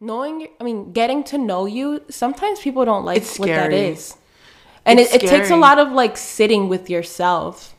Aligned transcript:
knowing 0.00 0.48
i 0.60 0.64
mean 0.64 0.92
getting 0.92 1.24
to 1.24 1.38
know 1.38 1.64
you 1.66 2.02
sometimes 2.10 2.60
people 2.60 2.84
don't 2.84 3.04
like 3.04 3.16
It's 3.18 3.38
what 3.38 3.48
that 3.48 3.72
is 3.72 4.16
and 4.84 5.00
it, 5.00 5.12
it 5.14 5.20
takes 5.20 5.50
a 5.50 5.56
lot 5.56 5.78
of 5.78 5.90
like 5.92 6.16
sitting 6.16 6.68
with 6.68 6.88
yourself 6.90 7.74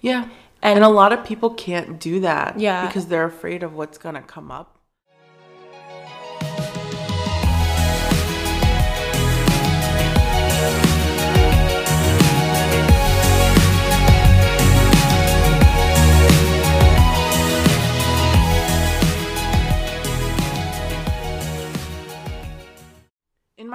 Yeah. 0.00 0.28
And- 0.62 0.76
And, 0.76 0.84
a 0.84 0.88
lot 0.88 1.12
of 1.12 1.24
people 1.24 1.50
can't 1.50 2.00
do 2.00 2.20
that. 2.20 2.58
Yeah. 2.58 2.86
Because 2.86 3.06
they're 3.06 3.24
afraid 3.26 3.62
of 3.62 3.74
what's 3.74 3.98
going 3.98 4.14
to 4.16 4.20
come 4.22 4.50
up. 4.50 4.75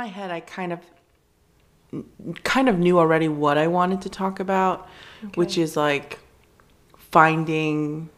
My 0.02 0.08
head, 0.08 0.32
I 0.32 0.40
kind 0.40 0.74
of 0.74 0.80
kind 2.44 2.68
of 2.70 2.80
knew 2.80 2.98
already 2.98 3.28
what 3.28 3.58
I 3.58 3.68
wanted 3.68 4.02
to 4.02 4.10
talk 4.10 4.40
about, 4.40 4.88
which 5.36 5.58
is 5.60 5.78
like 5.78 6.20
finding 6.98 8.10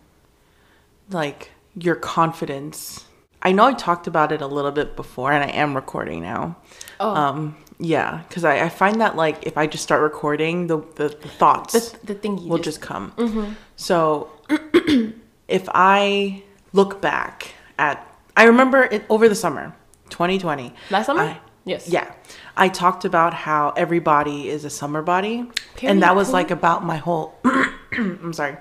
like 1.10 1.52
your 1.76 1.96
confidence. 1.96 3.06
I 3.42 3.52
know 3.52 3.66
I 3.66 3.74
talked 3.74 4.08
about 4.08 4.32
it 4.32 4.42
a 4.42 4.48
little 4.48 4.72
bit 4.72 4.96
before 4.96 5.34
and 5.34 5.44
I 5.44 5.52
am 5.64 5.76
recording 5.76 6.22
now. 6.22 6.56
Oh. 7.02 7.14
Um 7.24 7.58
yeah, 7.80 8.22
because 8.30 8.46
I, 8.46 8.56
I 8.68 8.70
find 8.70 9.02
that 9.02 9.18
like 9.18 9.38
if 9.50 9.58
I 9.58 9.68
just 9.68 9.84
start 9.84 10.02
recording, 10.04 10.68
the 10.68 10.78
the, 11.00 11.08
the 11.24 11.32
thoughts 11.42 11.74
the, 11.74 12.14
the 12.14 12.16
thing 12.22 12.38
you 12.38 12.48
will 12.48 12.64
just, 12.70 12.80
just 12.80 12.82
come. 12.82 13.58
So 13.76 14.30
if 15.60 15.66
I 15.74 16.44
look 16.72 17.02
back 17.02 17.56
at, 17.78 17.96
I 18.38 18.44
remember 18.46 18.84
it 18.84 19.04
over 19.10 19.28
the 19.28 19.36
summer, 19.36 19.76
2020. 20.12 20.74
Last 20.90 21.08
summer? 21.08 21.24
I- 21.24 21.40
Yes. 21.66 21.88
Yeah. 21.88 22.12
I 22.58 22.70
talked 22.70 23.06
about 23.06 23.34
how 23.34 23.74
everybody 23.76 24.50
is 24.50 24.66
a 24.66 24.70
summer 24.70 25.02
body. 25.02 25.50
Period 25.76 25.92
and 25.92 26.04
that 26.04 26.16
was 26.16 26.32
like 26.32 26.52
about 26.52 26.84
my 26.84 26.98
whole, 26.98 27.36
I'm 27.92 28.34
sorry. 28.34 28.58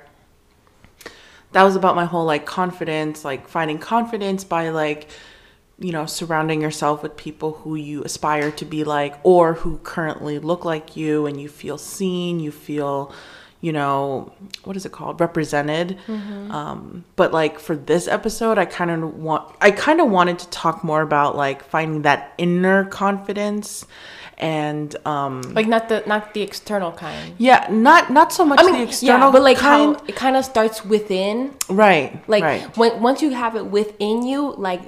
That 1.53 1.65
was 1.65 1.77
about 1.77 1.97
my 1.97 2.05
whole 2.07 2.25
like 2.25 2.47
confidence, 2.47 3.25
like 3.25 3.49
finding 3.49 3.79
confidence 3.79 4.45
by 4.45 4.71
like, 4.71 5.09
you 5.79 5.91
know, 5.93 6.07
surrounding 6.07 6.63
yourself 6.63 7.03
with 7.03 7.17
people 7.17 7.53
who 7.53 7.75
you 7.75 8.05
aspire 8.05 8.51
to 8.53 8.65
be 8.65 8.85
like 8.85 9.17
or 9.23 9.55
who 9.55 9.79
currently 9.79 10.39
look 10.39 10.65
like 10.65 10.97
you 10.97 11.27
and 11.27 11.41
you 11.41 11.49
feel 11.49 11.77
seen, 11.77 12.41
you 12.41 12.53
feel, 12.53 13.13
you 13.61 13.73
know, 13.73 14.33
what 14.65 14.77
is 14.77 14.87
it 14.87 14.93
called? 14.93 15.21
Represented. 15.21 15.99
Um, 16.53 17.05
but 17.17 17.33
like 17.33 17.59
for 17.59 17.77
this 17.77 18.07
episode, 18.07 18.59
I 18.59 18.65
kind 18.65 18.91
of 18.91 19.15
want, 19.19 19.42
I 19.63 19.71
kind 19.71 20.01
of 20.01 20.11
wanted 20.11 20.39
to 20.41 20.49
talk 20.51 20.83
more 20.85 21.03
about 21.03 21.37
like 21.37 21.63
finding 21.65 22.03
that 22.03 22.35
inner 22.39 22.85
confidence 22.85 23.87
and, 24.39 24.95
um, 25.07 25.43
like 25.55 25.69
not 25.69 25.89
the 25.89 26.03
not 26.07 26.35
the 26.35 26.43
external 26.43 26.91
kind 26.91 27.35
yeah, 27.39 27.69
not, 27.71 28.11
not 28.11 28.33
so 28.33 28.45
much 28.45 28.59
i 28.59 28.65
mean 28.65 28.75
the 28.75 28.83
external 28.83 29.29
yeah 29.29 29.33
but 29.33 29.43
like 29.43 29.57
kind. 29.59 29.97
how 29.97 30.05
it 30.09 30.17
kind 30.17 30.35
of 30.37 30.45
starts 30.45 30.85
within 30.85 31.55
right. 31.69 32.11
like 32.29 32.43
right. 32.43 32.77
when 32.77 33.01
once 33.01 33.23
you 33.23 33.31
have 33.31 33.55
it 33.55 33.67
within 33.67 34.27
you 34.27 34.53
like 34.69 34.83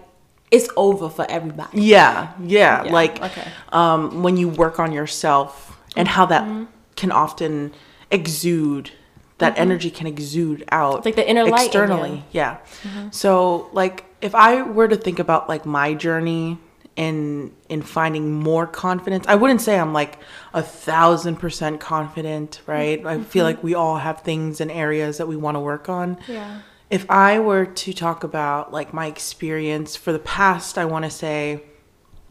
it's 0.50 0.68
over 0.76 1.08
for 1.08 1.24
everybody 1.30 1.80
Yeah, 1.80 2.32
yeah, 2.42 2.84
Yeah, 2.84 2.92
like 2.92 3.22
okay. 3.22 3.46
um, 3.72 4.22
when 4.24 4.36
you 4.36 4.48
work 4.48 4.78
on 4.80 4.90
yourself 4.92 5.78
and 5.96 6.08
how 6.08 6.26
that 6.26 6.42
Mm-hmm. 6.44 6.64
can 6.96 7.12
often 7.12 7.72
exude, 8.10 8.90
that 9.38 9.58
energy 9.58 9.90
can 9.90 10.06
exude 10.06 10.64
out, 10.70 10.98
It's 10.98 11.06
like 11.06 11.16
the 11.16 11.28
inner 11.28 11.44
light 11.44 11.60
in 11.60 11.66
externally. 11.66 12.10
you. 12.32 12.40
Mm-hmm. 12.40 12.98
Yeah. 13.00 13.10
So, 13.10 13.68
like, 13.72 14.04
if 14.24 14.34
I 14.34 14.62
were 14.62 14.88
to 14.88 14.96
think 14.96 15.18
about 15.18 15.48
like 15.48 15.66
my 15.66 15.92
journey 15.94 16.58
in 16.96 17.52
in 17.68 17.82
finding 17.82 18.32
more 18.32 18.66
confidence, 18.66 19.26
I 19.28 19.34
wouldn't 19.34 19.60
say 19.60 19.78
I'm 19.78 19.92
like 19.92 20.18
a 20.54 20.62
thousand 20.62 21.36
percent 21.36 21.80
confident, 21.80 22.60
right? 22.66 22.98
I 23.04 23.16
Mm-hmm. 23.16 23.24
feel 23.24 23.44
like 23.44 23.62
we 23.62 23.74
all 23.74 23.98
have 23.98 24.20
things 24.22 24.60
and 24.60 24.70
areas 24.70 25.18
that 25.18 25.28
we 25.28 25.36
want 25.36 25.56
to 25.56 25.60
work 25.60 25.88
on. 25.88 26.16
yeah 26.28 26.60
If 26.90 27.04
I 27.10 27.38
were 27.40 27.66
to 27.66 27.92
talk 27.92 28.24
about 28.24 28.72
like 28.72 28.94
my 28.94 29.06
experience 29.06 29.96
for 29.96 30.12
the 30.12 30.18
past, 30.20 30.78
I 30.78 30.84
want 30.86 31.04
to 31.04 31.10
say 31.10 31.62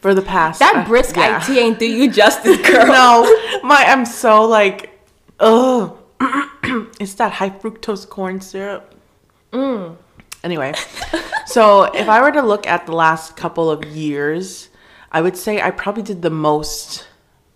for 0.00 0.14
the 0.14 0.22
past 0.22 0.60
that 0.60 0.74
uh, 0.76 0.86
brisk 0.86 1.16
yeah. 1.16 1.42
it 1.42 1.48
ain't 1.58 1.78
do 1.78 1.86
you 1.86 2.10
justice 2.10 2.56
girl 2.70 2.86
no, 2.86 3.24
my 3.62 3.84
I'm 3.86 4.04
so 4.06 4.46
like, 4.46 4.98
ugh, 5.40 5.97
it's 7.00 7.14
that 7.14 7.32
high 7.32 7.50
fructose 7.50 8.08
corn 8.08 8.40
syrup. 8.40 8.94
Mm. 9.52 9.96
Anyway, 10.44 10.72
so 11.46 11.84
if 11.84 12.08
I 12.08 12.20
were 12.20 12.32
to 12.32 12.42
look 12.42 12.66
at 12.66 12.86
the 12.86 12.92
last 12.92 13.36
couple 13.36 13.70
of 13.70 13.84
years, 13.84 14.68
I 15.10 15.20
would 15.20 15.36
say 15.36 15.60
I 15.60 15.70
probably 15.70 16.02
did 16.02 16.22
the 16.22 16.30
most 16.30 17.06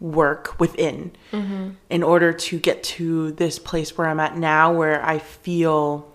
work 0.00 0.58
within 0.58 1.12
Mm-hmm. 1.32 1.70
in 1.88 2.02
order 2.02 2.32
to 2.32 2.58
get 2.58 2.82
to 2.82 3.32
this 3.32 3.58
place 3.58 3.96
where 3.96 4.06
I'm 4.08 4.20
at 4.20 4.36
now, 4.36 4.70
where 4.72 5.02
I 5.04 5.18
feel, 5.18 6.12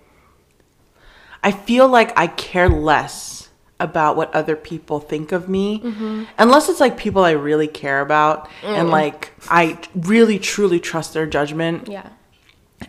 I 1.43 1.51
feel 1.51 1.87
like 1.87 2.17
I 2.17 2.27
care 2.27 2.69
less 2.69 3.49
about 3.79 4.15
what 4.17 4.33
other 4.35 4.55
people 4.55 4.99
think 4.99 5.31
of 5.31 5.47
me, 5.49 5.79
Mm-hmm. 5.79 6.23
unless 6.37 6.67
it's 6.69 6.79
like 6.79 6.97
people 6.97 7.23
I 7.23 7.31
really 7.31 7.67
care 7.67 8.01
about 8.01 8.49
and 8.63 8.89
like 8.89 9.33
I 9.49 9.79
really 9.95 10.37
truly 10.39 10.79
trust 10.79 11.13
their 11.13 11.25
judgment 11.27 11.87
yeah 11.87 12.09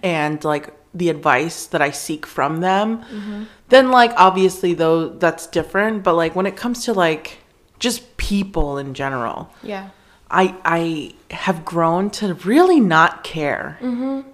and 0.03 0.43
like 0.45 0.75
the 0.95 1.09
advice 1.09 1.67
that 1.67 1.83
I 1.83 1.91
seek 1.91 2.27
from 2.27 2.61
them, 2.61 3.03
mm-hmm. 3.05 3.45
then 3.69 3.91
like 3.91 4.13
obviously 4.17 4.75
though 4.75 5.09
that's 5.09 5.47
different. 5.47 6.03
But 6.03 6.15
like 6.15 6.35
when 6.35 6.47
it 6.47 6.57
comes 6.57 6.85
to 6.85 6.93
like 6.93 7.39
just 7.79 8.17
people 8.17 8.79
in 8.79 8.95
general, 8.95 9.51
yeah 9.63 9.91
I 10.31 10.55
I 10.65 11.15
have 11.35 11.65
grown 11.65 12.11
to 12.11 12.35
really 12.35 12.81
not 12.81 13.25
care. 13.25 13.79
Mm-hmm. 13.81 14.29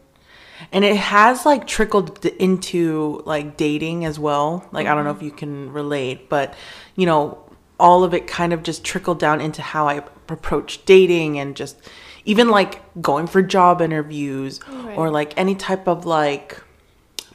And 0.73 0.85
it 0.85 0.97
has 0.97 1.45
like 1.45 1.67
trickled 1.67 2.25
into 2.25 3.23
like 3.27 3.57
dating 3.57 4.05
as 4.05 4.19
well. 4.19 4.67
Like 4.73 4.87
I 4.87 4.95
don't 4.95 5.05
know 5.05 5.11
mm-hmm. 5.11 5.21
if 5.21 5.25
you 5.25 5.33
can 5.33 5.73
relate, 5.73 6.29
but 6.29 6.55
you 6.97 7.07
know, 7.07 7.39
all 7.79 8.05
of 8.05 8.15
it 8.15 8.27
kind 8.27 8.53
of 8.53 8.63
just 8.63 8.85
trickled 8.85 9.19
down 9.19 9.41
into 9.41 9.63
how 9.63 9.89
I 9.89 10.03
approach 10.29 10.85
dating 10.85 11.39
and 11.39 11.57
just 11.57 11.77
even 12.25 12.49
like 12.49 12.81
going 13.03 13.27
for 13.27 13.43
job 13.43 13.81
interviews 13.83 14.61
Right. 14.69 14.97
or 14.97 15.11
like 15.11 15.35
any 15.37 15.55
type 15.55 15.87
of 15.89 16.07
like 16.07 16.63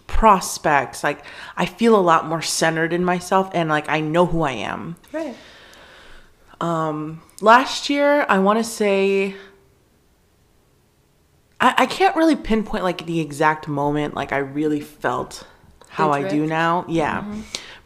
prospects. 0.07 1.03
Like 1.03 1.23
I 1.55 1.65
feel 1.65 1.95
a 1.95 2.01
lot 2.01 2.25
more 2.25 2.41
centered 2.41 2.91
in 2.93 3.03
myself 3.05 3.49
and 3.53 3.69
like 3.69 3.87
I 3.89 3.99
know 4.01 4.25
who 4.25 4.41
I 4.41 4.53
am. 4.53 4.95
Right. 5.11 5.35
Um 6.61 7.21
last 7.41 7.89
year 7.89 8.25
i 8.27 8.37
want 8.37 8.59
to 8.59 8.63
say 8.65 9.33
I, 11.61 11.73
I 11.79 11.85
can't 11.85 12.15
really 12.17 12.35
pinpoint 12.35 12.83
like 12.83 13.05
the 13.05 13.21
exact 13.21 13.67
moment 13.67 14.13
like 14.13 14.33
i 14.33 14.37
really 14.39 14.81
felt 14.81 15.47
how 15.87 16.11
i 16.11 16.27
do 16.27 16.45
now. 16.45 16.85
Yeah. 16.87 17.23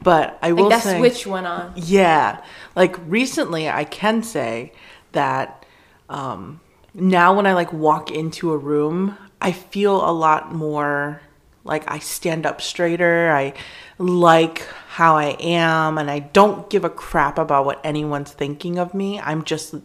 But 0.01 0.37
i 0.41 0.51
will 0.53 0.69
like 0.69 0.81
that 0.81 0.83
say 0.83 0.97
switch 0.99 1.27
went 1.27 1.45
on. 1.47 1.73
Yeah. 1.75 2.43
Like 2.75 2.95
recently 3.07 3.69
i 3.69 3.83
can 3.83 4.23
say 4.23 4.73
that 5.11 5.65
um 6.09 6.59
now 6.93 7.33
when 7.33 7.45
i 7.45 7.53
like 7.53 7.71
walk 7.73 8.11
into 8.11 8.51
a 8.51 8.57
room 8.57 9.17
i 9.41 9.51
feel 9.51 10.07
a 10.07 10.11
lot 10.11 10.53
more 10.53 11.21
like 11.63 11.89
i 11.89 11.99
stand 11.99 12.45
up 12.45 12.61
straighter 12.61 13.31
i 13.31 13.53
like 13.97 14.59
how 14.87 15.15
i 15.15 15.35
am 15.39 15.97
and 15.97 16.09
i 16.09 16.19
don't 16.19 16.69
give 16.69 16.83
a 16.83 16.89
crap 16.89 17.37
about 17.37 17.65
what 17.65 17.79
anyone's 17.83 18.31
thinking 18.31 18.77
of 18.77 18.93
me. 18.93 19.19
I'm 19.19 19.43
just 19.43 19.75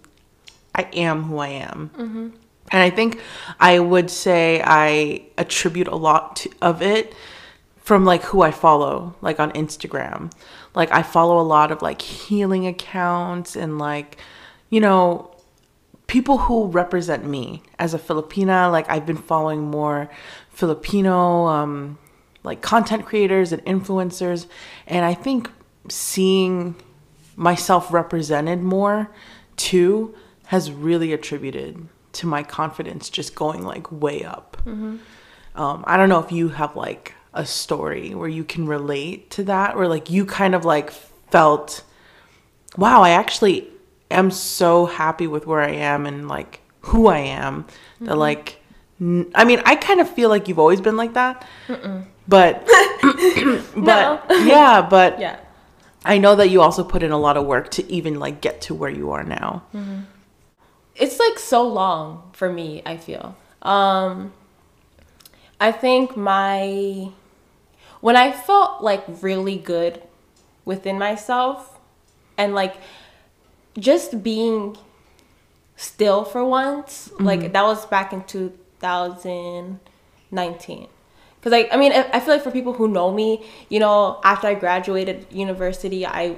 i 0.74 0.82
am 0.92 1.24
who 1.24 1.38
i 1.38 1.48
am. 1.48 1.90
Mm-hmm. 1.96 2.28
And 2.70 2.82
i 2.82 2.90
think 2.90 3.20
i 3.58 3.78
would 3.78 4.10
say 4.10 4.62
i 4.64 5.22
attribute 5.38 5.88
a 5.88 5.96
lot 5.96 6.36
to, 6.36 6.50
of 6.60 6.82
it 6.82 7.14
from 7.88 8.04
like 8.04 8.22
who 8.22 8.42
I 8.42 8.50
follow, 8.50 9.16
like 9.22 9.40
on 9.40 9.50
Instagram. 9.52 10.30
Like 10.74 10.92
I 10.92 11.02
follow 11.02 11.40
a 11.40 11.48
lot 11.56 11.72
of 11.72 11.80
like 11.80 12.02
healing 12.02 12.66
accounts 12.66 13.56
and 13.56 13.78
like, 13.78 14.18
you 14.68 14.78
know, 14.78 15.34
people 16.08 16.38
who 16.38 16.66
represent 16.66 17.24
me 17.24 17.62
as 17.78 17.94
a 17.94 17.98
Filipina. 17.98 18.72
Like 18.72 18.90
I've 18.90 19.06
been 19.06 19.16
following 19.16 19.62
more 19.70 20.10
Filipino 20.50 21.46
um 21.46 21.98
like 22.42 22.60
content 22.62 23.06
creators 23.06 23.52
and 23.52 23.64
influencers 23.64 24.46
and 24.86 25.04
I 25.04 25.14
think 25.14 25.50
seeing 25.88 26.74
myself 27.36 27.92
represented 27.92 28.60
more 28.62 29.10
too 29.56 30.14
has 30.46 30.72
really 30.72 31.12
attributed 31.12 31.86
to 32.12 32.26
my 32.26 32.42
confidence 32.42 33.10
just 33.10 33.34
going 33.34 33.62
like 33.62 33.90
way 33.92 34.24
up. 34.24 34.56
Um, 35.54 35.84
I 35.86 35.96
don't 35.96 36.08
know 36.08 36.20
if 36.20 36.32
you 36.32 36.48
have 36.48 36.74
like 36.74 37.14
a 37.34 37.44
story 37.44 38.14
where 38.14 38.28
you 38.28 38.44
can 38.44 38.66
relate 38.66 39.30
to 39.32 39.44
that, 39.44 39.76
where 39.76 39.88
like 39.88 40.08
you 40.10 40.24
kind 40.24 40.54
of 40.54 40.64
like 40.64 40.90
felt, 41.30 41.84
wow, 42.76 43.02
I 43.02 43.10
actually 43.10 43.68
am 44.10 44.30
so 44.30 44.86
happy 44.86 45.26
with 45.26 45.46
where 45.46 45.60
I 45.60 45.72
am 45.72 46.06
and 46.06 46.28
like 46.28 46.60
who 46.80 47.08
I 47.08 47.18
am 47.18 47.66
that 48.00 48.16
like 48.16 48.60
N- 49.00 49.30
I 49.34 49.44
mean, 49.44 49.62
I 49.64 49.76
kind 49.76 50.00
of 50.00 50.08
feel 50.10 50.28
like 50.28 50.48
you've 50.48 50.58
always 50.58 50.80
been 50.80 50.96
like 50.96 51.14
that. 51.14 51.46
But 52.26 52.66
but 53.76 54.24
yeah, 54.44 54.82
but 54.88 55.20
Yeah. 55.20 55.38
I 56.04 56.18
know 56.18 56.34
that 56.36 56.48
you 56.48 56.62
also 56.62 56.82
put 56.84 57.02
in 57.02 57.12
a 57.12 57.18
lot 57.18 57.36
of 57.36 57.46
work 57.46 57.70
to 57.72 57.92
even 57.92 58.18
like 58.18 58.40
get 58.40 58.60
to 58.62 58.74
where 58.74 58.90
you 58.90 59.10
are 59.12 59.22
now. 59.24 59.62
it's 60.96 61.18
like 61.20 61.38
so 61.38 61.62
long 61.62 62.28
for 62.32 62.50
me 62.52 62.82
i 62.84 62.96
feel 62.96 63.36
um 63.62 64.32
i 65.60 65.70
think 65.70 66.16
my 66.16 67.08
when 68.00 68.16
i 68.16 68.32
felt 68.32 68.82
like 68.82 69.04
really 69.22 69.56
good 69.56 70.02
within 70.64 70.98
myself 70.98 71.78
and 72.36 72.54
like 72.54 72.74
just 73.78 74.22
being 74.22 74.76
still 75.76 76.24
for 76.24 76.44
once 76.44 77.08
mm-hmm. 77.08 77.24
like 77.24 77.52
that 77.52 77.62
was 77.62 77.86
back 77.86 78.12
in 78.12 78.22
2019 78.24 80.88
because 81.36 81.52
like 81.52 81.68
i 81.72 81.76
mean 81.76 81.92
I, 81.92 82.08
I 82.12 82.20
feel 82.20 82.34
like 82.34 82.42
for 82.42 82.50
people 82.50 82.72
who 82.72 82.88
know 82.88 83.12
me 83.12 83.44
you 83.68 83.78
know 83.78 84.18
after 84.24 84.48
i 84.48 84.54
graduated 84.54 85.26
university 85.30 86.04
i 86.06 86.36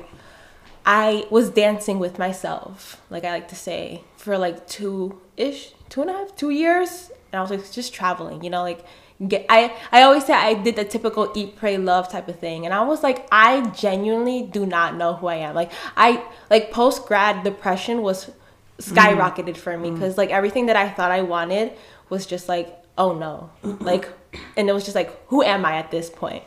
I 0.84 1.26
was 1.30 1.50
dancing 1.50 1.98
with 1.98 2.18
myself, 2.18 3.00
like 3.10 3.24
I 3.24 3.30
like 3.30 3.48
to 3.48 3.54
say, 3.54 4.02
for 4.16 4.38
like 4.38 4.66
two 4.66 5.20
ish, 5.36 5.72
two 5.88 6.00
and 6.00 6.10
a 6.10 6.14
half, 6.14 6.34
two 6.36 6.50
years. 6.50 7.10
And 7.32 7.38
I 7.38 7.42
was 7.42 7.50
like 7.50 7.70
just 7.70 7.92
traveling, 7.92 8.42
you 8.42 8.50
know, 8.50 8.62
like 8.62 8.84
get 9.26 9.44
I 9.48 9.74
I 9.92 10.02
always 10.02 10.24
say 10.24 10.32
I 10.32 10.54
did 10.54 10.76
the 10.76 10.84
typical 10.84 11.30
eat, 11.34 11.56
pray, 11.56 11.76
love 11.76 12.10
type 12.10 12.28
of 12.28 12.38
thing. 12.38 12.64
And 12.64 12.74
I 12.74 12.82
was 12.82 13.02
like, 13.02 13.26
I 13.30 13.68
genuinely 13.70 14.42
do 14.42 14.64
not 14.66 14.96
know 14.96 15.14
who 15.14 15.26
I 15.26 15.36
am. 15.36 15.54
Like 15.54 15.72
I 15.96 16.22
like 16.48 16.70
post 16.70 17.06
grad 17.06 17.44
depression 17.44 18.02
was 18.02 18.30
skyrocketed 18.78 19.56
for 19.56 19.76
me 19.76 19.90
mm. 19.90 19.94
because 19.94 20.16
like 20.16 20.30
everything 20.30 20.66
that 20.66 20.76
I 20.76 20.88
thought 20.88 21.10
I 21.10 21.22
wanted 21.22 21.72
was 22.08 22.26
just 22.26 22.48
like, 22.48 22.74
oh 22.96 23.12
no. 23.12 23.50
Like 23.62 24.08
and 24.56 24.68
it 24.68 24.72
was 24.72 24.84
just 24.84 24.94
like, 24.94 25.26
who 25.28 25.42
am 25.42 25.64
I 25.64 25.74
at 25.76 25.90
this 25.90 26.08
point? 26.08 26.44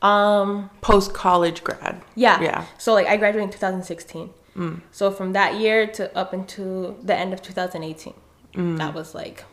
Um 0.00 0.70
Post 0.80 1.12
college 1.14 1.64
grad. 1.64 2.00
yeah. 2.14 2.40
Yeah. 2.40 2.64
So 2.78 2.94
like 2.94 3.08
I 3.08 3.16
graduated 3.16 3.48
in 3.48 3.52
2016. 3.52 4.30
Mm. 4.56 4.80
So 4.92 5.10
from 5.10 5.32
that 5.32 5.58
year 5.58 5.86
to 5.86 6.16
up 6.16 6.32
into 6.32 6.96
the 7.02 7.16
end 7.16 7.32
of 7.32 7.42
2018, 7.42 8.14
mm. 8.54 8.78
that 8.78 8.94
was 8.94 9.14
like 9.14 9.44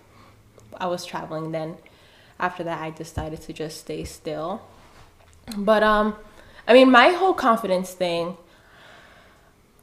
I 0.77 0.87
was 0.87 1.05
traveling. 1.05 1.51
Then 1.51 1.77
after 2.39 2.63
that, 2.63 2.81
I 2.81 2.89
decided 2.91 3.41
to 3.41 3.53
just 3.53 3.79
stay 3.79 4.03
still. 4.03 4.61
But 5.55 5.83
um, 5.83 6.15
I 6.67 6.73
mean, 6.73 6.91
my 6.91 7.09
whole 7.09 7.33
confidence 7.33 7.91
thing. 7.91 8.37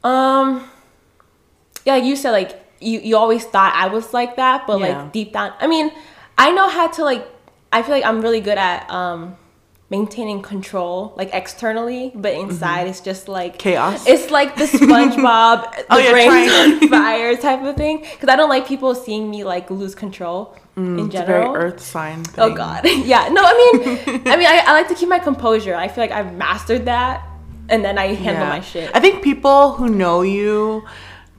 Um, 0.03 0.69
yeah, 1.85 1.95
like 1.95 2.03
you 2.03 2.15
said, 2.15 2.31
like 2.31 2.59
you 2.79 2.99
you 2.99 3.17
always 3.17 3.45
thought 3.45 3.73
I 3.75 3.87
was 3.87 4.13
like 4.13 4.35
that, 4.35 4.67
but 4.67 4.79
Yeah. 4.79 5.03
like 5.03 5.11
deep 5.13 5.33
down, 5.33 5.53
I 5.59 5.67
mean, 5.67 5.91
I 6.37 6.51
know 6.51 6.67
how 6.69 6.87
to 6.87 7.03
like. 7.03 7.27
I 7.71 7.81
feel 7.81 7.95
like 7.95 8.05
I'm 8.05 8.21
really 8.21 8.41
good 8.41 8.57
at 8.57 8.89
um 8.89 9.35
maintaining 9.93 10.39
control 10.53 11.13
like 11.19 11.29
externally 11.41 12.03
but 12.23 12.31
mm-hmm. 12.33 12.49
inside 12.49 12.87
it's 12.91 13.03
just 13.09 13.23
like 13.37 13.53
Chaos? 13.59 13.99
it's 14.13 14.27
like 14.37 14.49
the 14.61 14.63
spongebob 14.79 15.57
oh, 15.67 15.71
the 15.77 15.85
Oh, 15.91 15.97
yeah, 16.05 16.11
brain 16.15 16.29
triangle. 16.29 16.83
on 16.83 16.89
fire 16.89 17.33
type 17.47 17.61
of 17.69 17.75
thing 17.83 17.95
because 18.13 18.29
i 18.33 18.35
don't 18.39 18.49
like 18.55 18.65
people 18.73 18.91
seeing 18.95 19.29
me 19.33 19.39
like 19.53 19.65
lose 19.81 19.95
control 20.05 20.39
mm, 20.75 20.99
in 20.99 21.05
It's 21.05 21.15
a 21.15 21.25
very 21.25 21.43
general 21.43 21.55
earth 21.63 21.79
sign. 21.95 22.19
oh 22.43 22.51
god 22.63 22.81
yeah 23.13 23.23
no 23.37 23.41
i 23.51 23.53
mean 23.61 23.73
i 24.33 24.35
mean 24.39 24.47
I, 24.55 24.63
I 24.69 24.71
like 24.79 24.87
to 24.93 24.95
keep 24.95 25.09
my 25.17 25.19
composure 25.19 25.75
i 25.75 25.87
feel 25.87 26.03
like 26.05 26.11
i've 26.19 26.33
mastered 26.45 26.85
that 26.85 27.15
and 27.69 27.79
then 27.85 27.95
i 27.97 28.07
handle 28.25 28.43
Yeah. 28.47 28.57
my 28.57 28.61
shit 28.71 28.87
I 28.93 28.99
think 28.99 29.23
people 29.31 29.73
who 29.77 29.87
know 30.03 30.17
you 30.21 30.83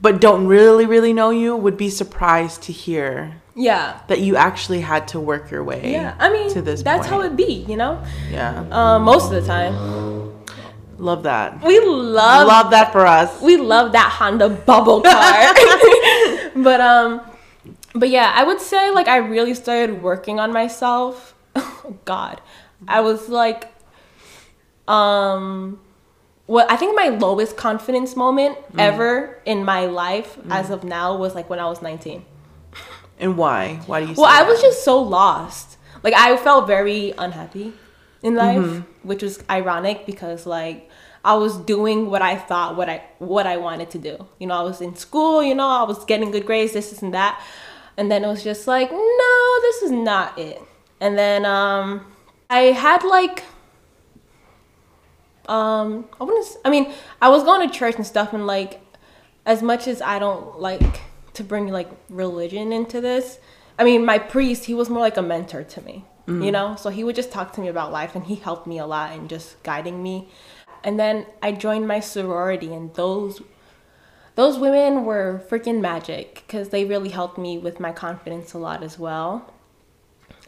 but 0.01 0.21
don't 0.21 0.47
really 0.47 0.87
really 0.95 1.13
know 1.13 1.31
you 1.31 1.51
would 1.65 1.77
be 1.87 1.91
surprised 2.03 2.59
to 2.67 2.73
hear 2.73 3.13
yeah. 3.55 4.01
That 4.09 4.21
you 4.21 4.37
actually 4.37 4.81
had 4.81 5.09
to 5.09 5.21
work 5.21 5.51
your 5.51 5.63
way 5.63 5.93
yeah 5.93 6.17
i 6.19 6.31
mean 6.33 6.53
to 6.53 6.61
this 6.63 6.83
that's 6.83 7.07
how 7.07 7.21
it 7.23 7.37
be 7.37 7.65
you 7.69 7.77
know? 7.77 8.03
Yeah. 8.31 8.65
Um, 8.71 9.03
most 9.03 9.33
of 9.33 9.41
the 9.41 9.47
time. 9.47 9.75
Love 10.99 11.25
that. 11.25 11.63
We 11.63 11.81
love 11.81 12.47
love 12.47 12.71
that 12.71 12.93
for 12.93 13.05
us. 13.05 13.41
we 13.43 13.57
love 13.57 13.93
that 13.93 14.11
Honda 14.13 14.49
bubble 14.49 15.03
car. 15.03 15.55
but 16.63 16.81
um 16.81 17.21
but 17.95 18.09
yeah, 18.09 18.33
I 18.35 18.45
would 18.45 18.61
say 18.61 18.91
like 18.91 19.09
I 19.09 19.17
really 19.17 19.55
started 19.55 20.03
working 20.03 20.39
on 20.41 20.53
myself. 20.53 21.35
Oh 21.87 21.99
god. 22.07 22.41
I 22.89 23.01
was 23.01 23.29
like 23.29 23.71
um 24.89 25.81
what 26.47 26.71
I 26.71 26.77
think 26.77 26.95
my 26.97 27.09
lowest 27.09 27.57
confidence 27.57 28.17
moment 28.17 28.57
ever 28.79 29.41
in 29.45 29.65
my 29.65 29.87
life 29.87 30.39
as 30.51 30.71
of 30.71 30.85
now 30.85 31.17
was 31.17 31.35
like 31.35 31.49
when 31.51 31.59
I 31.59 31.67
was 31.67 31.83
19. 31.83 32.25
And 33.19 33.37
why 33.37 33.77
why 33.87 34.01
do 34.01 34.07
you 34.09 34.15
Well, 34.17 34.27
I 34.27 34.43
that? 34.43 34.49
was 34.49 34.61
just 34.61 34.85
so 34.85 35.01
lost. 35.01 35.77
Like 36.03 36.15
I 36.15 36.37
felt 36.37 36.67
very 36.67 37.13
unhappy 37.17 37.73
in 38.23 38.35
life, 38.37 38.83
which 39.03 39.23
was 39.23 39.43
ironic 39.51 40.07
because 40.07 40.47
like 40.47 40.91
I 41.25 41.35
was 41.35 41.57
doing 41.57 42.11
what 42.11 42.21
I 42.23 42.37
thought 42.37 42.77
what 42.77 42.89
I 42.91 43.03
what 43.19 43.47
I 43.47 43.57
wanted 43.57 43.91
to 43.91 43.99
do. 43.99 44.27
You 44.39 44.47
know, 44.47 44.55
I 44.55 44.63
was 44.63 44.81
in 44.81 44.95
school, 44.97 45.43
you 45.43 45.55
know, 45.55 45.67
I 45.69 45.83
was 45.85 46.05
getting 46.05 46.31
good 46.31 46.45
grades, 46.47 46.73
this, 46.73 46.91
this 46.91 47.01
and 47.03 47.15
that. 47.15 47.41
And 47.97 48.11
then 48.11 48.25
it 48.25 48.27
was 48.29 48.43
just 48.45 48.67
like, 48.67 48.91
no, 48.91 49.61
this 49.63 49.83
is 49.83 49.91
not 49.91 50.39
it. 50.39 50.61
And 51.01 51.17
then 51.17 51.45
um 51.47 52.07
I 52.51 52.73
had 52.85 53.03
like 53.05 53.45
um 55.49 56.07
I 56.21 56.25
wouldn't 56.25 56.45
s- 56.47 56.57
I 56.65 56.71
mean, 56.71 56.93
I 57.23 57.29
was 57.29 57.45
going 57.45 57.69
to 57.69 57.75
church 57.75 57.97
and 57.97 58.07
stuff 58.07 58.33
and 58.33 58.47
like 58.47 58.81
as 59.47 59.63
much 59.63 59.87
as 59.87 60.01
I 60.03 60.19
don't 60.19 60.59
like 60.61 61.01
to 61.35 61.45
bring 61.45 61.69
like 61.69 61.91
religion 62.09 62.73
into 62.73 63.01
this, 63.01 63.39
I 63.79 63.85
mean, 63.85 64.05
my 64.05 64.19
priest, 64.19 64.65
he 64.65 64.75
was 64.75 64.89
more 64.89 65.01
like 65.01 65.17
a 65.17 65.23
mentor 65.23 65.65
to 65.65 65.83
me, 65.83 66.05
you 66.43 66.53
know? 66.53 66.77
So 66.77 66.91
he 66.91 67.05
would 67.05 67.17
just 67.17 67.33
talk 67.33 67.53
to 67.55 67.61
me 67.61 67.69
about 67.69 67.93
life 67.93 68.15
and 68.15 68.25
he 68.25 68.37
helped 68.37 68.67
me 68.67 68.79
a 68.79 68.87
lot 68.87 69.13
in 69.13 69.29
just 69.29 69.63
guiding 69.63 70.03
me. 70.03 70.29
And 70.83 70.99
then 70.99 71.27
I 71.43 71.53
joined 71.53 71.89
my 71.89 72.01
sorority 72.01 72.73
and 72.73 72.95
those 72.95 73.41
those 74.37 74.59
women 74.59 75.05
were 75.05 75.45
freaking 75.49 75.81
magic 75.81 76.43
because 76.47 76.71
they 76.71 76.85
really 76.85 77.11
helped 77.11 77.39
me 77.39 77.57
with 77.57 77.79
my 77.79 77.93
confidence 77.93 78.53
a 78.53 78.59
lot 78.59 78.83
as 78.83 78.99
well. 78.99 79.53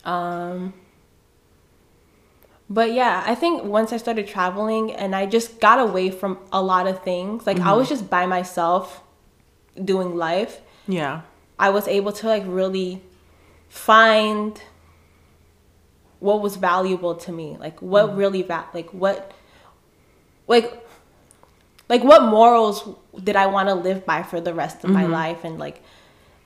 Um 0.05 0.75
but 2.69 2.93
yeah, 2.93 3.23
I 3.25 3.37
think 3.37 3.62
once 3.62 3.93
I 3.93 3.97
started 3.97 4.27
traveling 4.27 4.93
and 4.93 5.15
I 5.15 5.27
just 5.27 5.61
got 5.61 5.79
away 5.79 6.11
from 6.11 6.39
a 6.53 6.61
lot 6.61 6.89
of 6.89 7.03
things, 7.05 7.47
like 7.47 7.61
I 7.61 7.73
was 7.75 7.89
just 7.89 8.11
by 8.11 8.27
myself 8.27 9.05
doing 9.85 10.17
life, 10.17 10.61
yeah. 10.87 11.23
I 11.59 11.71
was 11.71 11.88
able 11.88 12.12
to 12.12 12.27
like 12.27 12.44
really 12.47 13.03
find 13.69 14.61
what 16.21 16.41
was 16.41 16.56
valuable 16.56 17.15
to 17.15 17.33
me, 17.33 17.56
like 17.59 17.81
what 17.81 18.17
really 18.17 18.43
va- 18.43 18.67
like 18.75 18.91
what 18.93 19.33
like 20.49 20.83
like 21.89 22.03
what 22.03 22.22
morals 22.25 22.89
did 23.22 23.37
I 23.37 23.46
want 23.46 23.69
to 23.69 23.75
live 23.75 24.05
by 24.05 24.22
for 24.22 24.41
the 24.41 24.55
rest 24.55 24.84
of 24.84 24.91
my 24.91 25.06
life 25.06 25.44
and 25.44 25.58
like 25.58 25.82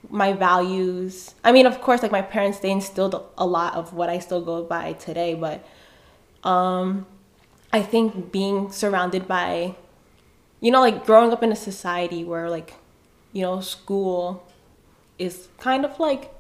my 0.09 0.33
values. 0.33 1.35
I 1.45 1.53
mean, 1.53 1.67
of 1.67 1.81
course, 1.81 2.03
like 2.03 2.13
my 2.13 2.23
parents 2.23 2.61
they 2.61 2.71
instilled 2.71 3.23
a 3.37 3.47
lot 3.47 3.75
of 3.75 3.93
what 3.93 4.09
I 4.09 4.19
still 4.19 4.41
go 4.41 4.63
by 4.63 4.95
today, 4.95 5.35
but 5.35 5.65
um 6.49 7.07
I 7.73 7.83
think 7.83 8.33
being 8.33 8.73
surrounded 8.73 9.29
by 9.29 9.77
you 10.61 10.71
know 10.71 10.81
like 10.81 11.07
growing 11.07 11.33
up 11.33 11.43
in 11.43 11.53
a 11.53 11.57
society 11.57 12.25
where 12.25 12.51
like 12.51 12.75
you 13.33 13.43
know 13.43 13.61
school 13.61 14.47
is 15.19 15.49
kind 15.59 15.85
of 15.85 15.99
like 16.01 16.33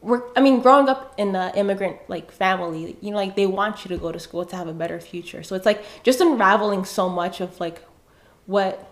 we're 0.00 0.22
I 0.36 0.40
mean 0.40 0.60
growing 0.60 0.88
up 0.88 1.14
in 1.16 1.34
an 1.36 1.54
immigrant 1.54 1.98
like 2.08 2.32
family 2.32 2.96
you 3.00 3.10
know 3.10 3.16
like 3.16 3.36
they 3.36 3.46
want 3.46 3.84
you 3.84 3.88
to 3.90 3.96
go 3.96 4.10
to 4.10 4.18
school 4.18 4.44
to 4.44 4.56
have 4.56 4.68
a 4.68 4.72
better 4.72 5.00
future. 5.00 5.42
So 5.42 5.54
it's 5.54 5.66
like 5.66 5.84
just 6.02 6.20
unraveling 6.20 6.84
so 6.84 7.08
much 7.08 7.40
of 7.40 7.58
like 7.60 7.84
what 8.46 8.90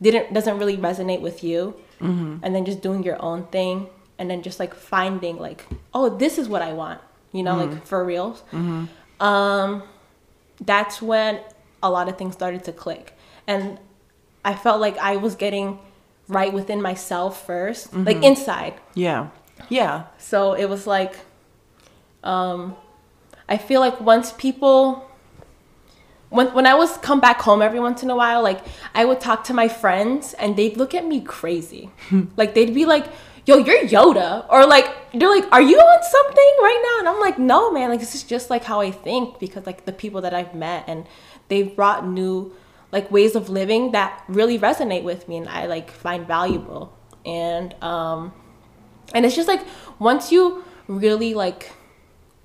didn't 0.00 0.32
doesn't 0.32 0.58
really 0.58 0.76
resonate 0.76 1.20
with 1.20 1.42
you 1.42 1.74
mm-hmm. 2.00 2.38
and 2.42 2.54
then 2.54 2.64
just 2.64 2.82
doing 2.82 3.02
your 3.02 3.20
own 3.22 3.46
thing 3.46 3.88
and 4.18 4.30
then 4.30 4.42
just 4.42 4.60
like 4.60 4.74
finding 4.74 5.38
like 5.38 5.66
oh 5.92 6.08
this 6.08 6.38
is 6.38 6.48
what 6.48 6.62
I 6.62 6.72
want 6.72 7.00
you 7.32 7.42
know 7.42 7.56
like 7.56 7.70
mm-hmm. 7.70 7.84
for 7.84 8.04
reals. 8.04 8.42
Mm-hmm. 8.52 9.22
Um 9.24 9.82
that's 10.60 11.02
when 11.02 11.40
a 11.82 11.90
lot 11.90 12.08
of 12.08 12.16
things 12.16 12.34
started 12.34 12.64
to 12.64 12.72
click. 12.72 13.16
And 13.46 13.78
I 14.44 14.54
felt 14.54 14.80
like 14.80 14.98
I 14.98 15.16
was 15.16 15.34
getting 15.34 15.78
right 16.28 16.52
within 16.52 16.80
myself 16.80 17.46
1st 17.46 18.06
like 18.06 18.22
inside. 18.22 18.74
Yeah. 18.94 19.28
Yeah. 19.68 20.04
So 20.18 20.54
it 20.54 20.66
was 20.66 20.86
like, 20.86 21.16
um, 22.22 22.76
I 23.48 23.56
feel 23.56 23.80
like 23.80 24.00
once 24.00 24.32
people, 24.32 25.08
when 26.30 26.48
when 26.54 26.66
I 26.66 26.74
was 26.74 26.96
come 26.98 27.20
back 27.20 27.40
home 27.42 27.62
every 27.62 27.80
once 27.80 28.02
in 28.02 28.10
a 28.10 28.16
while, 28.16 28.42
like 28.42 28.60
I 28.94 29.04
would 29.04 29.20
talk 29.20 29.44
to 29.44 29.54
my 29.54 29.68
friends 29.68 30.34
and 30.34 30.56
they'd 30.56 30.76
look 30.76 30.94
at 30.94 31.06
me 31.06 31.20
crazy, 31.20 31.90
like 32.36 32.54
they'd 32.54 32.74
be 32.74 32.86
like, 32.86 33.06
"Yo, 33.46 33.58
you're 33.58 33.84
Yoda," 33.84 34.46
or 34.48 34.66
like 34.66 35.12
they're 35.12 35.28
like, 35.28 35.46
"Are 35.52 35.62
you 35.62 35.78
on 35.78 36.02
something 36.02 36.52
right 36.60 36.80
now?" 36.82 36.98
And 37.00 37.08
I'm 37.08 37.20
like, 37.20 37.38
"No, 37.38 37.70
man. 37.70 37.90
Like 37.90 38.00
this 38.00 38.14
is 38.14 38.22
just 38.24 38.50
like 38.50 38.64
how 38.64 38.80
I 38.80 38.90
think 38.90 39.38
because 39.38 39.66
like 39.66 39.84
the 39.84 39.92
people 39.92 40.22
that 40.22 40.32
I've 40.34 40.54
met 40.54 40.84
and 40.88 41.06
they've 41.48 41.74
brought 41.76 42.06
new 42.06 42.52
like 42.96 43.06
ways 43.16 43.32
of 43.40 43.44
living 43.60 43.82
that 43.96 44.10
really 44.28 44.58
resonate 44.68 45.04
with 45.10 45.20
me 45.28 45.34
and 45.40 45.48
I 45.48 45.66
like 45.76 45.88
find 46.04 46.20
valuable 46.36 46.84
and 47.26 47.68
um." 47.92 48.32
And 49.14 49.24
it's 49.26 49.36
just 49.40 49.48
like 49.54 49.62
once 50.10 50.32
you 50.32 50.64
really 50.88 51.32
like 51.44 51.62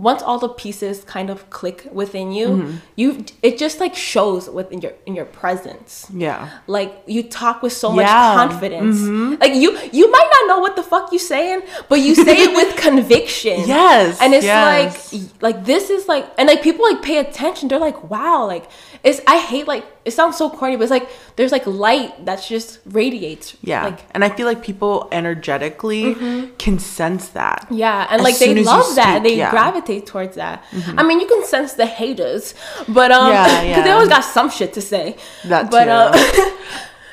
once 0.10 0.22
all 0.28 0.40
the 0.40 0.48
pieces 0.64 1.04
kind 1.04 1.30
of 1.34 1.38
click 1.58 1.80
within 1.92 2.28
you, 2.32 2.48
Mm-hmm. 2.48 2.76
you 2.96 3.08
it 3.48 3.54
just 3.58 3.80
like 3.84 3.96
shows 4.12 4.50
within 4.50 4.80
your 4.84 4.94
in 5.06 5.14
your 5.20 5.26
presence. 5.42 5.92
Yeah. 6.26 6.42
Like 6.68 6.92
you 7.16 7.22
talk 7.24 7.62
with 7.64 7.74
so 7.74 7.88
much 7.92 8.06
Yeah. 8.06 8.16
Mm-hmm. 8.24 8.40
confidence. 8.50 8.98
Like 9.44 9.56
you 9.64 9.70
you 10.00 10.06
might 10.16 10.30
not 10.36 10.44
know 10.50 10.60
what 10.66 10.76
the 10.80 10.84
fuck 10.84 11.12
you 11.16 11.20
saying, 11.20 11.60
but 11.90 12.00
you 12.06 12.14
say 12.16 12.36
it 12.48 12.52
with 12.60 12.72
conviction. 12.88 13.58
Yes, 13.68 14.20
And 14.22 14.34
it's 14.34 14.46
yes. 14.46 15.14
like 15.14 15.22
like 15.48 15.58
this 15.66 15.90
is 15.90 16.08
like 16.14 16.26
and 16.38 16.46
like 16.52 16.62
people 16.68 16.84
like 16.92 17.02
pay 17.10 17.18
attention. 17.20 17.68
They're 17.68 17.86
like, 17.90 18.00
wow, 18.10 18.46
like 18.54 18.66
it's 19.04 19.22
I 19.28 19.38
hate 19.40 19.68
like 19.68 19.86
it 20.06 20.12
sounds 20.12 20.38
so 20.38 20.50
corny, 20.50 20.76
but 20.76 20.84
it's 20.84 20.92
like 20.92 21.10
there's 21.36 21.52
like 21.52 21.66
light 21.66 22.26
that 22.26 22.42
just 22.44 22.80
radiates. 22.86 23.56
Yeah. 23.62 23.86
Like 23.86 24.00
and 24.12 24.24
I 24.24 24.30
feel 24.30 24.46
like 24.46 24.62
people 24.64 25.08
energetically 25.12 26.16
can 26.58 26.80
sense 26.80 27.30
that. 27.30 27.68
yeah, 27.72 28.08
and 28.10 28.22
like 28.24 28.38
they 28.40 28.56
love 28.64 28.96
that. 28.96 29.18
speak, 29.20 29.24
They 29.24 29.38
yeah. 29.38 29.48
Mm-hmm. 29.48 29.56
gravitate 29.56 30.06
towards 30.06 30.36
that. 30.36 30.64
I 30.98 31.04
mean, 31.04 31.20
you 31.20 31.28
can 31.28 31.44
sense 31.46 31.74
the 31.74 31.86
haters, 31.86 32.54
but 32.88 33.12
um, 33.12 33.32
Yeah, 33.32 33.62
because 33.68 33.84
they 33.84 33.92
always 33.92 34.10
got 34.10 34.22
some 34.24 34.50
shit 34.50 34.74
to 34.74 34.82
say. 34.82 35.18
That 35.46 35.70
but 35.72 35.86
too. 35.86 35.92
uh, 35.92 36.50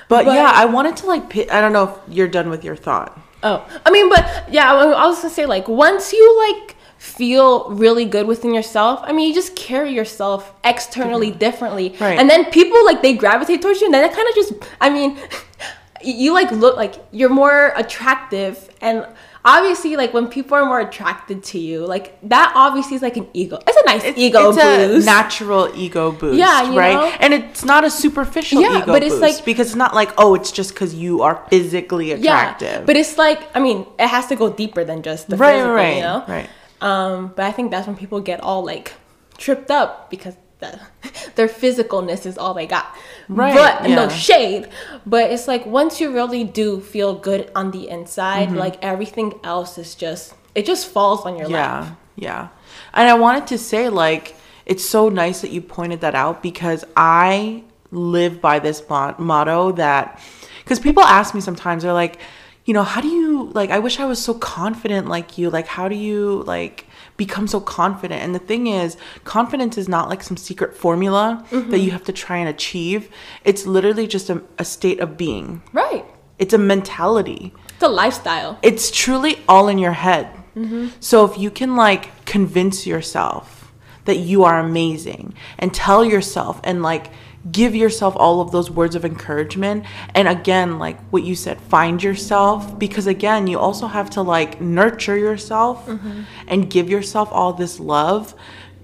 But, 0.08 0.24
But- 0.26 0.34
yeah, 0.36 0.52
I 0.54 0.66
wanted 0.66 0.96
to 0.98 1.06
like 1.06 1.36
I 1.50 1.60
don't 1.60 1.72
know 1.72 1.84
if 2.08 2.14
you're 2.14 2.28
done 2.28 2.48
with 2.48 2.62
your 2.64 2.76
thought. 2.76 3.18
Oh, 3.42 3.66
I 3.84 3.90
mean, 3.90 4.08
but 4.08 4.24
yeah, 4.50 4.72
I 4.72 4.76
I 4.92 5.06
was 5.06 5.16
gonna 5.20 5.30
say 5.34 5.46
like 5.46 5.66
once 5.68 6.12
you 6.12 6.24
like 6.48 6.75
feel 6.98 7.70
really 7.70 8.04
good 8.04 8.26
within 8.26 8.52
yourself, 8.54 9.00
I 9.02 9.12
mean, 9.12 9.28
you 9.28 9.34
just 9.34 9.54
carry 9.56 9.92
yourself 9.92 10.52
externally 10.64 11.30
differently, 11.30 11.94
Right. 12.00 12.18
and 12.18 12.28
then 12.28 12.46
people 12.46 12.84
like 12.84 13.02
they 13.02 13.14
gravitate 13.14 13.62
towards 13.62 13.80
you, 13.80 13.86
and 13.86 13.94
then 13.94 14.04
it 14.04 14.12
kind 14.14 14.28
of 14.28 14.34
just, 14.34 14.52
I 14.80 14.90
mean, 14.90 15.18
you 16.02 16.32
like 16.32 16.50
look 16.52 16.76
like 16.76 16.94
you're 17.12 17.28
more 17.30 17.72
attractive, 17.76 18.68
and 18.80 19.06
obviously, 19.44 19.96
like 19.96 20.12
when 20.12 20.26
people 20.26 20.56
are 20.56 20.64
more 20.66 20.80
attracted 20.80 21.42
to 21.44 21.58
you, 21.58 21.86
like 21.86 22.18
that 22.28 22.52
obviously 22.56 22.96
is 22.96 23.02
like 23.02 23.16
an 23.16 23.28
ego. 23.32 23.58
It's 23.66 23.76
a 23.76 23.86
nice 23.86 24.04
ego 24.16 24.48
it's 24.50 24.58
boost. 24.58 25.06
a 25.06 25.10
natural 25.10 25.70
ego 25.74 26.10
boost, 26.12 26.36
Yeah, 26.38 26.70
you 26.70 26.78
right? 26.78 26.94
know? 26.94 27.06
And 27.20 27.32
it's 27.34 27.64
not 27.64 27.84
a 27.84 27.90
superficial 27.90 28.60
Yeah, 28.60 28.78
ego 28.78 28.86
but 28.86 29.02
it's 29.02 29.14
boost 29.14 29.22
like- 29.36 29.44
because 29.44 29.68
it's 29.68 29.76
not 29.76 29.94
like 29.94 30.10
oh, 30.18 30.34
it's 30.34 30.50
just 30.50 30.74
because 30.74 30.94
you 30.94 31.22
are 31.22 31.44
physically 31.50 32.10
attractive. 32.12 32.68
yeah, 32.80 32.84
but 32.84 32.96
it's 32.96 33.16
like 33.18 33.40
I 33.54 33.60
mean, 33.60 33.86
it 33.98 34.08
has 34.08 34.26
to 34.28 34.36
go 34.36 34.50
deeper 34.50 34.82
than 34.84 35.02
just 35.02 35.28
the 35.30 35.36
right, 35.36 35.52
physical, 35.54 35.74
right, 35.74 35.96
you 35.96 36.02
know? 36.02 36.24
right. 36.26 36.50
Um, 36.80 37.32
but 37.36 37.44
I 37.46 37.52
think 37.52 37.70
that's 37.70 37.86
when 37.86 37.96
people 37.96 38.20
get 38.20 38.40
all 38.40 38.64
like 38.64 38.92
tripped 39.38 39.70
up 39.70 40.10
because 40.10 40.36
the, 40.58 40.78
their 41.34 41.48
physicalness 41.48 42.26
is 42.26 42.36
all 42.38 42.54
they 42.54 42.66
got. 42.66 42.94
Right, 43.28 43.54
But 43.54 43.88
no 43.88 44.08
shade. 44.08 44.68
But 45.04 45.30
it's 45.30 45.46
like 45.48 45.66
once 45.66 46.00
you 46.00 46.12
really 46.12 46.44
do 46.44 46.80
feel 46.80 47.14
good 47.14 47.50
on 47.54 47.70
the 47.70 47.88
inside, 47.88 48.48
Mm-hmm. 48.48 48.58
like 48.58 48.82
everything 48.84 49.34
else 49.44 49.78
is 49.78 49.94
just 49.94 50.34
it 50.54 50.64
just 50.66 50.88
falls 50.88 51.24
on 51.26 51.36
your 51.36 51.48
lap. 51.48 51.98
Yeah, 52.16 52.28
yeah. 52.28 52.48
And 52.94 53.08
I 53.08 53.14
wanted 53.14 53.46
to 53.48 53.58
say, 53.58 53.90
like, 53.90 54.34
it's 54.64 54.84
so 54.84 55.08
nice 55.10 55.42
that 55.42 55.50
you 55.50 55.60
pointed 55.60 56.00
that 56.00 56.14
out 56.14 56.42
because 56.42 56.82
I 56.96 57.62
live 57.90 58.40
by 58.40 58.58
this 58.58 58.82
mo- 58.88 59.14
motto 59.18 59.72
that, 59.72 60.18
because 60.64 60.80
people 60.80 61.02
ask 61.02 61.34
me 61.34 61.42
sometimes, 61.42 61.82
they're 61.82 61.92
like, 61.92 62.18
you 62.66 62.74
know, 62.74 62.82
how 62.82 63.00
do 63.00 63.08
you, 63.08 63.50
like, 63.54 63.70
I 63.70 63.78
wish 63.78 63.98
I 64.00 64.04
was 64.04 64.22
so 64.22 64.34
confident 64.34 65.08
like 65.08 65.38
you. 65.38 65.48
Like, 65.50 65.68
how 65.68 65.88
do 65.88 65.94
you, 65.94 66.42
like, 66.46 66.86
become 67.16 67.46
so 67.46 67.60
confident? 67.60 68.20
And 68.22 68.34
the 68.34 68.40
thing 68.40 68.66
is, 68.66 68.96
confidence 69.24 69.78
is 69.78 69.88
not 69.88 70.08
like 70.10 70.22
some 70.22 70.36
secret 70.36 70.76
formula 70.76 71.46
that 71.50 71.58
you 71.60 71.62
mm-hmm. 71.70 71.90
have 71.90 72.04
to 72.04 72.12
try 72.12 72.36
and 72.38 72.48
achieve. 72.48 73.08
It's 73.44 73.66
literally 73.66 74.06
just 74.06 74.28
a, 74.28 74.42
a 74.58 74.64
state 74.64 75.00
of 75.00 75.16
being, 75.16 75.62
Right. 75.72 76.04
it's 76.38 76.52
a 76.52 76.58
mentality 76.58 77.54
It's 77.74 77.82
a 77.84 77.88
lifestyle. 77.88 78.58
it's 78.62 78.90
truly 78.90 79.38
all 79.48 79.68
in 79.68 79.78
your 79.78 79.92
head. 79.92 80.26
Mm-hmm. 80.56 80.88
So 81.00 81.24
if 81.24 81.38
you 81.38 81.50
can 81.50 81.76
like 81.76 82.24
convince 82.26 82.86
yourself 82.86 83.72
that 84.06 84.16
you 84.16 84.42
are 84.44 84.58
amazing 84.58 85.34
and 85.58 85.72
tell 85.72 86.04
yourself 86.04 86.60
and 86.64 86.82
like 86.82 87.06
give 87.52 87.74
yourself 87.74 88.14
all 88.16 88.40
of 88.40 88.50
those 88.50 88.70
words 88.70 88.94
of 88.94 89.04
encouragement 89.04 89.84
and 90.14 90.26
again 90.26 90.78
like 90.78 90.98
what 91.10 91.22
you 91.22 91.34
said 91.34 91.60
find 91.60 92.02
yourself 92.02 92.78
because 92.78 93.06
again 93.06 93.46
you 93.46 93.58
also 93.58 93.86
have 93.86 94.08
to 94.10 94.22
like 94.22 94.60
nurture 94.60 95.16
yourself 95.16 95.86
mm-hmm. 95.86 96.22
and 96.48 96.70
give 96.70 96.88
yourself 96.88 97.28
all 97.30 97.52
this 97.52 97.78
love 97.78 98.34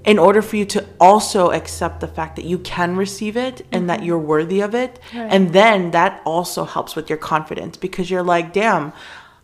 in 0.04 0.18
order 0.18 0.42
for 0.42 0.56
you 0.56 0.64
to 0.64 0.84
also 1.00 1.50
accept 1.50 2.00
the 2.00 2.08
fact 2.08 2.36
that 2.36 2.44
you 2.44 2.58
can 2.58 2.96
receive 2.96 3.36
it 3.36 3.64
and 3.72 3.88
that 3.88 3.98
mm-hmm. 3.98 4.06
you're 4.06 4.18
worthy 4.18 4.60
of 4.60 4.74
it 4.74 5.00
and 5.12 5.52
then 5.52 5.90
that 5.92 6.20
also 6.24 6.64
helps 6.64 6.94
with 6.94 7.08
your 7.08 7.18
confidence 7.18 7.76
because 7.76 8.10
you're 8.10 8.22
like 8.22 8.52
damn 8.52 8.92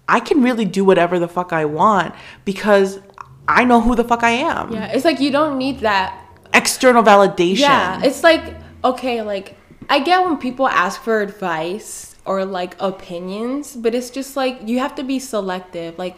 I 0.09 0.21
can 0.21 0.43
really 0.43 0.65
do 0.65 0.85
whatever 0.85 1.19
the 1.19 1.29
fuck 1.29 1.53
I 1.53 1.65
want 1.67 2.15
because 2.45 3.01
I 3.47 3.65
know 3.65 3.81
who 3.81 3.95
the 3.95 4.05
fuck 4.05 4.23
I 4.23 4.31
am. 4.31 4.73
Yeah. 4.73 4.87
It's 4.87 5.05
like 5.05 5.21
you 5.21 5.31
don't 5.31 5.59
need 5.59 5.81
that 5.81 6.25
External 6.55 7.03
validation. 7.03 7.59
Yeah, 7.59 8.03
it's 8.03 8.23
like 8.23 8.55
okay, 8.85 9.23
like 9.23 9.57
I 9.89 10.01
get 10.01 10.25
when 10.25 10.37
people 10.39 10.69
ask 10.69 11.01
for 11.01 11.21
advice 11.21 12.17
or 12.25 12.45
like 12.45 12.77
opinions, 12.81 13.75
but 13.75 13.95
it's 13.95 14.11
just 14.11 14.37
like 14.37 14.67
you 14.67 14.79
have 14.81 14.95
to 14.97 15.03
be 15.03 15.19
selective. 15.19 15.99
Like, 15.99 16.17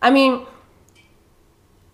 I 0.00 0.10
mean, 0.10 0.46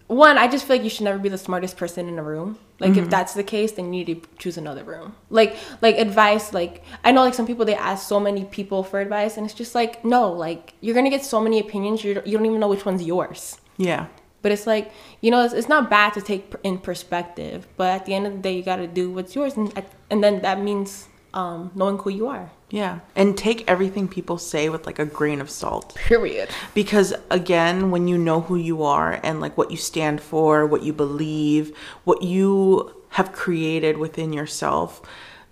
one, 0.06 0.36
I 0.38 0.48
just 0.48 0.66
feel 0.66 0.76
like 0.76 0.84
you 0.84 0.90
should 0.90 1.04
never 1.04 1.18
be 1.18 1.28
the 1.28 1.38
smartest 1.38 1.76
person 1.76 2.08
in 2.08 2.18
a 2.18 2.22
room. 2.22 2.58
Like, 2.80 2.92
if 2.92 2.96
mm-hmm. 2.96 3.10
that's 3.10 3.34
the 3.34 3.42
case, 3.42 3.72
then 3.72 3.92
you 3.92 4.04
need 4.04 4.22
to 4.22 4.28
choose 4.38 4.56
another 4.56 4.84
room. 4.84 5.14
Like, 5.28 5.54
like 5.82 5.98
advice. 5.98 6.54
Like, 6.54 6.82
I 7.04 7.12
know 7.12 7.22
like 7.22 7.34
some 7.34 7.46
people 7.46 7.64
they 7.64 7.74
ask 7.74 8.08
so 8.08 8.18
many 8.18 8.44
people 8.44 8.82
for 8.82 9.00
advice, 9.00 9.36
and 9.36 9.44
it's 9.46 9.54
just 9.54 9.74
like 9.74 10.04
no, 10.04 10.32
like 10.32 10.74
you're 10.80 10.94
gonna 10.94 11.10
get 11.10 11.24
so 11.24 11.40
many 11.40 11.60
opinions, 11.60 12.04
you 12.04 12.22
you 12.24 12.36
don't 12.36 12.46
even 12.46 12.60
know 12.60 12.68
which 12.68 12.84
one's 12.84 13.02
yours. 13.02 13.58
yeah. 13.76 14.06
But 14.42 14.52
it's 14.52 14.66
like, 14.66 14.92
you 15.20 15.30
know, 15.30 15.44
it's, 15.44 15.52
it's 15.52 15.68
not 15.68 15.90
bad 15.90 16.14
to 16.14 16.22
take 16.22 16.54
in 16.62 16.78
perspective, 16.78 17.66
but 17.76 17.88
at 17.88 18.06
the 18.06 18.14
end 18.14 18.26
of 18.26 18.32
the 18.32 18.38
day, 18.38 18.56
you 18.56 18.62
got 18.62 18.76
to 18.76 18.86
do 18.86 19.10
what's 19.10 19.34
yours. 19.34 19.56
And, 19.56 19.72
and 20.10 20.24
then 20.24 20.40
that 20.42 20.60
means 20.60 21.08
um, 21.34 21.70
knowing 21.74 21.98
who 21.98 22.10
you 22.10 22.26
are. 22.28 22.50
Yeah. 22.70 23.00
And 23.16 23.36
take 23.36 23.68
everything 23.68 24.08
people 24.08 24.38
say 24.38 24.68
with 24.68 24.86
like 24.86 24.98
a 24.98 25.04
grain 25.04 25.40
of 25.40 25.50
salt. 25.50 25.94
Period. 25.96 26.48
Because 26.72 27.12
again, 27.30 27.90
when 27.90 28.08
you 28.08 28.16
know 28.16 28.40
who 28.42 28.56
you 28.56 28.82
are 28.84 29.20
and 29.22 29.40
like 29.40 29.58
what 29.58 29.70
you 29.70 29.76
stand 29.76 30.20
for, 30.20 30.66
what 30.66 30.82
you 30.82 30.92
believe, 30.92 31.76
what 32.04 32.22
you 32.22 32.94
have 33.10 33.32
created 33.32 33.98
within 33.98 34.32
yourself, 34.32 35.02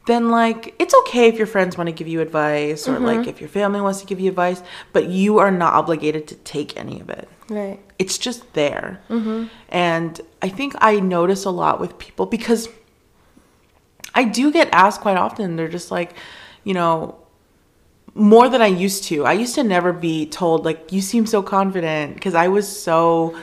then 0.08 0.30
like 0.30 0.74
it's 0.78 0.94
okay 1.02 1.28
if 1.28 1.38
your 1.38 1.46
friends 1.46 1.78
want 1.78 1.86
to 1.86 1.92
give 1.92 2.08
you 2.08 2.20
advice 2.20 2.88
or 2.88 2.98
like 2.98 3.20
mm-hmm. 3.20 3.28
if 3.28 3.40
your 3.40 3.48
family 3.48 3.80
wants 3.80 4.00
to 4.00 4.06
give 4.06 4.18
you 4.18 4.28
advice, 4.28 4.60
but 4.92 5.08
you 5.08 5.38
are 5.38 5.52
not 5.52 5.74
obligated 5.74 6.26
to 6.28 6.34
take 6.34 6.76
any 6.76 7.00
of 7.00 7.08
it. 7.10 7.28
Right. 7.48 7.80
it's 7.98 8.18
just 8.18 8.52
there. 8.52 9.00
Mm-hmm. 9.08 9.46
And 9.70 10.20
I 10.42 10.48
think 10.48 10.74
I 10.78 11.00
notice 11.00 11.44
a 11.44 11.50
lot 11.50 11.80
with 11.80 11.98
people 11.98 12.26
because 12.26 12.68
I 14.14 14.24
do 14.24 14.52
get 14.52 14.68
asked 14.72 15.00
quite 15.00 15.16
often. 15.16 15.56
They're 15.56 15.68
just 15.68 15.90
like, 15.90 16.14
you 16.64 16.74
know, 16.74 17.16
more 18.14 18.48
than 18.48 18.62
I 18.62 18.66
used 18.66 19.04
to. 19.04 19.24
I 19.24 19.32
used 19.32 19.54
to 19.54 19.64
never 19.64 19.92
be 19.92 20.26
told, 20.26 20.64
like, 20.64 20.92
you 20.92 21.00
seem 21.00 21.26
so 21.26 21.42
confident 21.42 22.14
because 22.14 22.34
I 22.34 22.48
was 22.48 22.68
so. 22.68 23.36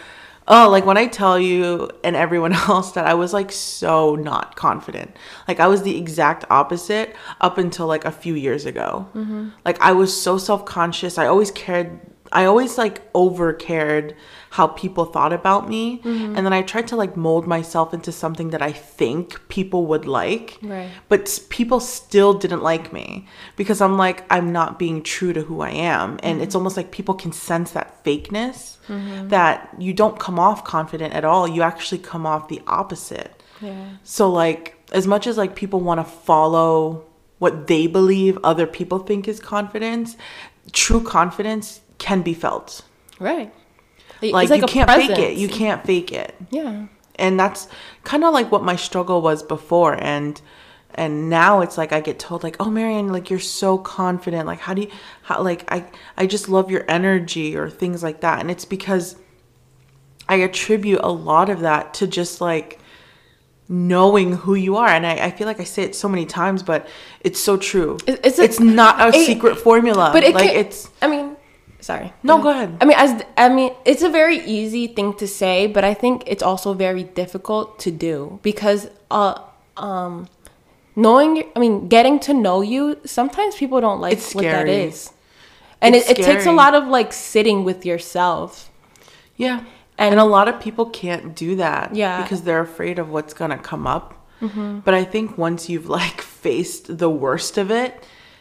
Oh, 0.48 0.70
like 0.70 0.86
when 0.86 0.98
I 0.98 1.08
tell 1.08 1.40
you 1.40 1.90
and 2.04 2.16
everyone 2.16 2.54
else 2.70 2.92
that 2.92 3.06
I 3.06 3.14
was 3.14 3.34
like 3.34 3.52
so 3.52 4.16
not 4.16 4.56
confident. 4.56 5.16
Like 5.48 5.60
I 5.60 5.68
was 5.68 5.84
the 5.84 5.98
exact 5.98 6.46
opposite 6.50 7.16
up 7.42 7.58
until 7.58 7.88
like 7.88 8.06
a 8.06 8.12
few 8.12 8.36
years 8.36 8.66
ago. 8.66 9.08
Mm-hmm. 9.16 9.50
Like 9.64 9.82
I 9.82 9.94
was 9.94 10.20
so 10.20 10.38
self-conscious. 10.38 11.18
I 11.18 11.25
always 11.25 11.52
cared 11.52 12.00
I 12.32 12.46
always 12.46 12.77
like 12.77 13.01
over 13.13 13.53
cared 13.53 14.15
how 14.51 14.67
people 14.67 15.05
thought 15.05 15.34
about 15.34 15.70
me 15.70 16.00
mm-hmm. 16.00 16.36
and 16.36 16.46
then 16.46 16.53
I 16.53 16.62
tried 16.62 16.88
to 16.88 16.96
like 16.96 17.15
mold 17.17 17.46
myself 17.46 17.94
into 17.94 18.12
something 18.12 18.50
that 18.51 18.62
I 18.62 18.72
think 18.72 19.48
people 19.50 19.86
would 19.88 20.05
like. 20.05 20.58
Right. 20.62 20.89
But 21.10 21.39
people 21.50 21.79
still 21.79 22.34
didn't 22.34 22.63
like 22.63 22.91
me 22.91 23.27
because 23.55 23.82
I'm 23.82 23.98
like 23.98 24.25
I'm 24.29 24.51
not 24.51 24.79
being 24.79 25.03
true 25.03 25.34
to 25.34 25.41
who 25.41 25.62
I 25.62 25.72
am 25.72 26.20
and 26.24 26.41
it's 26.41 26.50
mm-hmm. 26.50 26.58
almost 26.58 26.77
like 26.77 26.91
people 26.91 27.15
can 27.15 27.32
sense 27.32 27.72
that 27.72 28.03
fakeness 28.03 28.77
mm-hmm. 28.88 29.27
that 29.29 29.75
you 29.77 29.94
don't 29.94 30.20
come 30.20 30.39
off 30.39 30.63
confident 30.63 31.13
at 31.13 31.25
all. 31.25 31.48
You 31.48 31.62
actually 31.62 32.00
come 32.00 32.25
off 32.25 32.48
the 32.48 32.62
opposite. 32.65 33.44
Yeah. 33.62 33.89
So 34.03 34.32
like 34.32 34.77
as 34.91 35.05
much 35.05 35.27
as 35.27 35.38
like 35.38 35.55
people 35.55 35.79
want 35.79 36.00
to 36.00 36.05
follow 36.05 37.05
what 37.39 37.67
they 37.67 37.88
believe 37.88 38.38
other 38.44 38.65
people 38.65 39.00
think 39.00 39.27
is 39.27 39.39
confidence, 39.39 40.15
true 40.72 41.03
confidence 41.03 41.82
can 41.98 42.22
be 42.22 42.34
felt. 42.34 42.82
Right. 43.20 43.54
Like, 44.22 44.50
It's 44.50 44.62
you 44.62 44.68
can't 44.68 44.90
fake 44.90 45.18
it. 45.20 45.38
You 45.38 45.48
can't 45.50 45.86
fake 45.86 46.12
it. 46.12 46.36
Yeah. 46.50 46.88
And 47.16 47.40
that's 47.40 47.68
kind 48.04 48.24
of 48.24 48.34
like 48.34 48.52
what 48.52 48.64
my 48.64 48.75
struggle 48.75 49.22
was 49.22 49.44
before 49.44 49.94
and 50.02 50.42
and 50.98 51.30
now 51.30 51.60
it's 51.60 51.78
like 51.78 51.92
I 51.92 52.00
get 52.00 52.20
told 52.20 52.42
like, 52.44 52.56
"Oh, 52.60 52.70
Marianne, 52.70 53.10
like 53.10 53.30
you're 53.30 53.38
so 53.40 53.78
confident. 53.78 54.48
Like 54.48 54.60
how 54.60 54.74
do 54.74 54.84
you 54.84 54.92
how 55.24 55.42
like 55.44 55.70
I 55.70 55.86
I 56.16 56.25
just 56.25 56.48
love 56.48 56.72
your 56.72 56.86
energy 56.88 57.56
or 57.58 57.70
things 57.70 58.02
like 58.02 58.22
that." 58.22 58.40
And 58.40 58.50
it's 58.50 58.64
because 58.64 59.18
I 60.30 60.36
attribute 60.36 61.02
a 61.04 61.12
lot 61.12 61.50
of 61.50 61.60
that 61.62 61.94
to 61.96 62.08
just 62.08 62.40
like 62.40 62.80
knowing 63.68 64.34
who 64.38 64.54
you 64.56 64.78
are 64.78 64.88
and 64.88 65.06
I, 65.08 65.16
I 65.25 65.32
feel 65.32 65.48
like 65.48 65.60
I 65.60 65.64
say 65.64 65.82
it 65.84 65.96
so 65.96 66.08
many 66.08 66.25
times 66.25 66.62
but 66.62 66.88
it's 67.22 67.40
so 67.40 67.58
true 67.58 67.98
It- 68.06 68.20
it's 68.24 68.38
it's, 68.38 68.60
not 68.60 69.02
a 69.02 69.08
it- 69.18 69.25
secret 69.25 69.58
formula 69.58 70.12
But 70.14 70.24
it 70.24 70.36
like 70.36 70.50
can, 70.52 70.56
it's 70.56 70.90
I 71.02 71.08
mean, 71.08 71.35
sorry. 71.89 72.10
No, 72.30 72.34
go 72.46 72.50
ahead. 72.56 72.70
I 72.82 72.86
mean, 72.89 72.98
as 73.06 73.12
I 73.38 73.46
mean, 73.58 73.72
it's 73.92 74.04
a 74.10 74.10
very 74.22 74.39
easy 74.60 74.86
thing 74.96 75.10
to 75.22 75.27
say, 75.42 75.56
but 75.75 75.84
I 75.92 75.94
think 76.01 76.24
it's 76.34 76.44
also 76.50 76.70
very 76.88 77.04
difficult 77.22 77.68
to 77.86 77.89
do 78.08 78.39
because 78.50 78.82
uh 79.20 79.36
um 79.88 80.13
knowing 80.96 81.32
I 81.56 81.60
mean, 81.60 81.88
getting 81.96 82.20
to 82.27 82.34
know 82.34 82.62
you, 82.74 82.98
sometimes 83.06 83.56
people 83.62 83.80
don't 83.82 84.01
like 84.08 84.18
what 84.36 84.44
that 84.58 84.68
is. 84.88 85.12
And 85.82 85.94
it, 85.96 86.10
it 86.10 86.18
takes 86.30 86.46
a 86.46 86.56
lot 86.63 86.74
of 86.80 86.84
like 86.98 87.12
sitting 87.13 87.63
with 87.70 87.86
yourself. 87.86 88.72
Yeah. 89.38 89.60
And- 89.98 90.12
And, 90.13 90.20
a 90.20 90.30
lot 90.38 90.48
of 90.51 90.56
people 90.65 90.86
can't 91.04 91.27
do 91.46 91.56
that. 91.65 91.96
Yeah. 91.96 92.22
Because 92.22 92.42
they're 92.46 92.65
afraid 92.72 92.98
of 93.00 93.08
what's 93.15 93.34
going 93.34 93.51
to 93.58 93.62
come 93.72 93.86
up. 93.96 94.08
But 94.86 94.94
I 95.01 95.04
think 95.13 95.38
once 95.48 95.70
you've 95.72 95.89
like 96.01 96.20
faced 96.46 96.98
the 97.04 97.10
worst 97.10 97.58
of 97.58 97.68
it, 97.72 97.92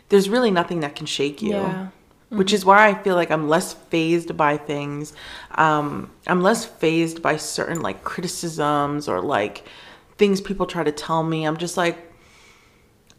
there's 0.09 0.29
really 0.35 0.51
nothing 0.51 0.81
that 0.81 0.93
can 0.99 1.07
shake 1.07 1.39
you. 1.49 1.53
Yeah. 1.53 1.87
Which 2.31 2.53
is 2.53 2.65
why 2.65 2.89
I 2.89 2.95
feel 2.95 3.15
like 3.15 3.31
I'm 3.31 3.49
less 3.49 3.75
phased 3.75 4.37
by 4.37 4.57
things. 4.57 5.13
Um, 5.53 6.11
I'm 6.27 6.43
less 6.43 6.65
phased 6.65 7.23
by 7.23 7.37
certain 7.37 7.81
like 7.81 8.03
criticisms 8.03 9.09
or 9.09 9.21
like 9.21 9.69
things 10.19 10.41
people 10.41 10.67
try 10.67 10.83
to 10.83 10.91
tell 10.93 11.23
me. 11.23 11.45
I'm 11.45 11.57
just 11.57 11.77
like, 11.77 11.97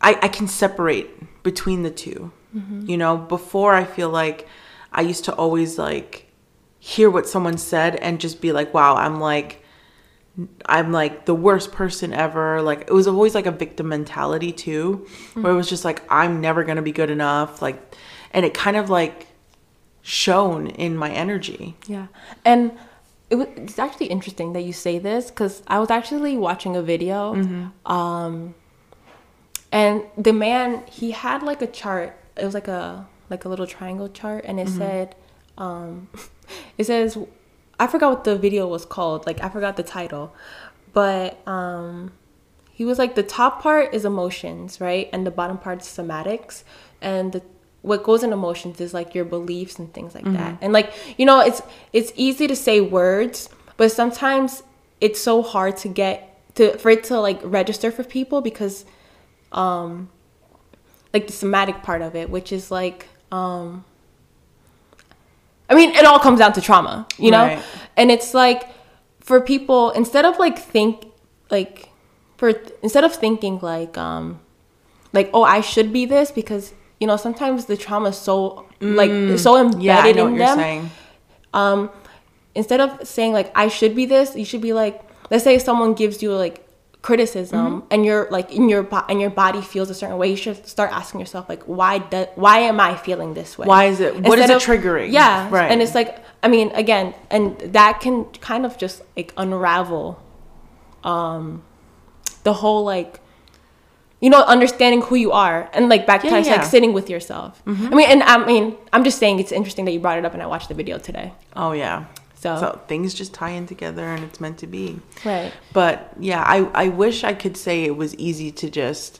I, 0.01 0.19
I 0.21 0.27
can 0.27 0.47
separate 0.47 1.43
between 1.43 1.83
the 1.83 1.91
2 1.91 2.31
You 2.89 2.97
know, 2.97 3.17
before 3.17 3.73
I 3.73 3.83
feel 3.85 4.09
like 4.09 4.47
I 4.91 5.01
used 5.01 5.25
to 5.25 5.33
always 5.35 5.77
like 5.77 6.27
hear 6.79 7.09
what 7.09 7.27
someone 7.27 7.57
said 7.57 7.95
and 7.97 8.19
just 8.19 8.41
be 8.41 8.51
like, 8.51 8.73
wow, 8.73 8.95
I'm 8.95 9.19
like, 9.19 9.61
I'm 10.65 10.91
like 10.91 11.25
the 11.25 11.33
worst 11.35 11.71
person 11.71 12.13
ever. 12.13 12.61
Like 12.61 12.81
it 12.81 12.93
was 12.93 13.07
always 13.07 13.35
like 13.35 13.45
a 13.45 13.51
victim 13.51 13.87
mentality 13.89 14.51
too, 14.51 15.07
where 15.33 15.51
it 15.51 15.55
was 15.55 15.69
just 15.69 15.85
like, 15.85 16.03
I'm 16.09 16.41
never 16.41 16.63
going 16.63 16.75
to 16.77 16.81
be 16.81 16.91
good 16.91 17.09
enough. 17.09 17.61
Like, 17.61 17.95
and 18.35 18.45
it 18.45 18.53
kind 18.53 18.77
of 18.77 18.89
like 18.89 19.27
shown 20.03 20.67
in 20.67 20.95
my 20.95 21.09
energy. 21.09 21.75
Yeah. 21.87 22.07
And 22.43 22.73
it 23.29 23.35
was, 23.35 23.47
it's 23.55 23.79
actually 23.79 24.07
interesting 24.07 24.53
that 24.53 24.61
you 24.61 24.73
say 24.73 24.99
this 24.99 25.31
because 25.31 25.63
I 25.67 25.79
was 25.79 25.89
actually 25.89 26.37
watching 26.37 26.75
a 26.75 26.83
video. 26.83 27.33
Um, 27.85 28.53
and 29.71 30.03
the 30.17 30.33
man, 30.33 30.83
he 30.85 31.11
had 31.11 31.41
like 31.41 31.61
a 31.61 31.67
chart. 31.67 32.15
It 32.37 32.45
was 32.45 32.53
like 32.53 32.67
a 32.67 33.07
like 33.29 33.45
a 33.45 33.49
little 33.49 33.65
triangle 33.65 34.09
chart, 34.09 34.45
and 34.45 34.59
it 34.59 34.69
said, 34.69 35.15
um, 35.57 36.07
it 36.77 36.85
says, 36.85 37.17
I 37.79 37.87
forgot 37.87 38.09
what 38.11 38.23
the 38.25 38.37
video 38.37 38.67
was 38.67 38.85
called. 38.85 39.25
Like 39.25 39.43
I 39.43 39.49
forgot 39.49 39.77
the 39.77 39.83
title, 39.83 40.35
but 40.93 41.45
um, 41.47 42.11
he 42.71 42.85
was 42.85 42.99
like 42.99 43.15
the 43.15 43.23
top 43.23 43.61
part 43.61 43.93
is 43.93 44.05
emotions, 44.05 44.79
right, 44.79 45.09
and 45.11 45.25
the 45.25 45.31
bottom 45.31 45.57
part 45.57 45.81
is 45.81 45.87
somatics, 45.87 46.63
and 47.01 47.31
the 47.31 47.41
what 47.85 48.03
goes 48.03 48.23
in 48.23 48.33
emotions 48.33 48.81
is 48.81 48.93
like 48.93 49.13
your 49.13 49.25
beliefs 49.25 49.77
and 49.77 49.93
things 49.93 50.15
like 50.15 50.25
that. 50.33 50.57
And 50.61 50.73
like 50.73 50.91
you 51.17 51.25
know, 51.25 51.39
it's 51.39 51.61
it's 51.93 52.11
easy 52.15 52.47
to 52.47 52.55
say 52.55 52.81
words, 52.81 53.49
but 53.77 53.91
sometimes 53.91 54.63
it's 54.99 55.19
so 55.19 55.41
hard 55.43 55.77
to 55.77 55.87
get 55.87 56.39
to 56.55 56.77
for 56.77 56.89
it 56.89 57.03
to 57.05 57.19
like 57.19 57.39
register 57.43 57.91
for 57.91 58.03
people 58.03 58.41
because 58.41 58.85
um 59.51 60.09
like 61.13 61.27
the 61.27 61.33
somatic 61.33 61.83
part 61.83 62.01
of 62.01 62.15
it, 62.15 62.29
which 62.29 62.51
is 62.51 62.71
like 62.71 63.07
um 63.31 63.85
I 65.69 65.75
mean, 65.75 65.91
it 65.91 66.05
all 66.05 66.19
comes 66.19 66.39
down 66.39 66.53
to 66.53 66.61
trauma, 66.61 67.07
you 67.17 67.31
know? 67.31 67.45
Right. 67.45 67.63
And 67.97 68.11
it's 68.11 68.33
like 68.33 68.69
for 69.19 69.41
people 69.41 69.91
instead 69.91 70.25
of 70.25 70.37
like 70.39 70.57
think 70.57 71.05
like 71.51 71.89
for 72.37 72.53
instead 72.81 73.03
of 73.03 73.13
thinking 73.13 73.59
like 73.59 73.97
um 73.97 74.39
like 75.13 75.29
oh 75.33 75.43
I 75.43 75.61
should 75.61 75.93
be 75.93 76.05
this 76.05 76.31
because 76.31 76.73
you 76.99 77.07
know 77.07 77.17
sometimes 77.17 77.65
the 77.65 77.77
trauma 77.77 78.09
is 78.09 78.17
so 78.17 78.65
like 78.81 79.09
it's 79.11 79.43
so 79.43 79.57
embedded 79.57 80.15
Mm. 80.15 80.17
Yeah, 80.17 80.27
in 80.27 80.37
them 80.37 80.57
saying. 80.57 80.91
um 81.53 81.89
instead 82.55 82.79
of 82.79 83.05
saying 83.07 83.33
like 83.33 83.51
i 83.55 83.67
should 83.67 83.95
be 83.95 84.05
this 84.05 84.35
you 84.35 84.45
should 84.45 84.61
be 84.61 84.73
like 84.73 85.01
let's 85.31 85.43
say 85.43 85.57
someone 85.59 85.93
gives 85.93 86.21
you 86.23 86.31
like 86.33 86.61
criticism 87.01 87.59
Mm-hmm. 87.81 87.87
and 87.91 88.05
you're 88.05 88.27
like 88.31 88.51
in 88.51 88.67
your 88.69 88.81
bo- 88.81 89.05
and 89.09 89.21
your 89.21 89.29
body 89.29 89.61
feels 89.61 89.89
a 89.89 89.93
certain 89.93 90.17
way 90.17 90.27
you 90.29 90.35
should 90.35 90.65
start 90.67 90.91
asking 90.91 91.19
yourself 91.19 91.47
like 91.47 91.63
why 91.63 91.99
do, 91.99 92.25
why 92.35 92.59
am 92.59 92.79
i 92.79 92.95
feeling 92.95 93.33
this 93.35 93.57
way 93.57 93.67
Why 93.67 93.85
is 93.85 93.99
it- 93.99 94.15
what 94.23 94.39
is 94.39 94.49
Instead 94.49 94.61
it 94.61 94.81
triggering? 94.83 95.11
yeah 95.11 95.47
Right. 95.51 95.69
and 95.71 95.81
it's 95.83 95.93
like 95.93 96.17
i 96.41 96.47
mean 96.47 96.71
again 96.73 97.13
and 97.29 97.57
that 97.77 97.99
can 98.01 98.25
kind 98.49 98.65
of 98.65 98.77
just 98.77 99.01
like 99.17 99.33
unravel 99.37 100.17
um 101.03 101.61
the 102.43 102.53
whole 102.53 102.83
like 102.83 103.19
you 104.25 104.29
know 104.33 104.41
understanding 104.55 105.01
who 105.07 105.15
you 105.25 105.31
are 105.45 105.57
and 105.75 105.83
like 105.93 106.03
back 106.09 106.19
to 106.21 106.27
Yeah, 106.27 106.33
like 106.37 106.45
yeah. 106.45 106.57
Mm-hmm. 106.59 106.75
sitting 106.75 106.91
with 106.97 107.07
yourself 107.15 107.51
i 107.67 107.93
mean 107.97 108.07
and 108.13 108.21
i 108.33 108.35
mean 108.51 108.65
i'm 108.93 109.03
just 109.09 109.17
saying 109.23 109.35
it's 109.43 109.51
interesting 109.59 109.83
that 109.85 109.93
you 109.95 110.01
brought 110.05 110.19
it 110.21 110.25
up 110.27 110.33
and 110.35 110.41
i 110.45 110.47
watched 110.53 110.69
the 110.73 110.77
video 110.81 110.95
today 111.09 111.27
Oh 111.63 111.71
yeah. 111.83 111.97
So- 112.43 112.59
so 112.61 112.67
things 112.91 113.07
just 113.21 113.31
tie 113.41 113.53
in 113.59 113.65
together 113.73 114.05
and 114.13 114.21
it's 114.27 114.39
meant 114.45 114.57
to 114.63 114.67
be. 114.77 114.85
right 115.31 115.51
But 115.79 115.95
yeah, 116.31 116.41
I, 116.55 116.57
I 116.83 116.85
wish 117.03 117.17
I 117.31 117.33
could 117.43 117.55
say 117.65 117.75
it 117.91 117.95
was 118.03 118.11
easy 118.27 118.49
to 118.61 118.65
just, 118.81 119.11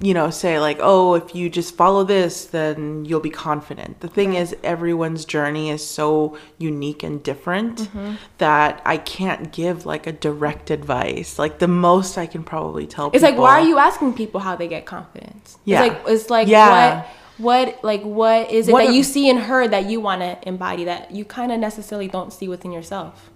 you 0.00 0.12
know, 0.12 0.28
say 0.28 0.58
like, 0.58 0.78
oh, 0.80 1.14
if 1.14 1.34
you 1.34 1.48
just 1.48 1.76
follow 1.76 2.02
this, 2.04 2.46
then 2.46 3.04
you'll 3.04 3.20
be 3.20 3.30
confident. 3.30 4.00
The 4.00 4.08
thing 4.08 4.34
is, 4.34 4.54
everyone's 4.64 5.24
journey 5.24 5.70
is 5.70 5.86
so 5.86 6.36
unique 6.58 7.02
and 7.02 7.22
different 7.22 7.78
Mm-hmm. 7.78 8.14
that 8.38 8.82
I 8.84 8.96
can't 8.98 9.52
give 9.52 9.86
like 9.86 10.06
a 10.06 10.12
direct 10.12 10.70
advice. 10.70 11.38
Like 11.38 11.58
the 11.60 11.68
most 11.68 12.18
I 12.18 12.26
can 12.26 12.42
probably 12.42 12.86
tell 12.86 13.10
It's 13.12 13.22
like, 13.22 13.38
why 13.38 13.60
are 13.60 13.66
you 13.66 13.78
asking 13.78 14.14
people 14.14 14.40
how 14.40 14.56
they 14.56 14.66
get 14.68 14.84
confidence? 14.84 15.58
Yeah. 15.64 15.84
It's 15.84 15.94
like, 15.94 16.02
it's 16.08 16.30
like 16.30 16.48
Yeah. 16.48 17.02
what, 17.02 17.06
what, 17.36 17.84
like, 17.84 18.02
what 18.02 18.50
is 18.50 18.68
it 18.68 18.72
What 18.72 18.84
that 18.86 18.90
a- 18.90 18.94
you 18.96 19.02
see 19.04 19.28
in 19.30 19.36
her 19.38 19.66
that 19.68 19.86
you 19.86 20.00
want 20.00 20.22
to 20.22 20.36
embody 20.46 20.84
that 20.84 21.12
you 21.12 21.24
kind 21.24 21.52
of 21.52 21.58
necessarily 21.60 22.08
don't 22.08 22.32
see 22.32 22.48
within 22.48 22.72
yourself? 22.72 23.30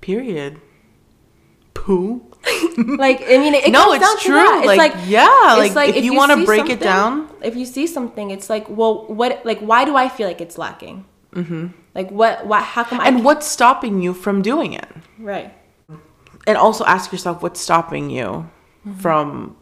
Period. 0.00 0.60
Poo. 1.76 2.22
Like, 3.06 3.22
I 3.22 3.38
mean, 3.42 3.54
it, 3.54 3.70
No, 3.72 3.92
it's 3.92 4.22
to 4.22 4.28
true. 4.28 4.58
It's 4.58 4.76
Like, 4.84 4.94
yeah, 5.06 5.62
it's 5.64 5.74
like, 5.74 5.96
if 5.96 6.04
you 6.04 6.14
wanna 6.14 6.44
break 6.44 6.68
it 6.70 6.80
down- 6.80 7.28
if 7.42 7.54
you 7.56 7.64
see 7.66 7.86
something, 7.86 8.30
it's 8.30 8.48
like, 8.54 8.66
well, 8.68 8.94
what, 9.20 9.44
like, 9.50 9.60
why 9.60 9.84
do 9.84 9.96
I 9.96 10.08
feel 10.08 10.26
like 10.28 10.40
it's 10.40 10.56
lacking? 10.58 11.04
Mm-hmm. 11.34 11.66
Like, 11.94 12.10
what, 12.10 12.46
what, 12.46 12.62
how 12.62 12.84
come 12.84 13.00
I, 13.00 13.06
And 13.08 13.24
what's 13.24 13.46
stopping 13.46 14.00
you 14.04 14.12
from 14.14 14.42
doing 14.42 14.72
it? 14.82 14.88
right? 15.18 15.52
and 16.48 16.56
also 16.56 16.84
ask 16.84 17.10
yourself 17.10 17.42
what's 17.42 17.60
stopping 17.60 18.10
you 18.10 18.28
Mm-hmm. 18.86 19.00
from 19.00 19.56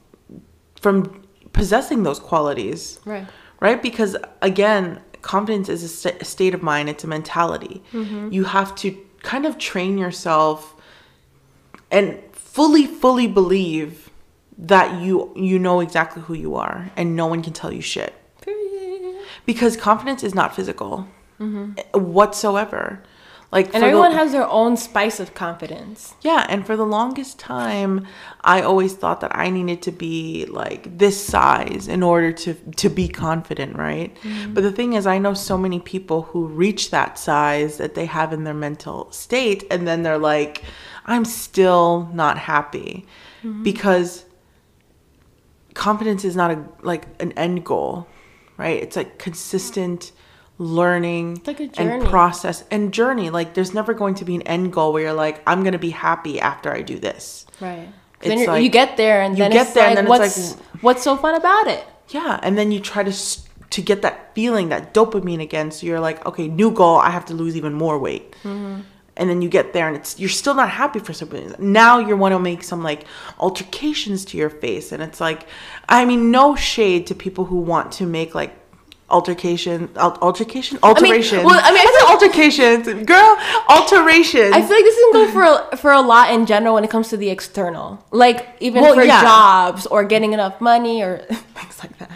from 0.83 1.23
possessing 1.53 2.03
those 2.03 2.19
qualities 2.19 3.01
Right. 3.07 3.27
right 3.61 3.81
because 3.81 4.17
again 4.43 5.01
confidence 5.23 5.71
is 5.71 5.83
a, 5.83 5.89
sta- 5.89 6.19
a 6.21 6.25
state 6.27 6.53
of 6.55 6.63
mind 6.63 6.91
it's 6.91 7.05
a 7.05 7.07
mentality 7.07 7.83
Mm-hmm. 7.93 8.33
you 8.33 8.45
have 8.45 8.75
to 8.83 8.95
kind 9.23 9.47
of 9.47 9.57
train 9.57 9.97
yourself 9.97 10.74
and 11.95 12.07
fully 12.33 12.87
fully 12.87 13.27
believe 13.41 14.11
that 14.59 15.01
you 15.05 15.33
you 15.51 15.59
know 15.59 15.81
exactly 15.81 16.23
who 16.27 16.35
you 16.45 16.55
are 16.67 16.91
and 16.97 17.07
no 17.17 17.27
one 17.33 17.41
can 17.47 17.53
tell 17.61 17.73
you 17.73 17.81
shit 17.95 18.13
Period. 18.41 19.17
because 19.47 19.77
confidence 19.77 20.23
is 20.29 20.35
not 20.41 20.55
physical 20.55 21.07
whatsoever 21.95 23.03
like 23.53 23.67
Mm-hmm. 23.69 23.75
And 23.77 23.83
for 23.83 23.87
the- 23.87 23.87
everyone 23.87 24.13
has 24.13 24.33
their 24.33 24.49
own 24.49 24.77
spice 24.77 25.21
of 25.21 25.33
confidence. 25.35 26.15
yeah, 26.23 26.45
and 26.49 26.67
for 26.67 26.77
the 26.77 26.85
longest 26.99 27.39
time, 27.39 28.05
I 28.43 28.63
always 28.63 28.95
thought 28.95 29.21
that 29.21 29.31
I 29.37 29.49
needed 29.51 29.81
to 29.83 29.93
be 29.93 30.45
like 30.47 30.99
this 30.99 31.25
size 31.25 31.87
in 31.87 32.03
order 32.03 32.33
to 32.33 32.55
to 32.83 32.89
be 32.89 33.07
confident, 33.07 33.77
right? 33.77 34.11
But 34.55 34.63
the 34.65 34.73
thing 34.73 34.95
is, 34.95 35.07
I 35.07 35.19
know 35.19 35.35
so 35.35 35.57
many 35.57 35.79
people 35.79 36.23
who 36.23 36.47
reach 36.65 36.91
that 36.91 37.17
size 37.17 37.77
that 37.79 37.95
they 37.95 38.07
have 38.07 38.33
in 38.33 38.43
their 38.43 38.55
mental 38.69 38.99
state, 39.13 39.63
and 39.71 39.87
then 39.87 40.03
they're 40.03 40.19
like, 40.35 40.65
"I'm 41.07 41.25
still 41.25 42.09
not 42.13 42.39
happy," 42.39 43.07
because 43.63 44.25
confidence 45.75 46.25
is 46.25 46.37
not 46.37 46.51
a 46.51 46.65
like 46.83 47.07
an 47.21 47.33
end 47.33 47.65
goal, 47.65 48.07
right? 48.57 48.83
It's 48.83 48.97
like 48.97 49.19
consistent 49.19 50.13
learning 50.59 51.43
like 51.47 51.59
and 51.79 52.05
process 52.07 52.65
and 52.71 52.93
journey. 52.93 53.31
Like 53.31 53.55
there's 53.55 53.75
never 53.75 53.93
going 53.93 54.15
to 54.17 54.25
be 54.25 54.35
an 54.37 54.43
end 54.43 54.73
goal 54.73 54.93
where 54.93 55.03
you're 55.03 55.13
like, 55.13 55.43
I'm 55.47 55.65
gonna 55.65 55.79
be 55.79 55.91
happy 55.91 56.41
after 56.41 56.73
I 56.73 56.83
do 56.83 56.99
this. 56.99 57.47
Right. 57.61 57.89
Then 58.21 58.47
like- 58.47 58.63
you 58.63 58.71
get 58.71 58.97
there, 58.97 59.21
and 59.23 59.37
you 59.37 59.45
then 59.45 59.51
get 59.51 59.67
it's 59.67 59.75
there 59.75 59.89
like, 59.89 59.99
and 59.99 60.07
then 60.09 60.15
it's 60.23 60.37
what's 60.37 60.53
like- 60.55 60.83
what's 60.83 61.03
so 61.03 61.17
fun 61.17 61.35
about 61.35 61.67
it? 61.67 61.85
Yeah, 62.09 62.39
and 62.43 62.57
then 62.57 62.71
you 62.73 62.81
try 62.81 63.03
to 63.03 63.11
s- 63.11 63.47
to 63.71 63.83
get 63.83 64.03
that 64.03 64.35
feeling, 64.35 64.69
that 64.69 64.95
dopamine 64.95 65.43
again. 65.43 65.71
So 65.73 65.87
you're 65.87 65.99
like, 66.01 66.25
okay, 66.25 66.47
new 66.49 66.71
goal. 66.71 66.97
I 66.99 67.11
have 67.11 67.25
to 67.27 67.35
lose 67.35 67.57
even 67.57 67.73
more 67.75 67.99
weight. 67.99 68.33
Mm-hmm. 68.45 68.83
And 69.17 69.31
then 69.31 69.43
you 69.43 69.49
get 69.49 69.73
there, 69.73 69.87
and 69.87 69.97
it's 69.97 70.19
you're 70.19 70.29
still 70.29 70.55
not 70.55 70.71
happy 70.71 70.99
for 70.99 71.13
some 71.13 71.29
reason. 71.31 71.55
Now 71.73 71.99
you 72.01 72.17
want 72.17 72.33
to 72.33 72.41
make 72.41 72.65
some 72.65 72.83
like 72.83 73.05
altercations 73.39 74.25
to 74.27 74.37
your 74.37 74.51
face, 74.51 74.91
and 74.91 75.01
it's 75.03 75.21
like, 75.21 75.47
I 75.89 76.05
mean, 76.05 76.31
no 76.33 76.57
shade 76.57 77.07
to 77.09 77.15
people 77.15 77.45
who 77.45 77.59
want 77.59 77.93
to 77.93 78.07
make 78.07 78.35
like 78.35 78.53
altercation, 79.11 79.89
al- 79.97 80.19
altercation, 80.21 80.79
alterations. 80.83 81.45
well, 81.45 81.61
I 81.63 81.71
mean, 81.71 81.81
I 81.87 81.91
said 81.95 82.11
alterations, 82.13 83.07
girl, 83.07 83.37
alterations. 83.69 84.53
I 84.53 84.61
feel 84.63 84.77
like 84.77 84.85
this 84.85 84.97
can 84.97 85.13
go 85.13 85.31
for 85.31 85.43
a, 85.73 85.77
for 85.77 85.93
a 85.93 86.01
lot 86.01 86.33
in 86.35 86.47
general 86.47 86.75
when 86.75 86.83
it 86.85 86.91
comes 86.91 87.09
to 87.11 87.17
the 87.17 87.31
external, 87.31 88.05
like 88.11 88.49
even 88.61 88.83
Well, 88.83 88.95
for 88.95 89.05
yeah. 89.05 89.21
jobs 89.23 89.87
or 89.87 90.05
getting 90.05 90.33
enough 90.33 90.61
money 90.61 91.03
or 91.03 91.19
things 91.55 91.79
like 91.83 91.97
that. 91.99 92.11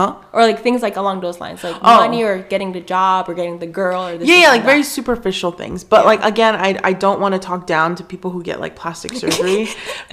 Huh? 0.00 0.14
Or 0.32 0.40
like 0.42 0.60
things 0.62 0.80
like 0.82 0.96
along 0.96 1.20
those 1.20 1.40
lines, 1.40 1.62
like 1.62 1.76
Oh. 1.82 1.96
money 2.04 2.22
or 2.22 2.38
getting 2.52 2.72
the 2.72 2.80
job 2.80 3.28
or 3.28 3.34
getting 3.34 3.58
the 3.58 3.66
girl 3.80 4.00
or. 4.08 4.14
Yeah, 4.14 4.40
yeah, 4.42 4.48
like 4.48 4.64
very 4.64 4.82
superficial 4.82 5.52
things. 5.52 5.84
But 5.84 6.06
like 6.10 6.22
again, 6.24 6.54
I 6.56 6.70
I 6.90 6.92
don't 7.04 7.20
want 7.20 7.32
to 7.34 7.38
talk 7.50 7.66
down 7.66 7.94
to 7.96 8.02
people 8.12 8.30
who 8.30 8.42
get 8.42 8.60
like 8.64 8.74
plastic 8.82 9.12
surgery 9.22 9.68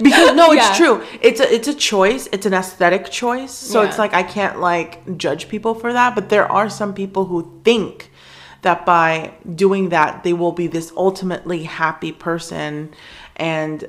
because 0.06 0.34
no, 0.40 0.52
it's 0.52 0.62
Yeah. 0.70 0.74
true. 0.80 0.96
It's 1.28 1.40
a 1.40 1.46
it's 1.56 1.68
a 1.68 1.74
choice. 1.92 2.28
It's 2.34 2.46
an 2.50 2.54
aesthetic 2.54 3.02
choice. 3.10 3.52
So 3.72 3.76
it's 3.86 3.98
like 3.98 4.12
I 4.12 4.24
can't 4.36 4.56
like 4.60 4.90
judge 5.24 5.48
people 5.48 5.72
for 5.74 5.90
that. 5.98 6.14
But 6.14 6.28
there 6.28 6.46
are 6.58 6.68
some 6.80 6.92
people 6.92 7.24
who 7.30 7.40
think 7.64 8.10
that 8.62 8.84
by 8.84 9.32
doing 9.64 9.88
that 9.90 10.22
they 10.24 10.32
will 10.34 10.52
be 10.62 10.66
this 10.66 10.92
ultimately 10.96 11.62
happy 11.64 12.12
person. 12.12 12.90
And 13.36 13.88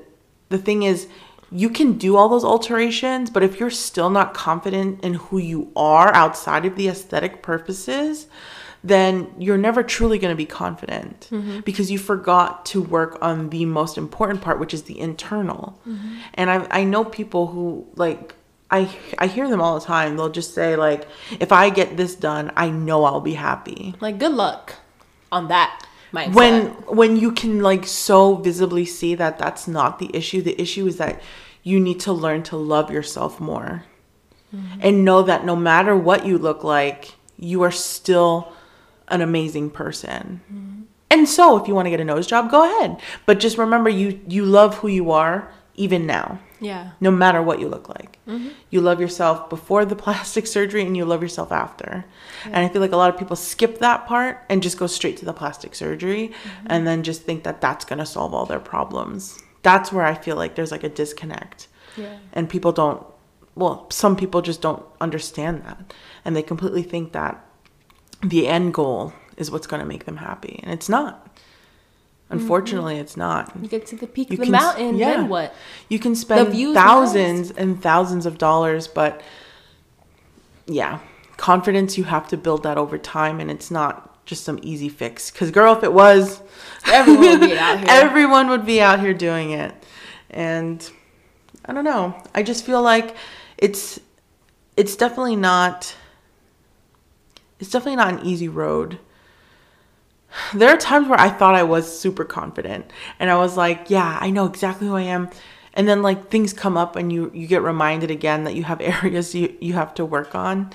the 0.50 0.58
thing 0.68 0.84
is, 0.84 1.08
you 1.52 1.70
can 1.70 1.94
do 1.94 2.16
all 2.16 2.30
those 2.30 2.44
alterations, 2.44 3.30
but 3.30 3.44
if 3.44 3.60
you're 3.60 3.70
still 3.70 4.10
not 4.10 4.34
confident 4.34 5.04
in 5.04 5.16
who 5.16 5.38
you 5.38 5.72
are 5.76 6.14
outside 6.14 6.66
of 6.66 6.76
the 6.76 6.88
aesthetic 6.88 7.42
purposes, 7.42 8.28
then 8.84 9.34
you're 9.38 9.58
never 9.58 9.84
truly 9.84 10.18
going 10.20 10.32
to 10.32 10.38
be 10.38 10.46
confident 10.46 11.28
mm-hmm. 11.32 11.60
because 11.62 11.92
you 11.92 11.98
forgot 11.98 12.66
to 12.66 12.82
work 12.82 13.18
on 13.22 13.50
the 13.50 13.66
most 13.66 13.98
important 13.98 14.42
part, 14.42 14.60
which 14.60 14.74
is 14.74 14.84
the 14.84 15.00
internal. 15.00 15.80
Mm-hmm. 15.88 16.16
And 16.36 16.50
I, 16.50 16.68
I 16.72 16.84
know 16.84 17.04
people 17.04 17.48
who 17.48 17.88
like, 17.96 18.36
I, 18.72 18.90
I 19.18 19.28
hear 19.28 19.50
them 19.50 19.62
all 19.62 19.80
the 19.80 19.86
time. 19.86 20.16
They'll 20.16 20.30
just 20.30 20.54
say 20.54 20.76
like, 20.76 21.08
if 21.40 21.52
I 21.52 21.70
get 21.72 21.98
this 21.98 22.16
done, 22.16 22.52
I 22.56 22.70
know 22.70 23.04
I'll 23.04 23.20
be 23.20 23.34
happy 23.34 23.96
like 24.00 24.20
good 24.20 24.34
luck 24.34 24.76
on 25.32 25.48
that 25.50 25.86
mindset. 26.12 26.34
when 26.34 26.66
when 26.88 27.18
you 27.18 27.32
can 27.32 27.62
like 27.62 27.86
so 27.86 28.36
visibly 28.36 28.86
see 28.86 29.16
that 29.16 29.38
that's 29.38 29.68
not 29.68 30.00
the 30.00 30.10
issue 30.16 30.42
the 30.42 30.60
issue 30.62 30.88
is 30.88 30.98
that 30.98 31.22
you 31.64 31.80
need 31.80 32.00
to 32.00 32.14
learn 32.14 32.42
to 32.44 32.56
love 32.56 32.90
yourself 32.90 33.40
more. 33.40 33.84
Mm-hmm. 34.56 34.80
And 34.82 35.06
know 35.06 35.22
that 35.22 35.46
no 35.46 35.56
matter 35.56 35.96
what 35.96 36.26
you 36.26 36.38
look 36.38 36.64
like 36.64 37.16
you 37.38 37.62
are 37.62 37.72
still 37.72 38.52
an 39.08 39.22
amazing 39.22 39.70
person. 39.70 40.42
Mm-hmm. 40.52 40.82
And 41.12 41.30
so 41.30 41.58
if 41.62 41.68
you 41.68 41.76
want 41.76 41.86
to 41.86 41.90
get 41.92 42.00
a 42.00 42.06
nose 42.06 42.28
job 42.28 42.50
go 42.50 42.64
ahead. 42.64 43.00
But 43.26 43.40
just 43.40 43.58
remember 43.58 43.90
you 43.90 44.20
you 44.28 44.46
love 44.46 44.78
who 44.78 44.88
you 44.88 45.12
are 45.12 45.52
even 45.76 46.06
now 46.06 46.40
yeah, 46.60 46.92
no 47.00 47.12
matter 47.12 47.42
what 47.42 47.60
you 47.60 47.68
look 47.68 47.90
like. 47.90 48.18
Mm-hmm. 48.28 48.50
You 48.70 48.82
love 48.82 49.00
yourself 49.00 49.50
before 49.50 49.86
the 49.86 49.96
plastic 50.06 50.48
surgery 50.48 50.86
and 50.86 50.96
you 50.96 51.06
love 51.06 51.22
yourself 51.22 51.52
after. 51.52 52.06
And 52.46 52.58
I 52.58 52.70
feel 52.70 52.82
like 52.82 52.92
a 52.92 52.98
lot 52.98 53.14
of 53.14 53.20
people 53.20 53.36
skip 53.36 53.80
that 53.80 54.08
part 54.08 54.44
and 54.50 54.64
just 54.64 54.78
go 54.78 54.88
straight 54.88 55.18
to 55.18 55.26
the 55.26 55.34
plastic 55.34 55.76
surgery 55.76 56.30
mm-hmm. 56.30 56.68
and 56.70 56.88
then 56.88 57.04
just 57.04 57.24
think 57.24 57.44
that 57.44 57.62
that's 57.62 57.86
going 57.86 58.00
to 58.00 58.06
solve 58.06 58.34
all 58.34 58.46
their 58.46 58.60
problems. 58.60 59.40
That's 59.62 59.92
where 59.92 60.06
I 60.06 60.16
feel 60.16 60.36
like 60.36 60.56
there's 60.56 60.72
like 60.72 60.84
a 60.84 60.90
disconnect. 60.90 61.68
Yeah. 61.98 62.18
And 62.34 62.50
people 62.50 62.72
don't, 62.72 63.06
well, 63.56 63.88
some 63.92 64.16
people 64.16 64.42
just 64.42 64.62
don't 64.62 64.86
understand 65.02 65.64
that. 65.64 65.94
And 66.24 66.36
they 66.36 66.44
completely 66.44 66.84
think 66.84 67.12
that 67.14 67.44
the 68.22 68.48
end 68.48 68.74
goal 68.74 69.14
is 69.38 69.50
what's 69.50 69.68
going 69.68 69.80
to 69.80 69.86
make 69.86 70.06
them 70.06 70.18
happy. 70.18 70.60
And 70.64 70.72
it's 70.72 70.90
not. 70.90 71.29
Mm-hmm. 72.30 72.40
Unfortunately, 72.42 72.98
it's 72.98 73.18
not. 73.18 73.52
you 73.60 73.68
get 73.68 73.88
to 73.88 73.96
the 73.96 74.06
peak 74.08 74.30
You 74.30 74.38
of 74.38 74.46
the 74.46 74.52
mountain, 74.52 74.98
yeah. 74.98 75.12
then 75.12 75.30
what? 75.30 75.56
You 75.88 75.98
can 75.98 76.14
spend 76.16 76.54
thousands 76.76 77.50
and 77.52 77.82
thousands 77.82 78.26
of 78.28 78.38
dollars, 78.38 78.88
but 78.88 79.22
yeah, 80.68 81.00
confidence 81.38 81.98
you 81.98 82.04
have 82.04 82.28
to 82.28 82.38
build 82.38 82.64
that 82.64 82.78
over 82.78 82.98
time, 83.00 83.40
and 83.40 83.50
it's 83.50 83.72
not 83.72 84.24
just 84.26 84.44
some 84.44 84.60
easy 84.62 84.90
fix. 84.90 85.32
Because 85.32 85.50
girl, 85.50 85.76
if 85.76 85.84
it 85.84 85.92
was, 85.92 86.42
Everyone 86.92 87.40
would 87.40 87.50
be 87.50 87.58
out 87.58 87.78
here. 87.80 87.88
everyone 87.90 88.50
would 88.50 88.66
be 88.66 88.80
out 88.80 89.00
here 89.00 89.14
doing 89.14 89.52
it, 89.52 89.74
and 90.30 90.88
I 91.66 91.74
don't 91.74 91.84
know. 91.84 92.16
I 92.36 92.44
just 92.44 92.64
feel 92.66 92.82
like 92.84 93.16
it's 93.58 94.00
it's 94.78 94.96
definitely 94.96 95.36
not 95.36 95.96
it's 97.60 97.72
definitely 97.72 97.98
not 97.98 98.14
an 98.14 98.26
easy 98.26 98.48
road. 98.48 99.00
There 100.54 100.70
are 100.70 100.78
times 100.78 101.08
where 101.08 101.20
I 101.20 101.30
thought 101.30 101.56
I 101.56 101.64
was 101.64 102.00
super 102.00 102.24
confident 102.26 102.92
and 103.20 103.30
I 103.30 103.36
was 103.38 103.58
like, 103.58 103.90
yeah, 103.90 104.18
I 104.22 104.30
know 104.30 104.46
exactly 104.46 104.88
who 104.88 104.96
I 104.96 105.02
am. 105.04 105.30
And 105.74 105.88
then 105.88 106.02
like 106.02 106.30
things 106.30 106.52
come 106.54 106.78
up 106.78 106.96
and 106.96 107.12
you 107.14 107.32
you 107.34 107.48
get 107.48 107.62
reminded 107.62 108.12
again 108.12 108.44
that 108.44 108.56
you 108.56 108.64
have 108.64 108.82
areas 108.96 109.34
you 109.36 109.56
you 109.60 109.74
have 109.74 109.94
to 109.96 110.06
work 110.06 110.36
on. 110.36 110.72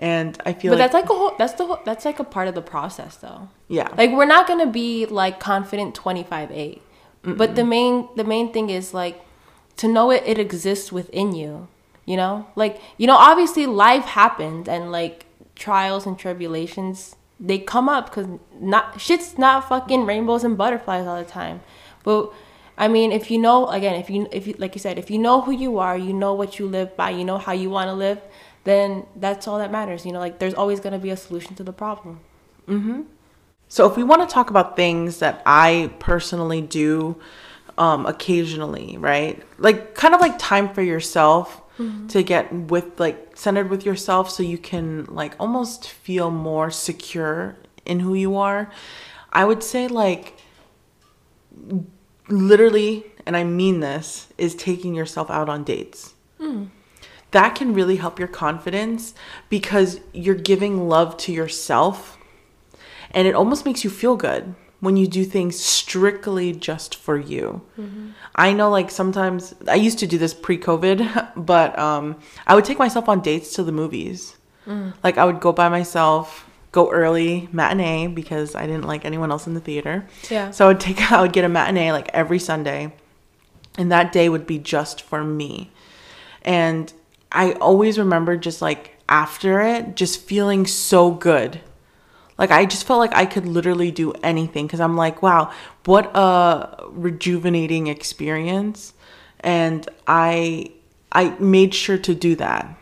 And 0.00 0.40
I 0.46 0.52
feel 0.52 0.72
But 0.72 0.78
like 0.78 0.92
that's 0.92 0.94
like 0.94 1.10
a 1.10 1.14
whole. 1.14 1.34
That's 1.38 1.54
the 1.54 1.66
whole. 1.66 1.80
That's 1.84 2.04
like 2.04 2.20
a 2.20 2.24
part 2.24 2.46
of 2.48 2.54
the 2.54 2.62
process, 2.62 3.16
though. 3.16 3.48
yeah. 3.68 3.88
Like 3.96 4.10
we're 4.12 4.26
not 4.26 4.46
gonna 4.46 4.66
be 4.70 5.06
like 5.06 5.40
confident 5.40 5.94
twenty 5.94 6.22
five 6.22 6.50
eight. 6.52 6.82
But 7.24 7.56
the 7.56 7.64
main 7.64 8.08
the 8.16 8.24
main 8.24 8.52
thing 8.52 8.70
is 8.70 8.94
like 8.94 9.20
to 9.76 9.86
know 9.88 10.10
it 10.10 10.22
it 10.24 10.38
exists 10.38 10.90
within 10.92 11.34
you. 11.34 11.68
You 12.06 12.16
know, 12.16 12.46
like 12.56 12.80
you 12.96 13.06
know, 13.06 13.16
obviously 13.16 13.66
life 13.66 14.04
happened 14.04 14.68
and 14.68 14.90
like 14.92 15.26
trials 15.56 16.06
and 16.06 16.16
tribulations 16.18 17.16
they 17.40 17.58
come 17.58 17.88
up 17.88 18.06
because 18.06 18.26
not 18.60 19.00
shit's 19.00 19.38
not 19.38 19.68
fucking 19.68 20.04
rainbows 20.06 20.44
and 20.44 20.58
butterflies 20.58 21.06
all 21.06 21.16
the 21.16 21.28
time. 21.28 21.60
But 22.02 22.32
I 22.76 22.88
mean, 22.88 23.12
if 23.12 23.30
you 23.30 23.38
know 23.38 23.68
again, 23.68 23.94
if 23.94 24.10
you 24.10 24.28
if 24.32 24.46
you 24.46 24.54
like 24.58 24.74
you 24.74 24.80
said, 24.80 24.98
if 24.98 25.10
you 25.10 25.18
know 25.18 25.40
who 25.40 25.52
you 25.52 25.78
are, 25.78 25.96
you 25.96 26.12
know 26.12 26.34
what 26.34 26.58
you 26.58 26.66
live 26.66 26.96
by, 26.96 27.10
you 27.10 27.24
know 27.24 27.38
how 27.38 27.52
you 27.52 27.70
want 27.70 27.88
to 27.88 27.94
live, 27.94 28.20
then 28.64 29.06
that's 29.16 29.46
all 29.46 29.58
that 29.58 29.70
matters. 29.70 30.04
You 30.04 30.12
know, 30.12 30.18
like 30.20 30.38
there's 30.38 30.54
always 30.54 30.80
gonna 30.80 30.98
be 30.98 31.10
a 31.10 31.16
solution 31.16 31.54
to 31.56 31.64
the 31.64 31.72
problem. 31.72 32.20
Mhm. 32.68 33.04
So 33.68 33.88
if 33.90 33.96
we 33.96 34.02
want 34.02 34.26
to 34.26 34.32
talk 34.32 34.48
about 34.50 34.76
things 34.76 35.18
that 35.18 35.42
I 35.44 35.90
personally 35.98 36.62
do 36.62 37.16
um, 37.76 38.06
occasionally, 38.06 38.96
right? 38.98 39.42
Like 39.58 39.94
kind 39.94 40.14
of 40.14 40.20
like 40.20 40.38
time 40.38 40.68
for 40.72 40.82
yourself 40.82 41.62
to 42.08 42.22
get 42.24 42.52
with 42.52 42.98
like 42.98 43.27
centered 43.38 43.70
with 43.70 43.86
yourself 43.86 44.28
so 44.30 44.42
you 44.42 44.58
can 44.58 45.04
like 45.04 45.34
almost 45.38 45.88
feel 45.88 46.30
more 46.30 46.70
secure 46.70 47.56
in 47.84 48.00
who 48.00 48.14
you 48.14 48.36
are. 48.36 48.70
I 49.32 49.44
would 49.44 49.62
say 49.62 49.86
like 49.86 50.36
literally, 52.28 53.06
and 53.24 53.36
I 53.36 53.44
mean 53.44 53.80
this, 53.80 54.28
is 54.38 54.54
taking 54.54 54.94
yourself 54.94 55.30
out 55.30 55.48
on 55.48 55.62
dates. 55.62 56.14
Hmm. 56.38 56.64
That 57.30 57.54
can 57.54 57.74
really 57.74 57.96
help 57.96 58.18
your 58.18 58.28
confidence 58.28 59.14
because 59.48 60.00
you're 60.12 60.34
giving 60.34 60.88
love 60.88 61.16
to 61.18 61.32
yourself 61.32 62.18
and 63.10 63.28
it 63.28 63.34
almost 63.34 63.64
makes 63.64 63.84
you 63.84 63.90
feel 63.90 64.16
good 64.16 64.54
when 64.80 64.96
you 64.96 65.06
do 65.08 65.24
things 65.24 65.58
strictly 65.58 66.52
just 66.52 66.94
for 66.94 67.18
you. 67.18 67.62
I 68.34 68.52
know 68.52 68.70
like 68.70 68.90
sometimes 68.90 69.54
I 69.66 69.74
used 69.74 69.98
to 70.00 70.06
do 70.06 70.18
this 70.18 70.34
pre-COVID, 70.34 71.32
but 71.36 71.78
um 71.78 72.16
I 72.46 72.54
would 72.54 72.64
take 72.64 72.78
myself 72.78 73.08
on 73.08 73.20
dates 73.20 73.52
to 73.54 73.62
the 73.62 73.72
movies. 73.72 74.36
Like 75.02 75.16
I 75.16 75.24
would 75.24 75.40
go 75.40 75.52
by 75.52 75.68
myself, 75.70 76.46
go 76.72 76.90
early 76.92 77.48
matinee 77.52 78.06
because 78.06 78.54
I 78.54 78.66
didn't 78.66 78.86
like 78.86 79.04
anyone 79.04 79.30
else 79.30 79.46
in 79.46 79.54
the 79.54 79.60
theater. 79.60 80.06
Yeah. 80.30 80.50
So 80.50 80.66
I 80.66 80.68
would 80.68 80.80
take 80.80 81.10
I 81.12 81.22
would 81.22 81.32
get 81.32 81.44
a 81.44 81.48
matinee 81.48 81.92
like 81.92 82.10
every 82.12 82.38
Sunday. 82.38 82.92
And 83.78 83.90
that 83.92 84.12
day 84.12 84.28
would 84.28 84.46
be 84.46 84.58
just 84.58 85.02
for 85.02 85.22
me. 85.22 85.70
And 86.42 86.92
I 87.30 87.52
always 87.52 87.98
remember 87.98 88.36
just 88.36 88.60
like 88.60 88.96
after 89.08 89.60
it, 89.60 89.94
just 89.94 90.20
feeling 90.20 90.66
so 90.66 91.10
good. 91.10 91.60
Like 92.38 92.50
I 92.50 92.64
just 92.64 92.86
felt 92.86 93.00
like 93.00 93.14
I 93.14 93.26
could 93.26 93.46
literally 93.46 93.90
do 93.90 94.12
anything 94.22 94.66
because 94.66 94.80
I'm 94.80 94.96
like, 94.96 95.22
wow, 95.22 95.52
what 95.84 96.10
a 96.16 96.84
rejuvenating 96.88 97.88
experience. 97.88 98.94
And 99.40 99.88
I 100.06 100.72
I 101.10 101.30
made 101.38 101.74
sure 101.74 101.98
to 101.98 102.14
do 102.14 102.36
that 102.36 102.76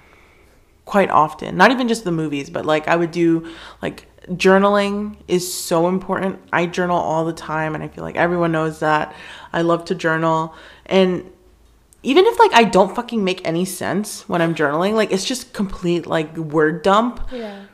quite 0.85 1.11
often. 1.11 1.57
Not 1.57 1.71
even 1.71 1.88
just 1.88 2.05
the 2.05 2.12
movies, 2.12 2.51
but 2.51 2.66
like 2.66 2.87
I 2.87 2.97
would 2.97 3.11
do 3.11 3.53
like 3.81 4.07
journaling 4.29 5.16
is 5.27 5.53
so 5.53 5.88
important. 5.88 6.38
I 6.53 6.66
journal 6.66 6.99
all 6.99 7.25
the 7.25 7.33
time 7.33 7.75
and 7.75 7.83
I 7.83 7.88
feel 7.88 8.05
like 8.05 8.16
everyone 8.16 8.53
knows 8.53 8.81
that. 8.81 9.14
I 9.53 9.62
love 9.62 9.87
to 9.87 9.95
journal 9.95 10.55
and 10.85 11.31
even 12.03 12.25
if 12.27 12.38
like 12.38 12.53
I 12.53 12.64
don't 12.64 12.95
fucking 12.95 13.25
make 13.25 13.47
any 13.47 13.64
sense 13.64 14.29
when 14.29 14.40
I'm 14.40 14.55
journaling, 14.55 14.95
like 14.95 15.12
it's 15.12 15.25
just 15.25 15.53
complete 15.53 16.07
like 16.07 16.37
word 16.37 16.83
dump 16.83 17.21
Yeah. 17.33 17.64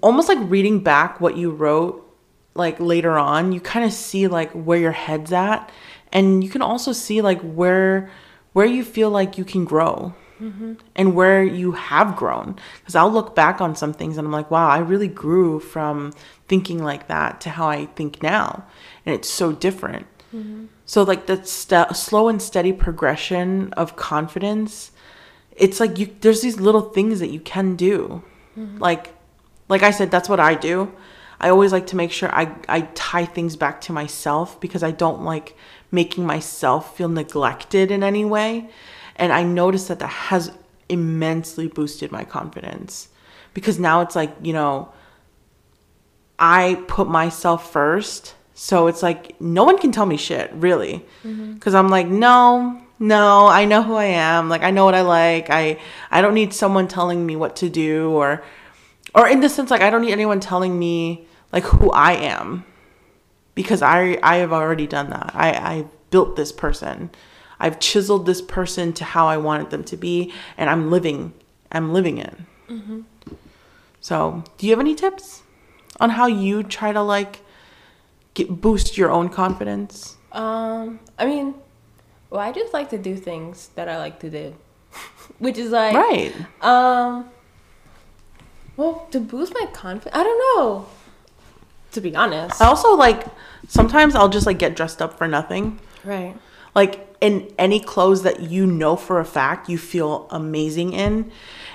Almost 0.00 0.28
like 0.28 0.38
reading 0.42 0.80
back 0.80 1.20
what 1.20 1.36
you 1.36 1.50
wrote 1.50 2.08
like 2.54 2.78
later 2.78 3.18
on 3.18 3.52
you 3.52 3.60
kind 3.60 3.84
of 3.84 3.92
see 3.92 4.28
like 4.28 4.50
where 4.52 4.78
your 4.78 4.92
head's 4.92 5.32
at 5.32 5.70
and 6.12 6.44
you 6.44 6.50
can 6.50 6.62
also 6.62 6.92
see 6.92 7.20
like 7.20 7.40
where 7.40 8.10
where 8.52 8.66
you 8.66 8.84
feel 8.84 9.10
like 9.10 9.38
you 9.38 9.44
can 9.44 9.64
grow 9.64 10.14
mm-hmm. 10.40 10.74
and 10.94 11.14
where 11.14 11.42
you 11.42 11.72
have 11.72 12.14
grown. 12.16 12.56
Because 12.80 12.94
i'll 12.94 13.10
look 13.10 13.34
back 13.34 13.60
on 13.60 13.74
some 13.74 13.92
things 13.92 14.16
and 14.16 14.26
i'm 14.26 14.32
like 14.32 14.50
wow 14.50 14.68
i 14.68 14.78
really 14.78 15.08
grew 15.08 15.58
from 15.58 16.12
thinking 16.46 16.82
like 16.82 17.08
that 17.08 17.40
to 17.40 17.50
how 17.50 17.68
i 17.68 17.86
think 17.86 18.22
now 18.22 18.64
and 19.04 19.14
it's 19.14 19.28
so 19.28 19.52
different. 19.52 20.06
Mm-hmm. 20.34 20.66
So 20.86 21.02
like 21.02 21.26
that 21.26 21.48
st- 21.48 21.96
slow 21.96 22.28
and 22.28 22.40
steady 22.40 22.72
progression 22.72 23.72
of 23.74 23.96
confidence 23.96 24.92
it's 25.56 25.80
like 25.80 25.98
you 25.98 26.14
there's 26.20 26.40
these 26.40 26.60
little 26.60 26.80
things 26.80 27.20
that 27.20 27.28
you 27.28 27.40
can 27.40 27.76
do. 27.76 28.22
Mm-hmm. 28.58 28.78
Like 28.78 29.14
like 29.72 29.82
i 29.82 29.90
said 29.90 30.10
that's 30.10 30.28
what 30.28 30.40
i 30.40 30.54
do 30.54 30.74
i 31.40 31.48
always 31.48 31.72
like 31.72 31.86
to 31.88 31.96
make 31.96 32.12
sure 32.12 32.30
i 32.34 32.44
i 32.68 32.82
tie 32.94 33.24
things 33.24 33.56
back 33.56 33.80
to 33.80 33.92
myself 33.92 34.60
because 34.60 34.82
i 34.82 34.92
don't 35.04 35.22
like 35.32 35.56
making 35.90 36.24
myself 36.24 36.96
feel 36.96 37.08
neglected 37.08 37.90
in 37.90 38.02
any 38.02 38.24
way 38.24 38.68
and 39.16 39.32
i 39.32 39.42
noticed 39.42 39.88
that 39.88 39.98
that 39.98 40.16
has 40.30 40.52
immensely 40.88 41.66
boosted 41.66 42.12
my 42.12 42.24
confidence 42.24 43.08
because 43.54 43.78
now 43.78 44.00
it's 44.00 44.16
like, 44.16 44.34
you 44.42 44.52
know, 44.52 44.92
I 46.38 46.82
put 46.88 47.08
myself 47.08 47.70
first. 47.72 48.34
So 48.54 48.86
it's 48.86 49.02
like 49.02 49.40
no 49.40 49.64
one 49.64 49.78
can 49.78 49.92
tell 49.92 50.06
me 50.06 50.16
shit, 50.16 50.50
really. 50.54 51.04
Mm-hmm. 51.24 51.58
Cuz 51.58 51.74
I'm 51.74 51.88
like, 51.88 52.06
no, 52.06 52.80
no, 52.98 53.46
I 53.46 53.64
know 53.64 53.82
who 53.82 53.94
I 53.94 54.04
am. 54.04 54.48
Like 54.48 54.62
I 54.62 54.70
know 54.70 54.84
what 54.84 54.94
I 54.94 55.02
like. 55.02 55.50
I 55.50 55.78
I 56.10 56.20
don't 56.20 56.34
need 56.34 56.52
someone 56.52 56.88
telling 56.88 57.24
me 57.24 57.36
what 57.36 57.56
to 57.56 57.68
do 57.68 58.10
or 58.10 58.42
or 59.14 59.28
in 59.28 59.40
the 59.40 59.48
sense 59.48 59.70
like 59.70 59.82
I 59.82 59.90
don't 59.90 60.02
need 60.02 60.12
anyone 60.12 60.40
telling 60.40 60.78
me 60.78 61.26
like 61.52 61.64
who 61.64 61.90
I 61.90 62.12
am 62.12 62.64
because 63.54 63.82
I 63.82 64.18
I 64.22 64.36
have 64.36 64.52
already 64.52 64.86
done 64.86 65.10
that. 65.10 65.32
I 65.34 65.50
I 65.52 65.84
built 66.10 66.36
this 66.36 66.52
person. 66.52 67.10
I've 67.60 67.78
chiseled 67.78 68.26
this 68.26 68.42
person 68.42 68.92
to 68.94 69.04
how 69.04 69.26
I 69.28 69.36
wanted 69.36 69.70
them 69.70 69.84
to 69.84 69.96
be, 69.96 70.32
and 70.58 70.68
I'm 70.68 70.90
living 70.90 71.32
I'm 71.70 71.92
living 71.92 72.18
it. 72.18 72.34
So, 74.00 74.42
do 74.58 74.66
you 74.66 74.72
have 74.72 74.80
any 74.80 74.94
tips 74.94 75.42
on 76.00 76.10
how 76.10 76.26
you 76.26 76.62
try 76.62 76.92
to 76.92 77.02
like 77.02 77.40
get 78.34 78.60
boost 78.60 78.96
your 78.98 79.10
own 79.10 79.28
confidence? 79.28 80.16
Um, 80.32 80.98
I 81.18 81.26
mean, 81.26 81.54
well, 82.30 82.40
I 82.40 82.50
just 82.52 82.72
like 82.72 82.90
to 82.90 82.98
do 82.98 83.14
things 83.16 83.68
that 83.76 83.88
I 83.88 83.98
like 83.98 84.18
to 84.20 84.30
do, 84.30 84.56
which 85.38 85.56
is 85.58 85.70
like, 85.70 85.94
Right. 85.94 86.34
um, 86.62 87.28
well, 88.76 89.06
to 89.10 89.20
boost 89.20 89.54
my 89.54 89.66
confidence, 89.72 90.14
I 90.14 90.22
don't 90.22 90.38
know. 90.58 90.86
To 91.92 92.00
be 92.00 92.16
honest, 92.16 92.60
I 92.62 92.66
also 92.66 92.94
like 92.94 93.26
sometimes 93.68 94.14
I'll 94.14 94.30
just 94.30 94.46
like 94.46 94.58
get 94.58 94.74
dressed 94.74 95.02
up 95.02 95.18
for 95.18 95.28
nothing. 95.28 95.78
right? 96.04 96.34
like 96.74 97.14
in 97.20 97.52
any 97.58 97.78
clothes 97.78 98.22
that 98.22 98.40
you 98.40 98.66
know 98.66 98.96
for 98.96 99.20
a 99.20 99.24
fact 99.24 99.68
you 99.68 99.78
feel 99.78 100.26
amazing 100.30 100.92
in. 100.94 101.30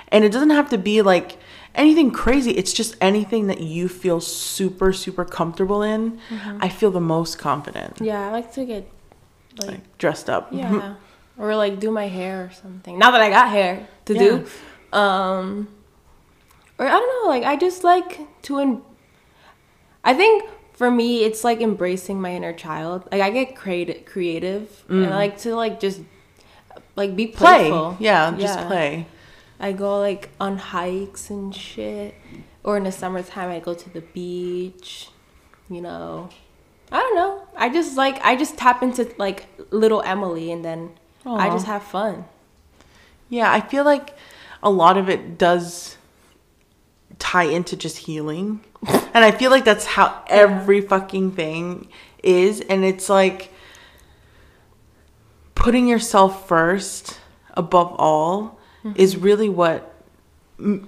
And 0.08 0.24
it 0.24 0.32
doesn't 0.32 0.50
have 0.50 0.68
to 0.70 0.78
be 0.78 1.02
like 1.02 1.38
anything 1.74 2.10
crazy. 2.10 2.50
It's 2.52 2.72
just 2.72 2.96
anything 3.00 3.46
that 3.46 3.60
you 3.60 3.88
feel 3.88 4.20
super 4.20 4.92
super 4.92 5.24
comfortable 5.24 5.82
in. 5.82 6.18
I 6.60 6.68
feel 6.68 6.90
the 6.90 7.00
most 7.00 7.38
confident. 7.38 8.00
Yeah, 8.00 8.26
I 8.26 8.30
like 8.30 8.52
to 8.54 8.64
get 8.64 8.90
like, 9.58 9.70
like 9.70 9.98
dressed 9.98 10.28
up. 10.28 10.48
Yeah, 10.50 10.96
or 11.38 11.54
like 11.54 11.78
do 11.78 11.90
my 11.90 12.08
hair 12.08 12.46
or 12.46 12.50
something. 12.52 12.98
Now 12.98 13.12
that 13.12 13.20
I 13.20 13.30
got 13.30 13.50
hair 13.50 13.86
to 14.06 14.14
do, 14.14 14.46
um, 14.98 15.68
or 16.78 16.86
I 16.86 16.90
don't 16.90 17.24
know, 17.24 17.28
like 17.28 17.44
I 17.44 17.56
just 17.56 17.84
like 17.84 18.20
to. 18.42 18.58
En- 18.58 18.82
I 20.04 20.14
think 20.14 20.48
for 20.72 20.90
me, 20.90 21.24
it's 21.24 21.44
like 21.44 21.60
embracing 21.60 22.20
my 22.20 22.34
inner 22.34 22.52
child. 22.52 23.08
Like 23.10 23.20
I 23.20 23.30
get 23.30 23.56
creative, 23.56 24.04
creative, 24.04 24.84
and 24.88 25.06
I 25.06 25.08
mm. 25.08 25.10
like 25.10 25.38
to 25.38 25.54
like 25.54 25.80
just 25.80 26.00
like 26.96 27.14
be 27.14 27.26
play 27.26 27.68
playful. 27.68 27.96
yeah 28.00 28.34
just 28.36 28.58
play 28.66 29.06
I 29.60 29.70
go 29.72 30.00
like 30.00 30.30
on 30.40 30.58
hikes 30.58 31.30
and 31.30 31.54
shit. 31.54 32.14
Or 32.64 32.76
in 32.76 32.84
the 32.84 32.92
summertime, 32.92 33.50
I 33.50 33.60
go 33.60 33.72
to 33.72 33.90
the 33.90 34.00
beach. 34.00 35.08
You 35.70 35.80
know, 35.80 36.28
I 36.92 36.98
don't 36.98 37.14
know. 37.14 37.46
I 37.56 37.68
just 37.68 37.96
like 37.96 38.20
I 38.24 38.36
just 38.36 38.56
tap 38.56 38.82
into 38.82 39.10
like 39.18 39.46
little 39.70 40.02
Emily, 40.02 40.52
and 40.52 40.64
then 40.64 40.90
I 41.26 41.50
just 41.50 41.66
have 41.66 41.82
fun. 41.82 42.24
yeah 43.28 43.52
i 43.52 43.60
feel 43.60 43.84
like 43.84 44.16
a 44.62 44.70
lot 44.70 44.96
of 44.96 45.08
it 45.08 45.38
does 45.38 45.97
tie 47.18 47.44
into 47.44 47.76
just 47.76 47.98
healing. 47.98 48.60
And 48.86 49.24
i 49.24 49.32
feel 49.32 49.50
like 49.50 49.64
that's 49.64 49.84
how 49.84 50.22
every 50.28 50.80
fucking 50.80 51.32
thing 51.32 51.88
is. 52.22 52.60
And 52.60 52.84
it's 52.84 53.08
like 53.08 53.52
putting 55.54 55.88
yourself 55.88 56.46
first 56.46 57.18
above 57.54 57.94
all 57.98 58.60
mm-hmm. 58.84 58.92
is 58.94 59.16
really 59.16 59.48
what 59.48 59.94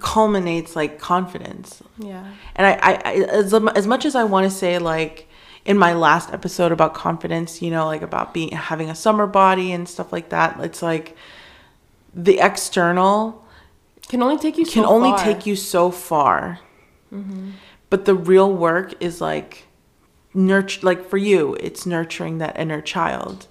culminates 0.01 0.75
like 0.77 0.99
confidence. 0.99 1.83
Yeah. 1.99 2.25
and 2.57 2.67
I, 2.67 2.73
I, 2.75 2.93
I 3.05 3.13
as, 3.31 3.55
as 3.55 3.87
much 3.87 4.05
as 4.05 4.15
I 4.15 4.25
want 4.25 4.51
to 4.51 4.57
say 4.57 4.79
like 4.79 5.29
in 5.65 5.77
my 5.77 5.93
last 5.95 6.33
episode 6.33 6.73
about 6.73 6.95
confidence, 6.95 7.61
you 7.61 7.71
know, 7.71 7.87
like 7.87 8.03
about 8.03 8.33
being 8.33 8.53
having 8.53 8.91
a 8.91 8.95
summer 8.95 9.27
body 9.27 9.73
and 9.73 9.89
stuff 9.89 10.13
like 10.13 10.31
that, 10.31 10.59
it's 10.61 10.83
like 10.83 11.17
the 12.15 12.39
external 12.41 13.45
Can 14.11 14.23
only 14.23 14.39
take 14.39 14.59
you. 14.59 14.65
can 14.65 14.83
so 14.83 14.89
only 14.91 15.11
far. 15.11 15.19
Mm-hmm. 15.19 15.31
take 15.31 15.47
you 15.47 15.55
so 15.55 15.91
far. 15.93 16.59
But 17.91 18.07
the 18.07 18.15
real 18.15 18.53
work 18.53 18.95
is 19.01 19.21
like 19.21 19.67
nurture 20.35 20.81
like 20.83 21.09
for 21.09 21.17
you, 21.17 21.55
it's 21.61 21.87
nurturing 21.87 22.39
that 22.39 22.59
inner 22.59 22.81
child. 22.81 23.47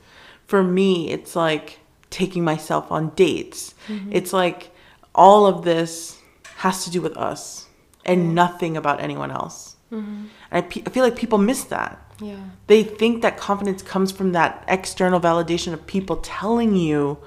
For 0.47 0.61
me, 0.61 1.11
it's 1.11 1.33
like 1.33 1.79
taking 2.09 2.43
myself 2.43 2.91
on 2.91 3.11
dates. 3.11 3.73
Mm-hmm. 3.87 4.11
It's 4.11 4.33
like 4.33 4.71
all 5.15 5.45
of 5.45 5.63
this 5.63 6.19
has 6.57 6.83
to 6.83 6.91
do 6.91 7.01
with 7.01 7.15
us 7.15 7.67
and 8.03 8.35
nothing 8.35 8.75
about 8.75 8.99
anyone 8.99 9.31
else. 9.31 9.77
Mm-hmm. 9.93 10.25
And 10.51 10.51
I, 10.51 10.61
pe- 10.61 10.83
I 10.85 10.89
feel 10.89 11.05
like 11.05 11.15
people 11.15 11.37
miss 11.37 11.63
that. 11.65 12.01
Yeah. 12.19 12.35
They 12.67 12.83
think 12.83 13.21
that 13.21 13.37
confidence 13.37 13.81
comes 13.81 14.11
from 14.11 14.33
that 14.33 14.65
external 14.67 15.21
validation 15.21 15.71
of 15.71 15.87
people 15.87 16.17
telling 16.17 16.75
you, 16.75 17.17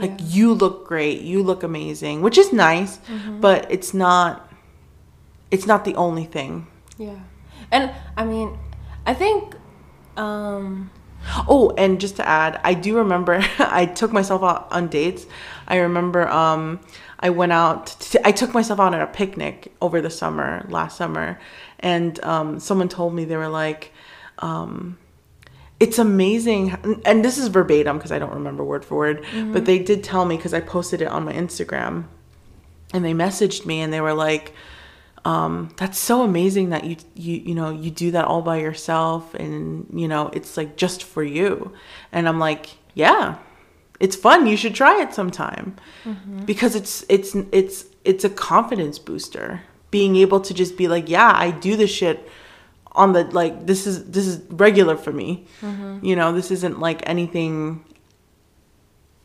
like, 0.00 0.16
Yeah. 0.18 0.26
you 0.26 0.54
look 0.54 0.86
great, 0.88 1.20
you 1.22 1.42
look 1.42 1.62
amazing, 1.62 2.22
which 2.22 2.38
is 2.38 2.52
nice, 2.52 2.98
Mm-hmm. 2.98 3.40
but 3.40 3.66
it's 3.70 3.92
not. 3.94 4.50
It's 5.50 5.66
not 5.66 5.84
the 5.84 5.94
only 5.96 6.24
thing. 6.26 6.66
Yeah. 6.98 7.18
And 7.72 7.90
I 8.16 8.24
mean, 8.24 8.58
I 9.06 9.14
think. 9.14 9.54
um 10.16 10.90
Oh, 11.46 11.74
and 11.76 12.00
just 12.00 12.16
to 12.16 12.26
add, 12.26 12.58
I 12.64 12.72
do 12.72 12.96
remember 12.96 13.44
I 13.58 13.84
took 13.84 14.10
myself 14.12 14.42
out 14.42 14.68
on 14.72 14.88
dates. 14.88 15.26
I 15.68 15.76
remember 15.76 16.26
um, 16.28 16.80
I 17.18 17.28
went 17.30 17.52
out. 17.52 17.86
To, 18.10 18.26
I 18.26 18.32
took 18.32 18.54
myself 18.54 18.80
out 18.80 18.94
on 18.94 19.00
a 19.02 19.06
picnic 19.06 19.70
over 19.82 20.00
the 20.00 20.08
summer, 20.08 20.64
last 20.70 20.96
summer, 20.96 21.38
and 21.78 22.18
um, 22.24 22.58
someone 22.58 22.88
told 22.88 23.12
me 23.14 23.26
they 23.26 23.36
were 23.36 23.48
like, 23.64 23.92
um, 24.38 24.96
"It's 25.80 25.98
amazing." 25.98 27.00
And 27.04 27.24
this 27.24 27.38
is 27.38 27.48
verbatim 27.48 27.96
because 27.98 28.12
I 28.12 28.18
don't 28.18 28.34
remember 28.34 28.62
word 28.62 28.84
for 28.84 28.96
word, 28.96 29.24
but 29.52 29.64
they 29.64 29.78
did 29.78 30.04
tell 30.04 30.24
me 30.24 30.36
because 30.36 30.54
I 30.54 30.60
posted 30.60 31.02
it 31.02 31.08
on 31.08 31.24
my 31.24 31.32
Instagram, 31.32 32.04
and 32.94 33.04
they 33.04 33.14
messaged 33.14 33.66
me 33.66 33.80
and 33.80 33.92
they 33.92 34.00
were 34.00 34.14
like 34.14 34.54
um, 35.24 35.74
that's 35.76 35.98
so 35.98 36.22
amazing 36.22 36.70
that 36.70 36.84
you 36.84 36.96
you 37.14 37.36
you 37.36 37.54
know 37.54 37.70
you 37.70 37.90
do 37.90 38.10
that 38.12 38.24
all 38.24 38.42
by 38.42 38.58
yourself 38.58 39.34
and 39.34 39.86
you 39.92 40.08
know 40.08 40.30
it's 40.32 40.56
like 40.56 40.76
just 40.76 41.02
for 41.02 41.22
you. 41.22 41.72
And 42.12 42.28
i'm 42.28 42.38
like 42.38 42.70
yeah 42.94 43.36
it's 43.98 44.16
fun 44.16 44.46
you 44.46 44.56
should 44.56 44.74
try 44.74 45.00
it 45.02 45.12
sometime. 45.14 45.76
Because 46.46 46.74
it's 46.74 47.04
it's 47.08 47.34
it's 47.52 47.84
it's 48.04 48.24
a 48.24 48.30
confidence 48.30 48.98
booster 48.98 49.60
being 49.90 50.16
able 50.16 50.40
to 50.40 50.54
just 50.54 50.76
be 50.76 50.88
like 50.88 51.08
yeah 51.08 51.32
i 51.34 51.50
do 51.50 51.76
this 51.76 51.90
shit 51.90 52.28
on 52.92 53.12
the 53.12 53.24
like 53.24 53.66
this 53.66 53.86
is 53.86 54.10
this 54.10 54.26
is 54.26 54.40
regular 54.50 54.96
for 54.96 55.12
me. 55.12 55.46
You 56.02 56.16
know 56.16 56.32
this 56.32 56.50
isn't 56.50 56.80
like 56.80 57.02
anything 57.08 57.84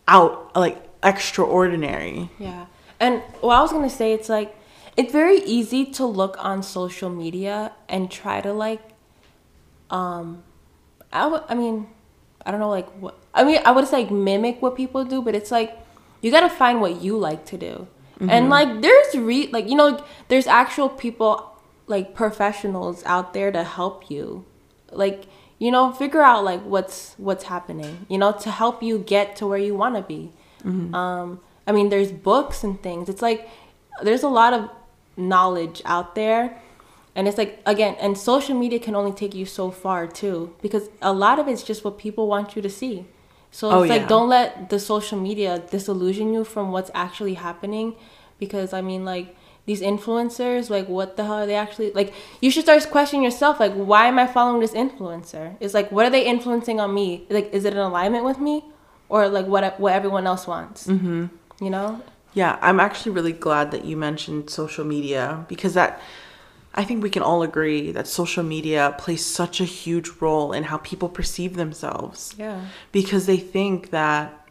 out 0.08 0.56
like 0.56 0.78
extraordinary. 1.04 2.30
Yeah. 2.39 2.65
And 2.99 3.21
what 3.41 3.56
I 3.56 3.62
was 3.62 3.71
gonna 3.71 3.89
say, 3.89 4.13
it's 4.13 4.30
like 4.30 4.56
it's 4.95 5.12
very 5.12 5.39
easy 5.39 5.86
to 5.97 6.06
look 6.06 6.38
on 6.43 6.63
social 6.63 7.10
media 7.10 7.73
and 7.89 8.10
try 8.10 8.39
to 8.41 8.54
like, 8.54 8.82
um, 9.89 10.43
I 11.12 11.21
w- 11.23 11.43
I 11.49 11.56
mean, 11.56 11.88
I 12.45 12.51
don't 12.51 12.60
know, 12.60 12.69
like 12.69 12.89
what 13.01 13.17
I 13.34 13.43
mean, 13.43 13.60
I 13.65 13.71
would 13.71 13.88
say 13.88 14.04
like 14.04 14.12
mimic 14.12 14.62
what 14.62 14.75
people 14.75 15.04
do, 15.04 15.21
but 15.21 15.36
it's 15.36 15.51
like 15.51 15.78
you 16.21 16.32
gotta 16.32 16.49
find 16.49 16.80
what 16.82 17.01
you 17.01 17.17
like 17.17 17.45
to 17.47 17.58
do, 17.58 17.88
and 18.21 18.49
like 18.49 18.82
there's 18.82 19.15
re 19.15 19.47
like 19.47 19.67
you 19.67 19.75
know 19.75 20.01
there's 20.30 20.47
actual 20.47 20.88
people 20.89 21.51
like 21.88 22.13
professionals 22.15 23.04
out 23.06 23.34
there 23.34 23.52
to 23.52 23.63
help 23.63 24.10
you, 24.10 24.45
like 24.91 25.26
you 25.60 25.71
know 25.71 25.91
figure 25.91 26.21
out 26.21 26.43
like 26.43 26.62
what's 26.63 27.13
what's 27.17 27.45
happening, 27.45 28.06
you 28.10 28.17
know, 28.17 28.32
to 28.32 28.50
help 28.52 28.82
you 28.84 29.00
get 29.00 29.36
to 29.38 29.48
where 29.48 29.58
you 29.60 29.76
want 29.76 29.95
to 29.95 30.02
be. 30.02 30.32
Um, 30.93 31.39
I 31.67 31.71
mean, 31.71 31.89
there's 31.89 32.12
books 32.12 32.63
and 32.63 32.82
things. 32.82 33.08
It's 33.08 33.21
like 33.21 33.48
there's 34.02 34.24
a 34.24 34.30
lot 34.30 34.52
of 34.54 34.69
knowledge 35.15 35.82
out 35.86 36.15
there, 36.15 36.60
and 37.15 37.28
it's 37.28 37.38
like 37.38 37.62
again, 37.67 37.95
and 38.00 38.17
social 38.17 38.56
media 38.58 38.80
can 38.80 38.95
only 38.95 39.12
take 39.12 39.36
you 39.36 39.45
so 39.45 39.69
far 39.69 40.08
too, 40.08 40.56
because 40.63 40.89
a 41.02 41.13
lot 41.13 41.38
of 41.39 41.48
it's 41.48 41.62
just 41.63 41.84
what 41.86 41.98
people 42.00 42.28
want 42.28 42.56
you 42.56 42.62
to 42.63 42.69
see. 42.69 43.06
So 43.52 43.67
it's 43.69 43.76
Oh, 43.76 43.80
like 43.93 44.02
yeah. 44.02 44.08
don't 44.08 44.28
let 44.28 44.69
the 44.69 44.80
social 44.80 45.19
media 45.19 45.60
disillusion 45.71 46.34
you 46.34 46.43
from 46.43 46.71
what's 46.71 46.91
actually 46.93 47.36
happening, 47.36 47.95
because 48.39 48.74
I 48.74 48.82
mean, 48.82 49.06
like 49.06 49.36
these 49.65 49.82
influencers, 49.82 50.69
like 50.69 50.88
what 50.88 51.17
the 51.17 51.23
hell 51.23 51.34
are 51.36 51.45
they 51.45 51.56
actually 51.56 51.91
like? 51.91 52.13
You 52.41 52.51
should 52.51 52.63
start 52.63 52.88
questioning 52.89 53.23
yourself, 53.23 53.60
like 53.60 53.73
why 53.73 54.08
am 54.08 54.19
I 54.19 54.28
following 54.28 54.62
this 54.62 54.73
influencer? 54.73 55.56
It's 55.60 55.73
like 55.73 55.91
what 55.91 56.06
are 56.06 56.10
they 56.10 56.25
influencing 56.25 56.80
on 56.80 56.93
me? 56.93 57.25
Like 57.30 57.51
is 57.54 57.65
it 57.65 57.73
in 57.73 57.80
alignment 57.80 58.25
with 58.25 58.39
me, 58.39 58.63
or 59.10 59.28
like 59.28 59.47
what 59.47 59.80
what 59.80 59.93
everyone 59.93 60.28
else 60.28 60.45
wants? 60.47 60.88
Mm-hmm. 60.88 61.25
You 61.63 61.69
know? 61.69 62.01
Yeah, 62.34 62.60
I'm 62.62 62.80
actually 62.80 63.13
really 63.13 63.32
glad 63.32 63.71
that 63.71 63.86
you 63.86 63.95
mentioned 63.95 64.49
social 64.49 64.86
media 64.86 65.45
because 65.47 65.73
that 65.73 66.01
I 66.75 66.84
think 66.84 67.01
we 67.01 67.10
can 67.10 67.23
all 67.23 67.41
agree 67.41 67.91
that 67.93 68.08
social 68.08 68.43
media 68.43 68.93
plays 68.97 69.25
such 69.25 69.62
a 69.62 69.63
huge 69.63 70.10
role 70.19 70.51
in 70.51 70.65
how 70.65 70.78
people 70.78 71.08
perceive 71.08 71.56
themselves. 71.56 72.36
Yeah. 72.38 72.65
Because 72.91 73.25
they 73.25 73.38
think 73.38 73.89
that 73.91 74.45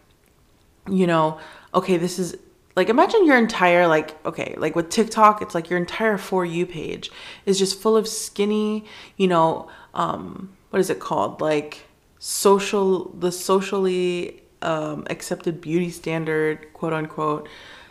you 0.88 1.06
know, 1.06 1.38
okay, 1.72 1.96
this 1.96 2.18
is 2.18 2.36
like 2.76 2.88
imagine 2.88 3.24
your 3.26 3.36
entire 3.36 3.86
like 3.86 4.14
okay 4.26 4.54
like 4.58 4.74
with 4.74 4.90
tiktok 4.90 5.40
it's 5.42 5.54
like 5.54 5.70
your 5.70 5.78
entire 5.78 6.18
for 6.18 6.44
you 6.44 6.66
page 6.66 7.10
is 7.46 7.58
just 7.58 7.80
full 7.80 7.96
of 7.96 8.08
skinny 8.08 8.84
you 9.16 9.28
know 9.28 9.68
um 9.94 10.54
what 10.70 10.80
is 10.80 10.90
it 10.90 10.98
called 11.00 11.40
like 11.40 11.86
social 12.18 13.10
the 13.10 13.30
socially 13.30 14.42
um, 14.62 15.06
accepted 15.10 15.60
beauty 15.60 15.90
standard 15.90 16.72
quote 16.72 16.92
unquote 16.94 17.48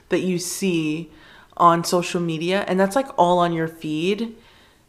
that 0.10 0.22
you 0.22 0.40
see 0.40 1.12
on 1.56 1.84
social 1.84 2.20
media 2.20 2.66
and 2.68 2.80
that's 2.80 2.96
like 2.96 3.08
all 3.18 3.38
on 3.38 3.54
your 3.54 3.68
feed 3.68 4.36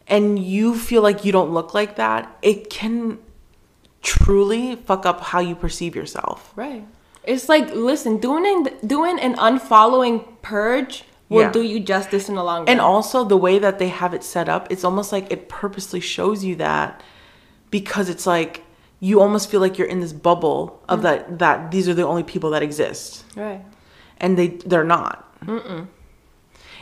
and 0.06 0.38
you 0.38 0.74
feel 0.74 1.02
like 1.02 1.24
you 1.24 1.32
don't 1.32 1.52
look 1.52 1.74
like 1.74 1.96
that 1.96 2.36
it 2.40 2.70
can 2.70 3.18
truly 4.00 4.76
fuck 4.76 5.04
up 5.04 5.20
how 5.20 5.40
you 5.40 5.54
perceive 5.54 5.94
yourself 5.94 6.52
Right. 6.56 6.86
It's 7.26 7.48
like 7.48 7.74
listen, 7.74 8.18
doing 8.18 8.44
an, 8.46 8.86
doing 8.86 9.18
an 9.18 9.34
unfollowing 9.36 10.24
purge 10.42 11.04
will 11.28 11.42
Yeah. 11.42 11.50
do 11.52 11.62
you 11.62 11.80
justice 11.80 12.28
in 12.28 12.34
the 12.34 12.44
long 12.44 12.60
run. 12.60 12.68
And 12.68 12.80
also 12.80 13.24
the 13.24 13.36
way 13.36 13.58
that 13.58 13.78
they 13.78 13.88
have 13.88 14.12
it 14.14 14.22
set 14.22 14.48
up, 14.48 14.66
it's 14.70 14.84
almost 14.84 15.10
like 15.12 15.30
it 15.32 15.48
purposely 15.48 16.00
shows 16.00 16.44
you 16.44 16.54
that 16.56 17.02
because 17.70 18.08
it's 18.08 18.26
like 18.26 18.62
you 19.00 19.20
almost 19.20 19.50
feel 19.50 19.60
like 19.60 19.76
you're 19.78 19.88
in 19.88 20.00
this 20.00 20.12
bubble 20.12 20.82
of 20.88 21.02
that 21.02 21.38
that 21.38 21.70
these 21.70 21.88
are 21.88 21.94
the 21.94 22.06
only 22.06 22.22
people 22.22 22.50
that 22.50 22.62
exist, 22.62 23.24
right. 23.36 23.62
and 24.18 24.38
they 24.38 24.48
they're 24.66 24.84
not. 24.84 25.16
Mm. 25.44 25.88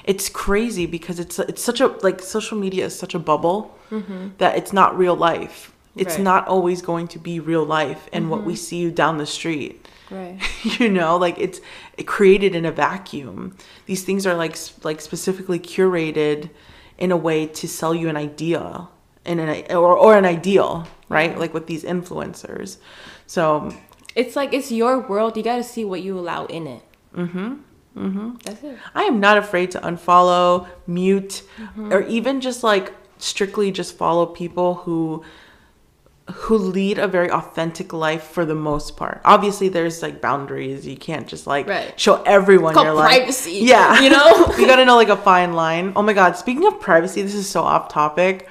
It's 0.05 0.29
crazy 0.29 0.87
because 0.87 1.19
it's 1.21 1.39
it's 1.39 1.63
such 1.63 1.81
a 1.81 1.87
like 2.03 2.21
social 2.21 2.59
media 2.59 2.85
is 2.87 2.99
such 2.99 3.15
a 3.15 3.19
bubble 3.19 3.75
that 4.39 4.57
it's 4.57 4.73
not 4.73 4.97
real 4.99 5.15
life. 5.17 5.73
It's 5.97 6.15
Right. 6.15 6.23
not 6.25 6.49
always 6.49 6.81
going 6.83 7.09
to 7.09 7.19
be 7.19 7.39
real 7.41 7.65
life 7.65 8.09
and 8.13 8.31
what 8.31 8.45
we 8.45 8.57
see 8.57 8.91
down 8.91 9.19
the 9.19 9.27
street. 9.27 9.87
Right. 10.11 10.39
you 10.81 10.89
know 10.91 11.17
like 11.17 11.39
it's 11.39 11.61
created 12.05 12.55
in 12.55 12.67
a 12.67 12.71
vacuum 12.73 13.57
these 13.87 14.05
things 14.05 14.27
are 14.27 14.35
like 14.35 14.57
like 14.85 15.01
specifically 15.01 15.59
curated 15.59 16.51
in 16.99 17.11
a 17.13 17.17
way 17.17 17.47
to 17.47 17.67
sell 17.67 17.95
you 17.95 18.11
an 18.11 18.17
idea 18.17 18.89
in 19.25 19.39
an 19.39 19.49
or, 19.75 19.97
or 19.97 20.19
an 20.19 20.27
ideal 20.27 20.87
right 21.09 21.39
like 21.39 21.55
with 21.55 21.67
these 21.67 21.83
influencers 21.83 22.77
so 23.27 23.73
It's 24.15 24.37
like 24.37 24.53
it's 24.53 24.71
your 24.71 24.99
world. 25.09 25.37
You 25.39 25.43
got 25.43 25.57
to 25.57 25.65
see 25.65 25.85
what 25.87 26.03
you 26.03 26.19
allow 26.19 26.45
in 26.45 26.67
it. 26.67 26.83
Mm-hmm. 27.17 27.55
Mm-hmm. 27.97 28.29
That's 28.45 28.63
it. 28.65 28.77
i 28.95 29.03
am 29.05 29.19
not 29.21 29.37
afraid 29.39 29.71
to 29.71 29.79
unfollow 29.81 30.67
mute 30.87 31.43
or 31.93 32.03
even 32.03 32.41
just 32.43 32.63
like 32.63 32.93
strictly 33.19 33.71
just 33.73 33.97
follow 33.97 34.27
people 34.27 34.75
who 34.85 35.25
who 36.33 36.57
lead 36.59 36.99
a 36.99 37.07
very 37.09 37.31
authentic 37.31 37.93
life 37.93 38.23
for 38.25 38.45
the 38.45 38.55
most 38.55 38.97
part. 38.97 39.21
Obviously, 39.25 39.69
there's 39.69 40.03
like 40.03 40.21
boundaries. 40.21 40.87
You 40.87 40.97
can't 40.97 41.27
just 41.27 41.47
like 41.47 41.67
Right. 41.69 41.99
show 42.01 42.23
everyone 42.23 42.75
your 42.75 42.85
called 42.85 42.97
life. 42.99 43.19
privacy, 43.19 43.53
Yeah, 43.63 44.01
you 44.01 44.11
know? 44.11 44.53
you 44.59 44.67
got 44.67 44.77
to 44.77 44.85
know 44.85 44.97
like 44.97 45.09
a 45.09 45.17
fine 45.17 45.53
line. 45.55 45.93
Oh 45.97 46.03
my 46.03 46.13
god! 46.13 46.37
Speaking 46.37 46.67
of 46.67 46.81
privacy, 46.81 47.23
this 47.23 47.35
is 47.35 47.49
so 47.49 47.63
off 47.63 47.89
topic, 47.89 48.49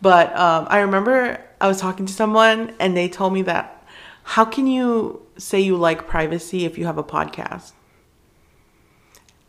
but 0.00 0.34
um, 0.36 0.66
I 0.70 0.80
remember 0.80 1.40
I 1.60 1.68
was 1.68 1.80
talking 1.80 2.06
to 2.06 2.12
someone 2.12 2.74
and 2.80 2.96
they 2.96 3.08
told 3.08 3.32
me 3.32 3.42
that 3.42 3.84
how 4.22 4.44
can 4.44 4.66
you 4.66 5.22
say 5.38 5.60
you 5.60 5.76
like 5.76 6.06
privacy 6.08 6.64
if 6.64 6.76
you 6.78 6.86
have 6.86 6.98
a 6.98 7.04
podcast? 7.04 7.72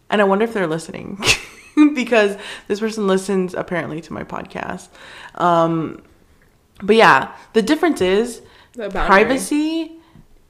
And 0.10 0.22
I 0.22 0.24
wonder 0.24 0.46
if 0.46 0.54
they're 0.54 0.68
listening 0.68 1.22
because 1.96 2.38
this 2.68 2.80
person 2.80 3.08
listens 3.08 3.54
apparently 3.54 4.00
to 4.02 4.14
my 4.14 4.24
podcast. 4.24 4.88
Um, 5.36 6.02
but 6.82 6.96
yeah, 6.96 7.36
the 7.54 7.62
difference 7.62 8.02
is 8.02 8.42
The 8.74 8.90
privacy 8.90 10.00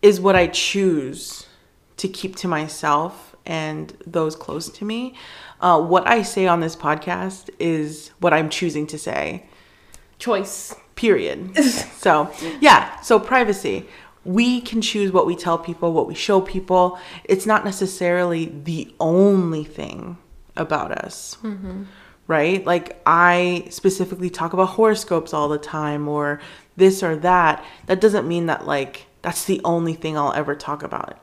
is 0.01 0.19
what 0.19 0.35
I 0.35 0.47
choose 0.47 1.47
to 1.97 2.07
keep 2.07 2.35
to 2.37 2.47
myself 2.47 3.35
and 3.45 3.95
those 4.05 4.35
close 4.35 4.69
to 4.69 4.85
me. 4.85 5.15
Uh, 5.61 5.81
what 5.81 6.05
I 6.07 6.21
say 6.21 6.45
on 6.47 6.59
this 6.59 6.75
podcast 6.75 7.49
is 7.59 8.11
what 8.19 8.33
I'm 8.33 8.49
choosing 8.49 8.85
to 8.87 8.97
say 8.97 9.45
Choice. 10.19 10.75
period. 10.95 11.57
so, 11.63 12.31
yeah, 12.59 12.99
so 13.01 13.19
privacy. 13.19 13.87
We 14.25 14.59
can 14.61 14.81
choose 14.81 15.11
what 15.11 15.25
we 15.25 15.35
tell 15.35 15.57
people, 15.57 15.93
what 15.93 16.07
we 16.07 16.13
show 16.13 16.41
people. 16.41 16.99
It's 17.23 17.45
not 17.45 17.63
necessarily 17.63 18.45
the 18.45 18.93
only 18.99 19.63
thing 19.63 20.17
about 20.57 20.91
us, 20.91 21.37
right? 22.27 22.65
Like, 22.65 23.01
I 23.05 23.67
specifically 23.69 24.29
talk 24.29 24.53
about 24.53 24.69
horoscopes 24.69 25.33
all 25.33 25.47
the 25.47 25.57
time 25.57 26.07
or 26.07 26.41
this 26.75 27.01
or 27.01 27.15
that. 27.17 27.63
That 27.87 28.01
doesn't 28.01 28.27
mean 28.27 28.47
that, 28.47 28.65
like, 28.65 29.05
that's 29.21 29.45
the 29.45 29.61
only 29.63 29.93
thing 29.93 30.17
I'll 30.17 30.33
ever 30.33 30.55
talk 30.55 30.83
about. 30.83 31.17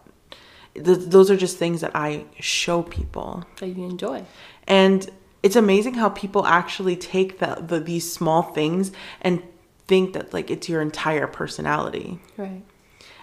Th- 0.74 0.98
those 0.98 1.30
are 1.30 1.36
just 1.36 1.56
things 1.56 1.80
that 1.82 1.94
I 1.94 2.24
show 2.40 2.82
people. 2.82 3.44
That 3.60 3.68
you 3.68 3.84
enjoy. 3.84 4.24
And 4.66 5.08
it's 5.42 5.56
amazing 5.56 5.94
how 5.94 6.08
people 6.08 6.46
actually 6.46 6.96
take 6.96 7.38
the, 7.38 7.62
the 7.66 7.78
these 7.78 8.10
small 8.10 8.42
things 8.42 8.92
and 9.20 9.42
think 9.86 10.14
that 10.14 10.32
like 10.32 10.50
it's 10.50 10.68
your 10.68 10.80
entire 10.80 11.26
personality. 11.26 12.18
Right. 12.38 12.62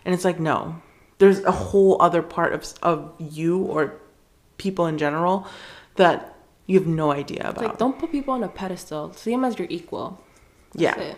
And 0.06 0.14
it's 0.14 0.24
like 0.24 0.40
no. 0.40 0.82
There's 1.18 1.40
a 1.44 1.52
whole 1.52 2.02
other 2.02 2.22
part 2.22 2.54
of 2.54 2.74
of 2.84 3.14
you 3.20 3.64
or 3.64 3.96
people 4.58 4.86
in 4.86 4.98
general 4.98 5.48
that 5.96 6.31
you 6.72 6.80
have 6.80 6.88
no 6.88 7.12
idea 7.12 7.42
about. 7.50 7.64
like 7.64 7.78
don't 7.78 7.98
put 8.00 8.12
people 8.12 8.34
on 8.34 8.44
a 8.44 8.48
pedestal. 8.62 9.12
See 9.14 9.32
them 9.32 9.44
as 9.46 9.58
your 9.60 9.68
equal. 9.70 10.20
That's 10.74 10.98
yeah. 10.98 11.00
it. 11.12 11.18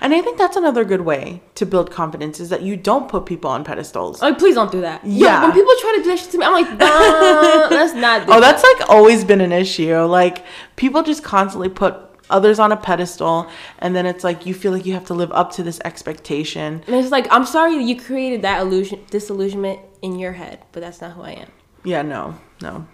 And 0.00 0.14
I 0.14 0.22
think 0.22 0.38
that's 0.38 0.56
another 0.56 0.82
good 0.82 1.02
way 1.02 1.42
to 1.56 1.66
build 1.66 1.90
confidence 1.90 2.40
is 2.40 2.48
that 2.48 2.62
you 2.62 2.74
don't 2.74 3.06
put 3.06 3.26
people 3.26 3.50
on 3.50 3.64
pedestals. 3.64 4.22
Like, 4.22 4.38
please 4.38 4.54
don't 4.54 4.72
do 4.72 4.80
that. 4.80 5.04
Yo, 5.04 5.26
Yeah. 5.26 5.42
when 5.42 5.52
people 5.52 5.74
try 5.82 5.92
to 5.98 6.02
do 6.04 6.08
that 6.10 6.18
shit 6.18 6.30
to 6.30 6.38
me, 6.38 6.46
I'm 6.46 6.52
like, 6.60 6.70
nah, 6.78 7.68
let's 7.76 7.92
not 7.92 8.22
Oh, 8.22 8.40
that. 8.40 8.40
that's 8.40 8.62
like 8.62 8.88
always 8.88 9.24
been 9.24 9.42
an 9.42 9.52
issue. 9.52 9.94
Like 10.04 10.36
people 10.76 11.02
just 11.02 11.22
constantly 11.22 11.68
put 11.68 11.94
others 12.30 12.58
on 12.58 12.72
a 12.72 12.76
pedestal 12.78 13.46
and 13.78 13.94
then 13.96 14.04
it's 14.06 14.22
like 14.24 14.46
you 14.46 14.54
feel 14.54 14.72
like 14.72 14.86
you 14.86 14.94
have 14.94 15.04
to 15.06 15.14
live 15.14 15.32
up 15.32 15.52
to 15.52 15.62
this 15.62 15.80
expectation. 15.84 16.82
And 16.86 16.96
it's 16.96 17.10
like, 17.10 17.26
I'm 17.30 17.44
sorry 17.44 17.74
you 17.82 18.00
created 18.00 18.40
that 18.42 18.62
illusion, 18.62 19.00
disillusionment 19.10 19.80
in 20.00 20.18
your 20.18 20.32
head, 20.32 20.64
but 20.72 20.80
that's 20.80 21.00
not 21.02 21.12
who 21.12 21.22
I 21.22 21.32
am. 21.32 21.48
Yeah, 21.84 22.00
no, 22.02 22.34
no. 22.62 22.86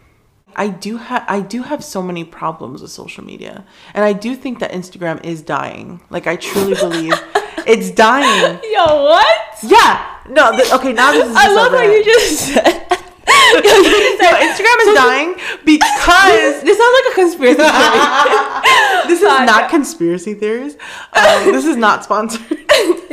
I 0.56 0.68
do 0.68 0.96
have 0.96 1.24
I 1.28 1.40
do 1.40 1.62
have 1.62 1.82
so 1.84 2.02
many 2.02 2.24
problems 2.24 2.82
with 2.82 2.90
social 2.90 3.24
media. 3.24 3.64
And 3.94 4.04
I 4.04 4.12
do 4.12 4.34
think 4.34 4.58
that 4.60 4.72
Instagram 4.72 5.24
is 5.24 5.42
dying. 5.42 6.00
Like 6.10 6.26
I 6.26 6.36
truly 6.36 6.74
believe 6.74 7.12
it's 7.66 7.90
dying. 7.90 8.60
Yo, 8.64 9.04
what? 9.04 9.36
Yeah. 9.62 10.10
No, 10.28 10.56
th- 10.56 10.72
okay, 10.72 10.92
now 10.92 11.12
this 11.12 11.28
is 11.28 11.36
I 11.36 11.52
love 11.52 11.72
how 11.72 11.82
you 11.82 12.04
just 12.04 12.40
said. 12.40 12.86
Yo, 13.54 13.60
you 13.60 14.18
No, 14.22 14.30
Instagram 14.30 14.78
is 14.88 14.94
dying 14.94 15.34
because 15.64 16.62
this 16.62 16.78
sounds 16.78 16.94
like 16.98 17.12
a 17.12 17.14
conspiracy 17.14 17.62
theory. 17.62 19.08
this 19.08 19.20
is 19.20 19.46
not 19.46 19.70
conspiracy 19.70 20.34
theories. 20.34 20.74
Um, 21.12 21.52
this 21.52 21.64
is 21.64 21.76
not 21.76 22.04
sponsored. 22.04 22.58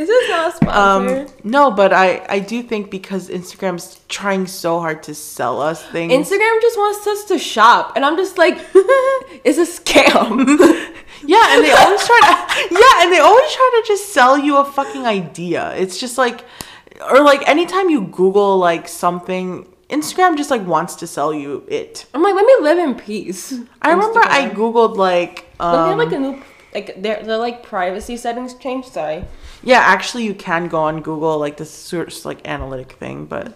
This 0.02 0.10
is 0.10 0.30
not 0.30 0.56
sponsored. 0.56 1.28
Um, 1.30 1.34
no, 1.44 1.70
but 1.70 1.94
I 1.94 2.26
I 2.28 2.40
do 2.40 2.64
think 2.64 2.90
because 2.90 3.30
Instagram's 3.30 4.00
trying 4.10 4.48
so 4.48 4.80
hard 4.80 5.04
to 5.04 5.14
sell 5.14 5.62
us 5.62 5.84
things. 5.84 6.12
Instagram 6.12 6.62
just 6.62 6.78
wants 6.78 7.06
us 7.06 7.26
to 7.26 7.38
shop, 7.38 7.94
and 7.96 8.04
I'm 8.04 8.18
just 8.18 8.38
like, 8.38 8.56
it's 9.46 9.60
a 9.60 9.70
scam. 9.70 10.48
yeah, 11.24 11.54
and 11.54 11.64
they 11.64 11.72
always 11.72 12.04
try 12.04 12.20
to 12.26 12.74
yeah, 12.74 13.04
and 13.04 13.14
they 13.14 13.20
always 13.20 13.52
try 13.54 13.82
to 13.82 13.88
just 13.88 14.12
sell 14.12 14.40
you 14.40 14.58
a 14.58 14.66
fucking 14.66 15.06
idea. 15.06 15.74
It's 15.76 16.00
just 16.00 16.18
like 16.18 16.46
or 17.10 17.22
like 17.22 17.48
anytime 17.48 17.90
you 17.92 18.02
Google 18.02 18.58
like 18.58 18.88
something, 18.88 19.68
Instagram 19.92 20.36
just 20.36 20.50
like 20.50 20.66
wants 20.66 20.96
to 20.96 21.06
sell 21.06 21.32
you 21.32 21.64
it. 21.68 22.08
I'm 22.16 22.24
like, 22.24 22.34
let 22.34 22.46
me 22.46 22.56
live 22.62 22.80
in 22.80 22.96
peace. 22.96 23.54
I 23.84 23.92
remember 23.92 24.22
I 24.24 24.50
googled 24.50 24.98
like 24.98 25.46
they 25.60 25.66
have 25.66 25.92
um, 25.92 25.98
like 26.00 26.12
a 26.12 26.20
new, 26.20 26.42
like 26.74 27.02
their 27.02 27.22
their 27.24 27.38
like 27.38 27.64
privacy 27.64 28.18
settings 28.18 28.54
changed. 28.56 28.90
Sorry. 28.94 29.26
yeah, 29.64 29.80
actually 29.80 30.24
you 30.26 30.34
can 30.34 30.68
go 30.68 30.80
on 30.80 31.02
Google 31.02 31.38
like 31.38 31.58
this 31.58 31.72
search 31.72 32.26
like 32.26 32.48
analytic 32.48 32.94
thing, 32.94 33.26
but 33.26 33.54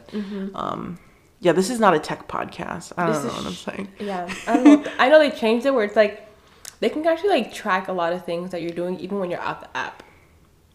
um 0.56 1.00
yeah, 1.42 1.52
this 1.52 1.70
is 1.70 1.80
not 1.80 1.94
a 1.94 2.00
tech 2.00 2.28
podcast. 2.28 2.92
I 2.98 3.06
don't 3.06 3.14
This 3.14 3.24
know 3.24 3.38
what 3.38 3.46
I'm 3.46 3.54
saying. 3.54 3.88
Yeah, 4.00 4.34
I 4.48 4.64
know. 4.64 4.84
I 5.00 5.10
know 5.10 5.20
they 5.20 5.32
changed 5.32 5.66
it 5.66 5.74
where 5.74 5.84
it's 5.84 5.96
like 5.96 6.28
they 6.80 6.90
can 6.90 7.06
actually 7.06 7.30
like 7.30 7.54
track 7.54 7.88
a 7.88 7.94
lot 7.94 8.14
of 8.14 8.26
things 8.26 8.52
that 8.52 8.62
you're 8.62 8.72
doing 8.72 9.00
even 9.00 9.20
when 9.20 9.30
you're 9.30 9.42
out 9.42 9.62
the 9.62 9.78
app. 9.78 10.04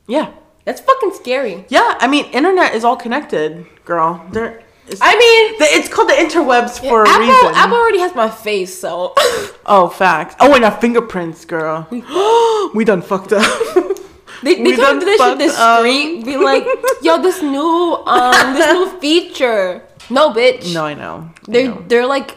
Yeah. 0.07 0.32
That's 0.64 0.80
fucking 0.80 1.12
scary. 1.14 1.64
Yeah, 1.70 1.97
I 2.01 2.07
mean, 2.07 2.26
internet 2.26 2.74
is 2.74 2.84
all 2.84 2.95
connected, 2.97 3.66
girl. 3.86 4.22
There, 4.30 4.62
it's, 4.91 5.01
I 5.03 5.16
mean, 5.16 5.59
the, 5.59 5.64
it's 5.76 5.88
called 5.88 6.09
the 6.09 6.14
interwebs 6.14 6.80
for 6.80 7.05
a 7.05 7.09
Apple 7.09 7.20
reason. 7.26 7.55
Apple 7.55 7.76
already 7.76 7.99
has 8.01 8.14
my 8.14 8.30
face, 8.30 8.78
so 8.78 9.14
Oh, 9.66 9.88
facts. 9.88 10.34
Oh, 10.41 10.55
and 10.55 10.64
our 10.64 10.76
fingerprints, 10.80 11.45
girl. 11.45 11.86
we 11.91 12.84
done 12.84 13.03
fucked 13.03 13.32
up. 13.32 13.43
they, 14.43 14.57
We 14.57 14.70
they 14.72 14.76
come 14.76 14.99
done 14.99 15.01
to 15.01 15.07
this 15.07 15.20
this 15.38 15.57
street, 15.57 16.24
be 16.24 16.36
like, 16.36 16.64
yo, 17.03 17.20
this 17.22 17.43
new 17.43 17.97
um 18.07 18.55
this 18.55 18.72
new 18.72 18.99
feature. 19.01 19.82
No, 20.11 20.32
bitch. 20.32 20.74
no, 20.74 20.84
I 20.86 20.95
know. 20.95 21.30
I 21.49 21.53
they're 21.53 21.68
know. 21.68 21.84
they're 21.86 22.07
like 22.07 22.36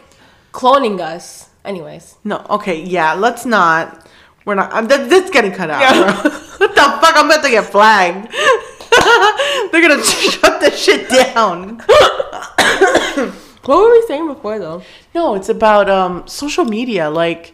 cloning 0.52 1.00
us. 1.00 1.50
Anyways, 1.66 2.18
No, 2.26 2.46
okay, 2.50 2.82
yeah, 2.84 3.14
let's 3.14 3.46
not. 3.46 4.06
We're 4.46 4.56
not. 4.56 4.74
I'm, 4.74 4.88
that, 4.90 5.10
that's 5.10 5.30
getting 5.32 5.54
cut 5.54 5.70
out. 5.70 5.80
bro. 5.80 6.32
what 6.60 6.76
the 6.76 6.82
fuck? 6.82 7.16
I'm 7.16 7.26
about 7.32 7.44
to 7.46 7.50
get 7.50 7.64
flagged. 7.72 8.28
They're 9.72 9.82
gonna 9.82 10.04
shut 10.04 10.62
this 10.62 10.82
shit 10.84 11.10
down. 11.10 11.80
what 13.66 13.78
were 13.78 13.92
we 13.92 14.04
saying 14.08 14.28
before 14.28 14.60
though. 14.60 14.84
No, 15.16 15.36
it's 15.36 15.50
about 15.50 15.90
um, 15.90 16.28
social 16.28 16.66
media. 16.66 17.10
Like, 17.10 17.54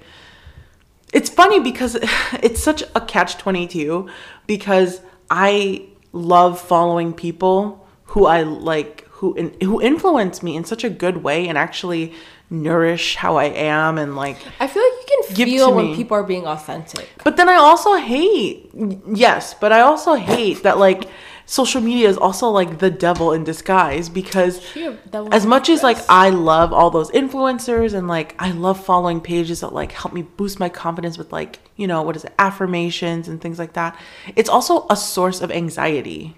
it's 1.14 1.30
funny 1.30 1.60
because 1.60 1.96
it's 2.44 2.62
such 2.62 2.84
a 2.96 3.02
catch 3.02 3.38
22 3.38 4.10
because 4.48 5.02
I 5.30 5.86
love 6.12 6.60
following 6.60 7.14
people 7.14 7.88
who 8.06 8.26
I 8.26 8.44
like, 8.44 9.06
who, 9.12 9.34
in, 9.36 9.56
who 9.62 9.82
influence 9.82 10.42
me 10.42 10.56
in 10.56 10.64
such 10.64 10.84
a 10.84 10.90
good 10.90 11.18
way 11.18 11.48
and 11.48 11.58
actually 11.58 12.14
nourish 12.52 13.16
how 13.16 13.36
I 13.36 13.46
am 13.46 14.00
and 14.00 14.16
like 14.16 14.38
I 14.60 14.66
feel 14.66 14.82
like 14.82 14.94
you 14.94 15.06
can 15.28 15.36
Give 15.36 15.48
feel 15.48 15.76
when 15.76 15.92
me. 15.92 15.96
people 15.96 16.18
are 16.18 16.24
being 16.24 16.48
authentic. 16.48 17.08
But 17.24 17.38
then 17.38 17.48
I 17.48 17.56
also 17.56 17.94
hate, 17.94 18.72
yes, 19.14 19.54
but 19.54 19.72
I 19.72 19.82
also 19.82 20.16
hate 20.16 20.64
that 20.64 20.80
like 20.80 21.08
social 21.50 21.82
media 21.82 22.08
is 22.08 22.16
also 22.16 22.48
like 22.48 22.78
the 22.78 22.92
devil 22.92 23.34
in 23.34 23.44
disguise 23.44 24.08
because 24.08 24.62
as 25.32 25.48
much 25.48 25.68
as 25.68 25.82
like. 25.82 25.98
I 26.08 26.30
love 26.30 26.72
all 26.72 26.92
those 26.92 27.10
influencers 27.10 27.96
and 27.96 28.08
like 28.08 28.36
I 28.38 28.52
love 28.52 28.84
following 28.84 29.20
pages 29.20 29.62
that 29.62 29.74
like 29.74 29.92
help 29.92 30.14
me 30.14 30.22
boost 30.22 30.60
my 30.60 30.70
confidence 30.70 31.18
with 31.18 31.32
like, 31.32 31.60
you 31.76 31.88
know, 31.88 32.04
what 32.04 32.16
is 32.16 32.24
it, 32.24 32.34
affirmations 32.38 33.28
and 33.28 33.42
things 33.42 33.58
like 33.58 33.74
that, 33.74 34.00
it's 34.36 34.50
also 34.50 34.86
a 34.92 34.96
source 34.96 35.42
of 35.42 35.50
anxiety. 35.52 36.36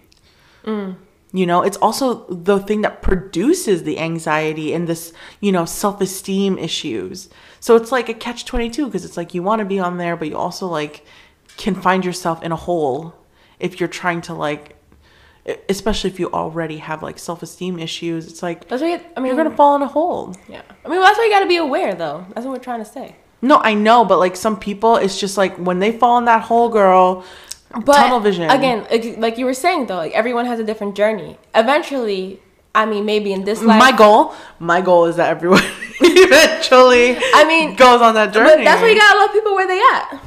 You 1.33 1.45
know, 1.45 1.61
it's 1.61 1.77
also 1.77 2.25
the 2.27 2.59
thing 2.59 2.81
that 2.81 3.01
produces 3.01 3.83
the 3.83 3.99
anxiety 3.99 4.73
and 4.73 4.87
this, 4.87 5.11
you 5.41 5.51
know, 5.51 5.65
self 5.65 5.99
esteem 5.99 6.57
issues. 6.57 7.29
So 7.59 7.75
it's 7.75 7.91
like 7.91 8.07
a 8.09 8.13
catch 8.13 8.45
22 8.45 8.85
because 8.85 9.03
it's 9.03 9.17
like 9.17 9.33
you 9.33 9.43
want 9.43 9.59
to 9.59 9.65
be 9.65 9.79
on 9.79 9.97
there, 9.97 10.15
but 10.15 10.29
you 10.29 10.37
also 10.37 10.67
like 10.67 11.05
can 11.57 11.75
find 11.75 12.05
yourself 12.05 12.41
in 12.43 12.51
a 12.53 12.55
hole 12.55 13.13
if 13.59 13.79
you're 13.79 13.89
trying 13.89 14.21
to 14.21 14.33
like, 14.33 14.77
especially 15.69 16.09
if 16.09 16.19
you 16.19 16.31
already 16.31 16.77
have 16.77 17.01
like 17.01 17.19
self 17.19 17.41
esteem 17.43 17.79
issues. 17.79 18.27
It's 18.27 18.43
like 18.43 18.67
That's 18.67 18.81
why 18.81 18.93
you, 18.93 18.99
I 19.15 19.19
mean, 19.19 19.27
you're 19.27 19.35
going 19.35 19.45
to 19.45 19.51
hmm. 19.51 19.57
fall 19.57 19.75
in 19.75 19.81
a 19.81 19.87
hole. 19.87 20.35
yeah. 20.47 20.61
I 20.85 20.89
mean, 20.89 20.99
that's 20.99 21.17
why 21.17 21.25
you 21.25 21.31
got 21.31 21.41
to 21.41 21.47
be 21.47 21.57
aware 21.57 21.95
though. 21.95 22.25
That's 22.33 22.45
what 22.45 22.53
we're 22.53 22.63
trying 22.63 22.83
to 22.83 22.89
say. 22.89 23.15
No, 23.41 23.57
I 23.57 23.73
know, 23.73 24.05
but 24.05 24.19
like 24.19 24.35
some 24.35 24.59
people, 24.59 24.97
it's 24.97 25.19
just 25.19 25.37
like 25.37 25.55
when 25.57 25.79
they 25.79 25.91
fall 25.91 26.19
in 26.19 26.25
that 26.25 26.43
hole, 26.43 26.69
girl, 26.69 27.25
But 27.71 27.93
tunnel 27.93 28.19
vision. 28.19 28.49
again, 28.49 28.85
like, 28.91 29.17
like 29.17 29.37
you 29.39 29.45
were 29.45 29.55
saying 29.55 29.87
though, 29.87 29.95
like 29.95 30.13
everyone 30.13 30.45
has 30.45 30.59
a 30.59 30.63
different 30.63 30.95
journey. 30.95 31.37
Eventually, 31.55 32.39
I 32.75 32.85
mean, 32.85 33.03
maybe 33.05 33.33
in 33.33 33.43
this 33.43 33.63
life, 33.63 33.79
my 33.79 33.91
goal, 33.91 34.35
my 34.59 34.79
goal 34.81 35.05
is 35.05 35.15
that 35.15 35.29
everyone 35.29 35.63
eventually 36.01 37.17
I 37.17 37.45
mean, 37.47 37.75
goes 37.75 38.01
on 38.01 38.13
that 38.13 38.31
journey. 38.31 38.57
But 38.57 38.63
that's 38.63 38.81
why 38.81 38.89
you 38.89 38.95
gotta 38.95 39.19
love 39.19 39.31
people 39.31 39.55
where 39.55 39.67
they 39.67 39.79
at 39.79 40.21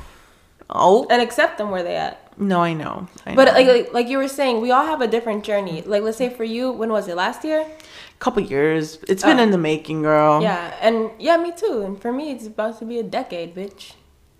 Oh, 0.70 1.06
and 1.08 1.22
accept 1.22 1.58
them 1.58 1.70
where 1.70 1.82
they 1.82 1.96
at. 1.96 2.23
No, 2.36 2.60
I 2.60 2.72
know. 2.74 3.06
I 3.26 3.34
But 3.34 3.46
know. 3.46 3.52
like, 3.52 3.66
like 3.66 3.92
like 3.94 4.08
you 4.08 4.18
were 4.18 4.28
saying, 4.28 4.60
we 4.60 4.70
all 4.70 4.86
have 4.86 5.00
a 5.00 5.06
different 5.08 5.44
journey. 5.44 5.82
Like 5.82 6.02
let's 6.02 6.18
say 6.18 6.28
for 6.30 6.44
you, 6.44 6.72
when 6.72 6.90
was 6.90 7.08
it? 7.08 7.16
Last 7.16 7.44
year? 7.44 7.60
A 7.62 8.18
couple 8.24 8.42
years. 8.42 8.98
It's 9.08 9.22
been 9.22 9.38
Oh. 9.40 9.42
in 9.42 9.50
the 9.50 9.58
making, 9.58 10.02
girl. 10.02 10.42
Yeah, 10.42 10.74
and 10.80 11.10
yeah, 11.18 11.36
me 11.36 11.52
too. 11.52 11.82
And 11.86 12.00
for 12.00 12.12
me, 12.12 12.30
it's 12.32 12.46
about 12.46 12.78
to 12.78 12.84
be 12.84 12.98
a 12.98 13.02
decade, 13.02 13.54
bitch. 13.54 13.92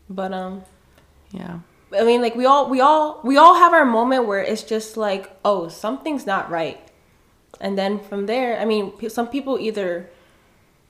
But 0.09 0.32
um, 0.32 0.62
Yeah. 1.32 1.59
I 1.97 2.03
mean, 2.05 2.20
like 2.22 2.34
we 2.34 2.45
all 2.47 2.68
we 2.68 2.80
all 2.80 3.20
we 3.22 3.36
all 3.36 3.55
have 3.55 3.72
our 3.72 3.84
moment 3.84 4.26
where 4.26 4.42
it's 4.42 4.62
just 4.64 4.97
like, 4.97 5.30
oh, 5.45 5.68
something's 5.68 6.26
not 6.26 6.51
right, 6.51 6.80
and 7.61 7.78
then 7.78 8.01
from 8.01 8.26
there, 8.26 8.59
I 8.59 8.64
mean, 8.64 8.92
some 9.09 9.28
people 9.28 9.59
either 9.61 10.11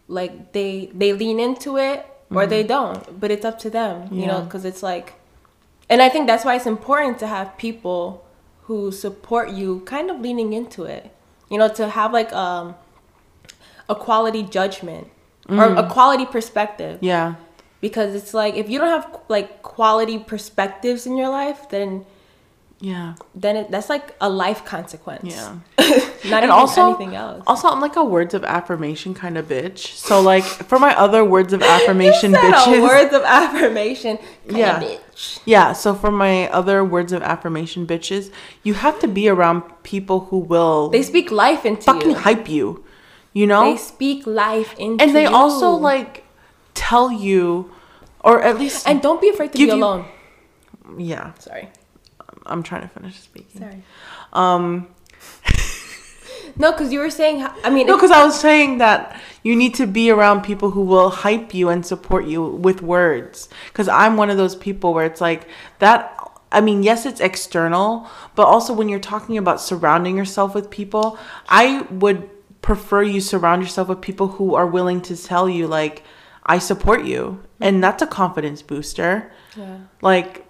like 0.09 0.53
they 0.53 0.91
they 0.95 1.13
lean 1.13 1.39
into 1.41 1.77
it 1.77 2.07
or 2.31 2.47
they 2.47 2.63
don't, 2.63 3.21
but 3.21 3.31
it's 3.31 3.45
up 3.45 3.59
to 3.61 3.71
them, 3.71 4.09
you 4.11 4.27
know, 4.27 4.41
because 4.43 4.65
it's 4.65 4.83
like, 4.83 5.13
and 5.91 6.01
I 6.03 6.09
think 6.09 6.27
that's 6.27 6.45
why 6.45 6.55
it's 6.57 6.67
important 6.67 7.19
to 7.21 7.27
have 7.27 7.57
people 7.59 8.25
who 8.63 8.91
support 8.91 9.51
you, 9.51 9.81
kind 9.81 10.11
of 10.11 10.21
leaning 10.21 10.53
into 10.53 10.85
it, 10.85 11.11
you 11.51 11.59
know, 11.59 11.69
to 11.69 11.89
have 11.89 12.13
like 12.13 12.33
um 12.33 12.75
a 13.89 13.95
quality 13.95 14.43
judgment 14.43 15.09
or 15.49 15.75
a 15.77 15.87
quality 15.91 16.25
perspective. 16.27 16.99
Yeah. 17.03 17.35
because 17.83 18.15
it's 18.15 18.33
like 18.33 18.55
if 18.55 18.71
you 18.71 18.79
don't 18.79 18.89
have 18.89 19.21
like 19.29 19.61
quality 19.63 20.19
perspectives 20.19 21.07
in 21.07 21.19
your 21.19 21.29
life 21.29 21.69
then 21.69 22.07
Yeah. 22.81 23.15
then 23.35 23.57
it, 23.57 23.71
that's 23.71 23.89
like 23.89 24.15
a 24.21 24.29
life 24.29 24.65
consequence 24.65 25.35
Yeah. 25.35 25.57
not 26.31 26.43
and 26.43 26.51
also, 26.53 26.89
anything 26.89 27.15
else 27.15 27.43
also, 27.47 27.69
I'm 27.69 27.81
like 27.81 27.97
a 27.97 28.05
words 28.05 28.35
of 28.35 28.45
affirmation 28.45 29.15
kind 29.15 29.39
of 29.39 29.47
bitch. 29.49 29.79
So, 29.95 30.21
like, 30.21 30.45
for 30.45 30.79
my 30.79 30.95
other 30.97 31.25
words 31.25 31.53
of 31.53 31.63
affirmation 31.75 32.33
bitches, 32.33 32.83
words 32.83 33.15
of 33.15 33.23
affirmation 33.23 34.19
kind 34.49 34.59
Yeah. 34.59 34.81
of 34.81 34.83
bitch 34.83 35.41
Yeah, 35.47 35.73
so 35.73 35.95
for 35.95 36.11
my 36.11 36.49
other 36.51 36.85
words 36.85 37.13
of 37.13 37.23
affirmation 37.23 37.87
bitches, 37.87 38.31
you 38.65 38.75
have 38.75 38.99
to 39.01 39.09
be 39.09 39.29
around 39.29 39.63
people 39.83 40.21
who 40.31 40.39
will 40.39 40.89
they 40.91 41.03
speak 41.03 41.31
life 41.31 41.65
into 41.65 41.83
fucking 41.83 42.11
you 42.11 42.17
hype 42.17 42.49
you, 42.49 42.85
you 43.33 43.47
know? 43.47 43.65
they 43.71 43.77
speak 43.79 44.27
life 44.27 44.75
into 44.79 45.03
and 45.05 45.15
they 45.15 45.23
you. 45.25 45.35
also 45.35 45.71
like 45.71 46.25
tell 46.75 47.11
you 47.13 47.71
or 48.21 48.43
at 48.43 48.59
least 48.59 48.87
and 48.89 49.01
don't 49.01 49.21
be 49.21 49.29
afraid 49.29 49.53
to 49.53 49.59
be 49.59 49.65
you- 49.65 49.73
alone 49.75 50.05
yeah, 50.99 51.33
sorry 51.39 51.69
I'm 52.47 52.63
trying 52.63 52.83
to 52.83 52.89
finish 52.89 53.19
speaking. 53.21 53.61
sorry 53.61 53.83
Um 54.33 54.89
no 56.57 56.73
because 56.73 56.93
you 56.93 56.99
were 56.99 57.11
saying 57.11 57.47
i 57.65 57.71
mean 57.71 57.87
no, 57.87 57.97
because 57.97 58.11
I 58.11 58.25
was 58.25 58.39
saying 58.39 58.79
that 58.79 59.21
you 59.43 59.57
need 59.57 59.75
to 59.75 59.87
be 59.87 60.11
around 60.11 60.43
people 60.43 60.71
who 60.71 60.83
will 60.83 61.11
hype 61.11 61.53
you 61.55 61.69
and 61.69 61.85
support 61.85 62.25
you 62.27 62.43
with 62.43 62.81
words. 62.81 63.49
Because 63.67 63.89
I'm 63.89 64.17
one 64.17 64.31
of 64.31 64.37
those 64.39 64.57
people 64.57 64.95
where 64.95 65.05
it's 65.05 65.21
like 65.21 65.47
that. 65.81 66.19
I 66.51 66.61
mean, 66.63 66.83
yes, 66.83 67.05
it's 67.05 67.21
external, 67.21 68.09
but 68.37 68.45
also 68.47 68.73
when 68.73 68.89
you're 68.89 69.01
talking 69.01 69.37
about 69.37 69.61
surrounding 69.61 70.17
yourself 70.17 70.55
with 70.55 70.71
people, 70.71 71.19
I 71.49 71.83
would 71.91 72.31
prefer 72.63 73.03
you 73.03 73.21
surround 73.21 73.61
yourself 73.63 73.89
with 73.89 74.01
people 74.01 74.29
who 74.29 74.55
are 74.55 74.67
willing 74.67 75.03
to 75.03 75.17
tell 75.17 75.49
you, 75.49 75.67
like, 75.67 76.05
I 76.47 76.59
support 76.59 77.05
you. 77.05 77.43
And 77.61 77.83
that's 77.85 78.03
a 78.03 78.07
confidence 78.07 78.63
booster. 78.63 79.31
yeah. 79.57 79.79
Like, 80.01 80.44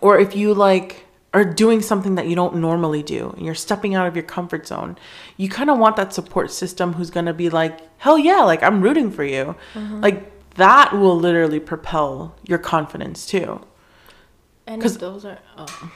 or 0.00 0.18
if 0.18 0.34
you 0.34 0.54
like 0.54 1.06
are 1.34 1.44
doing 1.44 1.82
something 1.82 2.14
that 2.14 2.26
you 2.26 2.34
don't 2.34 2.56
normally 2.56 3.02
do 3.02 3.30
and 3.36 3.44
you're 3.44 3.54
stepping 3.54 3.94
out 3.94 4.06
of 4.06 4.16
your 4.16 4.22
comfort 4.22 4.66
zone, 4.66 4.96
you 5.36 5.48
kind 5.48 5.68
of 5.68 5.78
want 5.78 5.96
that 5.96 6.12
support 6.12 6.50
system 6.50 6.94
who's 6.94 7.10
going 7.10 7.26
to 7.26 7.34
be 7.34 7.50
like, 7.50 7.78
hell 7.98 8.18
yeah, 8.18 8.42
like 8.42 8.62
I'm 8.62 8.80
rooting 8.80 9.10
for 9.10 9.24
you. 9.24 9.54
Mm-hmm. 9.74 10.00
Like, 10.00 10.32
that 10.54 10.94
will 10.94 11.18
literally 11.18 11.60
propel 11.60 12.34
your 12.44 12.58
confidence 12.58 13.26
too. 13.26 13.60
and 14.66 14.80
those 14.80 15.24
are 15.26 15.38
oh. 15.58 15.92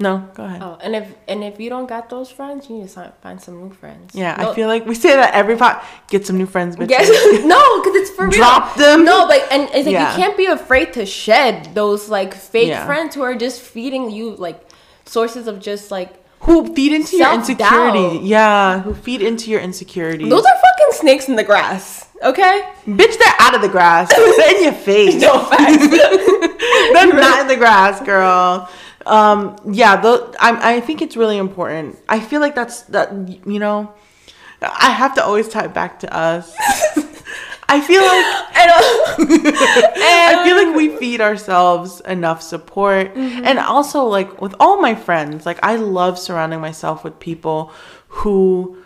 No, 0.00 0.28
go 0.34 0.44
ahead. 0.44 0.62
oh 0.62 0.78
and 0.80 0.94
if 0.94 1.12
and 1.26 1.42
if 1.42 1.58
you 1.58 1.68
don't 1.70 1.88
got 1.88 2.08
those 2.08 2.30
friends 2.30 2.70
you 2.70 2.76
need 2.78 2.88
to 2.88 3.12
find 3.20 3.40
some 3.40 3.60
new 3.60 3.70
friends 3.74 4.14
Yeah, 4.14 4.36
No- 4.36 4.52
I 4.52 4.54
feel 4.54 4.68
like 4.68 4.86
we 4.86 4.94
say 4.94 5.10
that 5.16 5.34
every 5.34 5.56
pot. 5.56 5.84
Get 6.08 6.24
some 6.24 6.38
new 6.38 6.46
friends, 6.46 6.76
bitch. 6.76 6.88
Yes. 6.90 7.08
no, 7.44 7.80
because 7.82 7.96
it's 8.00 8.10
for 8.10 8.26
real. 8.28 8.38
Drop 8.38 8.76
them. 8.76 9.04
No, 9.04 9.24
like, 9.24 9.42
and 9.50 9.62
it's 9.74 9.86
like 9.86 9.92
Yeah. 9.92 10.12
you 10.12 10.16
can't 10.22 10.36
be 10.36 10.46
afraid 10.46 10.92
to 10.92 11.04
shed 11.04 11.74
those 11.74 12.08
like 12.08 12.32
fake 12.34 12.68
Yeah. 12.68 12.86
friends 12.86 13.14
who 13.16 13.22
are 13.22 13.34
just 13.34 13.60
feeding 13.60 14.10
you 14.10 14.36
like 14.36 14.60
sources 15.04 15.48
of 15.48 15.58
just 15.58 15.90
like 15.90 16.10
Who 16.46 16.72
feed 16.74 16.92
into 16.92 17.16
your 17.16 17.34
insecurity. 17.34 18.20
Yeah, 18.22 18.80
who 18.82 18.94
feed 18.94 19.20
into 19.20 19.50
your 19.50 19.60
insecurities. 19.60 20.28
those 20.30 20.44
are 20.44 20.58
fucking 20.66 20.92
snakes 20.92 21.28
in 21.28 21.34
the 21.34 21.42
grass. 21.44 22.06
Okay. 22.22 22.68
Bitch, 22.86 23.18
they're 23.18 23.34
out 23.40 23.54
of 23.56 23.62
the 23.62 23.68
grass. 23.68 24.08
they're 24.10 24.56
in 24.56 24.62
your 24.62 24.72
face. 24.90 25.20
No 25.20 25.38
facts. 25.50 25.86
They're 26.92 27.12
not 27.12 27.40
in 27.42 27.48
the 27.48 27.56
grass, 27.56 28.00
girl. 28.00 28.68
Um, 29.08 29.56
yeah, 29.70 30.00
the, 30.00 30.36
I, 30.38 30.76
I 30.76 30.80
think 30.80 31.02
it's 31.02 31.16
really 31.16 31.38
important. 31.38 31.98
I 32.08 32.20
feel 32.20 32.40
like 32.40 32.54
that's 32.54 32.82
that. 32.82 33.12
You 33.46 33.58
know, 33.58 33.92
I 34.62 34.90
have 34.90 35.14
to 35.14 35.24
always 35.24 35.48
tie 35.48 35.64
it 35.64 35.74
back 35.74 36.00
to 36.00 36.14
us. 36.14 36.54
I 37.70 37.80
feel 37.80 38.02
like 38.02 38.24
I. 38.54 38.68
I 40.40 40.44
feel 40.44 40.56
like 40.56 40.76
we 40.76 40.96
feed 40.96 41.20
ourselves 41.20 42.00
enough 42.02 42.42
support, 42.42 43.16
and 43.16 43.58
also 43.58 44.04
like 44.04 44.40
with 44.40 44.54
all 44.60 44.80
my 44.80 44.94
friends, 44.94 45.46
like 45.46 45.58
I 45.62 45.76
love 45.76 46.18
surrounding 46.18 46.60
myself 46.60 47.04
with 47.04 47.18
people 47.18 47.72
who 48.08 48.82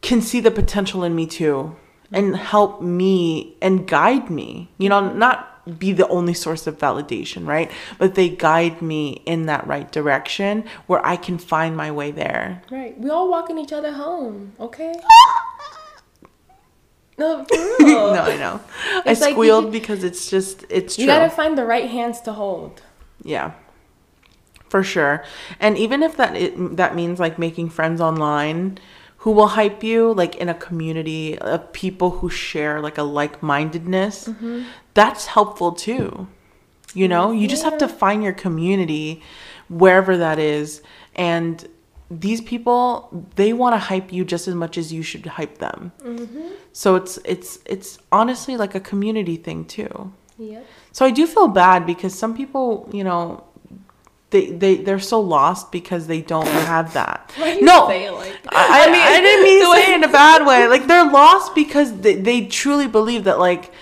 can 0.00 0.20
see 0.20 0.40
the 0.40 0.50
potential 0.50 1.04
in 1.04 1.14
me 1.14 1.26
too 1.26 1.76
and 2.12 2.36
help 2.36 2.80
me 2.80 3.56
and 3.60 3.86
guide 3.86 4.30
me. 4.30 4.70
You 4.78 4.88
know, 4.88 5.12
not 5.12 5.57
be 5.78 5.92
the 5.92 6.08
only 6.08 6.34
source 6.34 6.66
of 6.66 6.78
validation, 6.78 7.46
right? 7.46 7.70
But 7.98 8.14
they 8.14 8.28
guide 8.28 8.80
me 8.80 9.22
in 9.26 9.46
that 9.46 9.66
right 9.66 9.90
direction 9.90 10.64
where 10.86 11.04
I 11.04 11.16
can 11.16 11.38
find 11.38 11.76
my 11.76 11.90
way 11.90 12.10
there. 12.10 12.62
right. 12.70 12.98
We 12.98 13.10
all 13.10 13.28
walking 13.28 13.58
each 13.58 13.72
other 13.72 13.92
home. 13.92 14.52
Okay. 14.60 14.94
No, 17.18 17.44
no, 17.80 18.22
I 18.22 18.36
know. 18.36 18.60
I 19.04 19.14
like 19.14 19.32
squealed 19.32 19.64
can- 19.64 19.72
because 19.72 20.04
it's 20.04 20.30
just 20.30 20.64
it's 20.70 20.94
true. 20.94 21.02
You 21.02 21.08
gotta 21.08 21.28
find 21.28 21.58
the 21.58 21.64
right 21.64 21.90
hands 21.90 22.20
to 22.22 22.32
hold. 22.32 22.82
Yeah. 23.24 23.54
For 24.68 24.84
sure. 24.84 25.24
And 25.58 25.76
even 25.76 26.02
if 26.04 26.16
that 26.16 26.36
it, 26.36 26.76
that 26.76 26.94
means 26.94 27.18
like 27.18 27.36
making 27.36 27.70
friends 27.70 28.00
online 28.00 28.78
who 29.18 29.32
will 29.32 29.48
hype 29.48 29.82
you 29.82 30.12
like 30.14 30.36
in 30.36 30.48
a 30.48 30.54
community 30.54 31.36
of 31.38 31.72
people 31.72 32.10
who 32.10 32.30
share 32.30 32.80
like 32.80 32.98
a 32.98 33.02
like-mindedness, 33.02 34.28
mm-hmm. 34.28 34.62
That's 34.98 35.26
helpful 35.26 35.72
too. 35.72 36.28
You 36.94 37.06
know, 37.06 37.30
you 37.30 37.46
just 37.46 37.62
have 37.64 37.78
to 37.78 37.88
find 37.88 38.22
your 38.22 38.32
community 38.32 39.22
wherever 39.68 40.16
that 40.16 40.38
is 40.38 40.82
and 41.14 41.68
these 42.10 42.40
people 42.40 43.26
they 43.36 43.52
want 43.52 43.74
to 43.74 43.78
hype 43.78 44.10
you 44.12 44.24
just 44.24 44.48
as 44.48 44.54
much 44.54 44.78
as 44.78 44.92
you 44.92 45.02
should 45.02 45.26
hype 45.26 45.58
them. 45.58 45.92
Mm-hmm. 46.02 46.48
So 46.72 46.96
it's 46.96 47.18
it's 47.24 47.58
it's 47.66 47.98
honestly 48.10 48.56
like 48.56 48.74
a 48.74 48.80
community 48.80 49.36
thing 49.36 49.64
too. 49.66 50.12
Yep. 50.38 50.66
So 50.92 51.04
I 51.04 51.10
do 51.10 51.26
feel 51.26 51.48
bad 51.48 51.84
because 51.84 52.18
some 52.18 52.34
people, 52.36 52.88
you 52.92 53.04
know, 53.04 53.44
they 54.30 54.50
they 54.50 54.76
they're 54.76 54.98
so 54.98 55.20
lost 55.20 55.70
because 55.70 56.06
they 56.06 56.22
don't 56.22 56.46
have 56.46 56.94
that. 56.94 57.32
Why 57.36 57.54
do 57.54 57.60
you 57.60 57.66
no, 57.66 57.88
I, 57.88 58.34
I, 58.48 58.86
mean, 58.90 59.02
I 59.02 59.20
didn't 59.20 59.44
mean 59.44 59.60
to 59.60 59.72
say 59.74 59.92
it 59.92 59.96
in 59.96 60.04
a 60.04 60.12
bad 60.12 60.46
way. 60.46 60.66
Like 60.68 60.86
they're 60.86 61.10
lost 61.10 61.54
because 61.54 62.00
they, 62.00 62.14
they 62.14 62.46
truly 62.46 62.86
believe 62.86 63.24
that 63.24 63.38
like, 63.38 63.72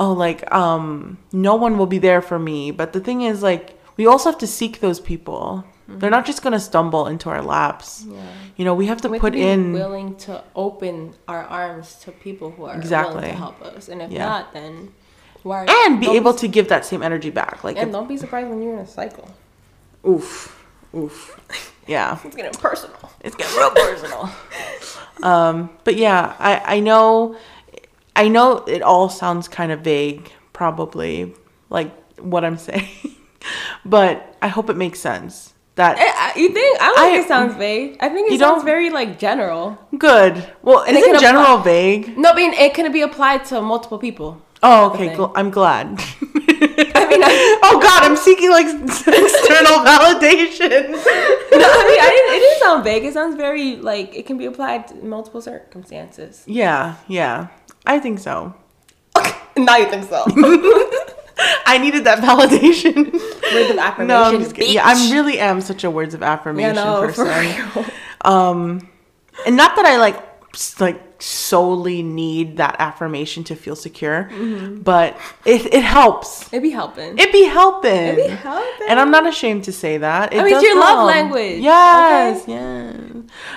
oh, 0.00 0.12
like 0.12 0.50
um, 0.52 1.18
no 1.32 1.54
one 1.54 1.78
will 1.78 1.86
be 1.86 1.98
there 1.98 2.20
for 2.22 2.38
me. 2.38 2.70
But 2.72 2.92
the 2.92 3.00
thing 3.00 3.22
is, 3.22 3.42
like, 3.42 3.78
we 3.96 4.06
also 4.06 4.30
have 4.30 4.38
to 4.40 4.46
seek 4.48 4.80
those 4.80 4.98
people. 4.98 5.64
They're 5.86 6.10
not 6.18 6.24
just 6.24 6.42
gonna 6.42 6.60
stumble 6.60 7.06
into 7.08 7.28
our 7.30 7.42
laps. 7.42 8.04
Yeah. 8.08 8.20
You 8.56 8.64
know, 8.64 8.74
we 8.74 8.86
have 8.86 9.00
to 9.02 9.08
We 9.08 9.16
have 9.18 9.20
put 9.22 9.30
to 9.32 9.38
be 9.38 9.42
in. 9.46 9.72
willing 9.72 10.14
to 10.26 10.42
open 10.54 11.14
our 11.26 11.42
arms 11.44 11.96
to 12.04 12.12
people 12.12 12.50
who 12.52 12.64
are 12.64 12.76
Exactly. 12.76 13.14
willing 13.16 13.30
to 13.32 13.36
help 13.36 13.60
us, 13.62 13.88
and 13.88 14.00
if 14.00 14.10
Yeah. 14.10 14.24
not, 14.26 14.52
then 14.52 14.92
why? 15.42 15.66
and 15.84 15.98
be 16.00 16.10
able 16.16 16.34
to 16.34 16.46
give 16.46 16.68
that 16.68 16.84
same 16.86 17.02
energy 17.02 17.30
back. 17.30 17.64
Like, 17.64 17.76
And 17.76 17.88
if- 17.88 17.92
don't 17.92 18.08
be 18.08 18.16
surprised 18.16 18.48
when 18.48 18.62
you're 18.62 18.74
in 18.74 18.78
a 18.78 18.86
cycle. 18.86 19.28
oof, 20.06 20.64
oof, 20.94 21.40
yeah. 21.88 22.18
It's 22.24 22.36
getting 22.36 22.52
personal. 22.60 23.10
It's 23.22 23.34
getting 23.36 23.56
real 23.56 23.70
personal. 23.70 24.30
um, 25.24 25.70
but 25.84 25.96
yeah, 25.96 26.34
I, 26.38 26.76
I 26.76 26.80
know, 26.80 27.34
I 28.24 28.28
know 28.28 28.48
it 28.76 28.82
all 28.82 29.08
sounds 29.08 29.48
kind 29.48 29.70
of 29.72 29.80
vague, 29.80 30.30
probably 30.52 31.34
like 31.76 31.90
what 32.20 32.44
I'm 32.44 32.58
saying, 32.68 32.88
but 33.84 34.14
I 34.42 34.48
hope 34.48 34.68
it 34.70 34.76
makes 34.76 35.00
sense. 35.00 35.54
That 35.76 35.98
Eh, 35.98 36.02
I- 36.26 36.32
You 36.42 36.48
think? 36.52 36.72
I 36.82 36.86
don't 36.86 36.96
think 37.04 37.14
I- 37.16 37.20
it 37.24 37.28
sounds 37.28 37.54
vague. 37.56 37.96
I 38.00 38.08
think 38.10 38.30
it 38.30 38.38
sounds 38.38 38.64
very 38.64 38.90
like 38.90 39.18
general. 39.18 39.78
good. 39.96 40.34
Well, 40.62 40.80
And 40.86 40.96
it 40.96 41.00
isn't 41.00 41.12
can 41.12 41.20
general 41.20 41.58
vague? 41.58 42.04
No, 42.18 42.30
I 42.30 42.34
mean 42.40 42.52
it 42.52 42.74
can 42.74 42.90
be 42.92 43.02
applied 43.02 43.44
to 43.50 43.62
multiple 43.62 43.98
people. 43.98 44.30
Oh, 44.62 44.90
okay. 44.90 45.14
Cool. 45.16 45.32
I'm 45.34 45.50
glad. 45.50 45.86
I 47.00 47.02
mean, 47.10 47.22
I, 47.24 47.32
oh 47.66 47.76
God, 47.80 48.00
I'm 48.06 48.16
seeking 48.16 48.50
like 48.50 48.66
external 48.66 49.76
validation. 49.90 50.90
no, 50.90 51.68
I 51.80 51.84
mean, 51.88 52.00
I 52.06 52.08
didn't, 52.14 52.30
it 52.36 52.40
didn't 52.44 52.60
sound 52.64 52.84
vague. 52.84 53.04
It 53.08 53.14
sounds 53.14 53.36
very 53.36 53.76
like 53.76 54.14
it 54.14 54.26
can 54.26 54.36
be 54.36 54.44
applied 54.44 54.88
to 54.88 54.94
multiple 54.96 55.40
circumstances. 55.40 56.44
yeah, 56.46 56.96
yeah. 57.08 57.48
I 57.86 57.98
think 57.98 58.18
so. 58.18 58.54
now 59.56 59.76
you 59.76 59.86
think 59.90 60.08
so? 60.08 60.24
I 61.66 61.78
needed 61.78 62.04
that 62.04 62.18
validation. 62.18 63.12
Words 63.12 63.70
of 63.70 63.78
affirmation. 63.78 64.06
No, 64.08 64.22
I'm 64.24 64.38
just 64.40 64.54
kidding. 64.54 64.74
Yeah, 64.74 64.82
I 64.84 65.10
really 65.12 65.38
am 65.38 65.60
such 65.60 65.84
a 65.84 65.90
words 65.90 66.14
of 66.14 66.22
affirmation 66.22 66.74
Yeah, 66.74 66.84
no, 66.84 67.12
for 67.12 67.24
person. 67.24 67.74
real. 67.76 67.86
Um, 68.22 68.88
and 69.46 69.56
not 69.56 69.76
that 69.76 69.86
I 69.86 69.96
like 69.96 70.22
like 70.80 71.00
solely 71.22 72.02
need 72.02 72.56
that 72.56 72.74
affirmation 72.78 73.44
to 73.44 73.54
feel 73.54 73.76
secure, 73.76 74.28
Mm-hmm. 74.32 74.80
but 74.82 75.16
it 75.46 75.72
it 75.72 75.82
helps. 75.84 76.52
It 76.52 76.60
be 76.60 76.70
helping. 76.70 77.16
It 77.18 77.32
be 77.32 77.44
helping. 77.44 77.90
It 77.90 78.16
be 78.16 78.28
helping. 78.28 78.88
And 78.88 78.98
I'm 79.00 79.10
not 79.10 79.26
ashamed 79.26 79.64
to 79.64 79.72
say 79.72 79.96
that. 79.98 80.32
It 80.34 80.40
I 80.40 80.44
mean, 80.44 80.52
it's 80.54 80.62
does 80.62 80.62
your 80.64 80.78
love 80.80 81.06
language, 81.06 81.60
Yes, 81.60 82.44
yes. 82.46 82.96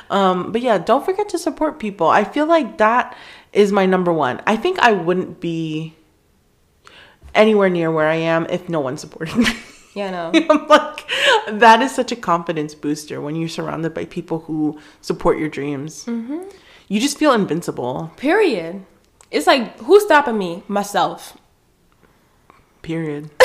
Um, 0.09 0.51
but 0.53 0.61
yeah, 0.61 0.77
don't 0.77 1.03
forget 1.03 1.27
to 1.29 1.37
support 1.37 1.79
people. 1.79 2.07
I 2.07 2.23
feel 2.23 2.45
like 2.45 2.77
that 2.77 3.17
is 3.53 3.71
my 3.71 3.85
number 3.85 4.11
one. 4.11 4.41
I 4.45 4.57
think 4.57 4.79
I 4.79 4.91
wouldn't 4.91 5.39
be 5.39 5.95
anywhere 7.35 7.69
near 7.69 7.91
where 7.91 8.07
I 8.07 8.15
am 8.15 8.45
if 8.49 8.67
no 8.69 8.79
one 8.79 8.97
supported 8.97 9.35
me. 9.35 9.45
yeah, 9.93 10.11
no. 10.11 10.31
I'm 10.49 10.67
like, 10.67 11.07
that 11.47 11.81
is 11.81 11.93
such 11.93 12.11
a 12.11 12.15
confidence 12.15 12.75
booster 12.75 13.21
when 13.21 13.35
you're 13.35 13.49
surrounded 13.49 13.93
by 13.93 14.05
people 14.05 14.39
who 14.39 14.79
support 15.01 15.37
your 15.37 15.49
dreams. 15.49 16.05
Mm-hmm. 16.05 16.41
You 16.87 16.99
just 16.99 17.17
feel 17.17 17.33
invincible. 17.33 18.11
Period. 18.17 18.85
It's 19.31 19.47
like 19.47 19.79
who's 19.79 20.03
stopping 20.03 20.37
me? 20.37 20.63
Myself. 20.67 21.37
Period. 22.81 23.29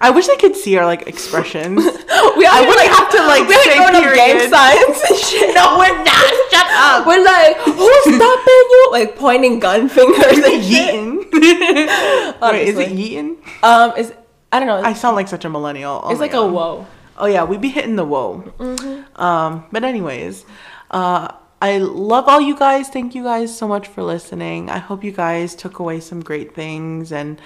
I 0.00 0.10
wish 0.10 0.28
I 0.28 0.36
could 0.36 0.54
see 0.54 0.76
our 0.76 0.84
like 0.86 1.06
expressions. 1.08 1.84
We 2.36 2.46
I 2.46 2.60
would 2.62 2.78
have 2.94 3.10
to 3.10 3.20
like 3.26 3.48
we 3.48 3.54
say 3.62 3.74
ain't 3.74 3.90
throwing 3.90 3.96
up 3.96 4.14
gang 4.14 4.38
period. 4.38 4.52
and 4.52 5.18
shit. 5.18 5.54
no, 5.54 5.76
we're 5.78 6.04
not. 6.04 6.47
Shut 6.58 6.70
up. 6.72 7.06
We're 7.06 7.24
like, 7.24 7.56
who's 7.58 8.02
stopping 8.02 8.64
you? 8.70 8.88
Like 8.90 9.16
pointing 9.16 9.58
gun 9.58 9.88
fingers 9.88 10.38
and 10.38 10.64
shit. 10.64 10.94
Yeeton. 10.94 12.40
Wait, 12.52 12.68
is 12.68 12.78
it 12.78 12.90
Honestly. 12.90 13.38
Um, 13.62 13.92
is 13.96 14.12
I 14.50 14.60
don't 14.60 14.68
know. 14.68 14.80
I 14.82 14.92
sound 14.92 15.16
like 15.16 15.28
such 15.28 15.44
a 15.44 15.50
millennial. 15.50 16.00
Oh 16.04 16.10
it's 16.10 16.20
like 16.20 16.32
God. 16.32 16.48
a 16.48 16.52
whoa. 16.52 16.86
Oh 17.16 17.26
yeah, 17.26 17.44
we 17.44 17.58
be 17.58 17.68
hitting 17.68 17.96
the 17.96 18.04
whoa. 18.04 18.42
Mm-hmm. 18.58 19.20
Um, 19.20 19.64
but 19.72 19.84
anyways, 19.84 20.44
uh, 20.90 21.32
I 21.60 21.78
love 21.78 22.28
all 22.28 22.40
you 22.40 22.56
guys. 22.56 22.88
Thank 22.88 23.14
you 23.14 23.24
guys 23.24 23.56
so 23.56 23.66
much 23.68 23.88
for 23.88 24.02
listening. 24.02 24.70
I 24.70 24.78
hope 24.78 25.02
you 25.04 25.12
guys 25.12 25.54
took 25.54 25.78
away 25.80 26.00
some 26.00 26.22
great 26.22 26.54
things 26.54 27.12
and 27.12 27.40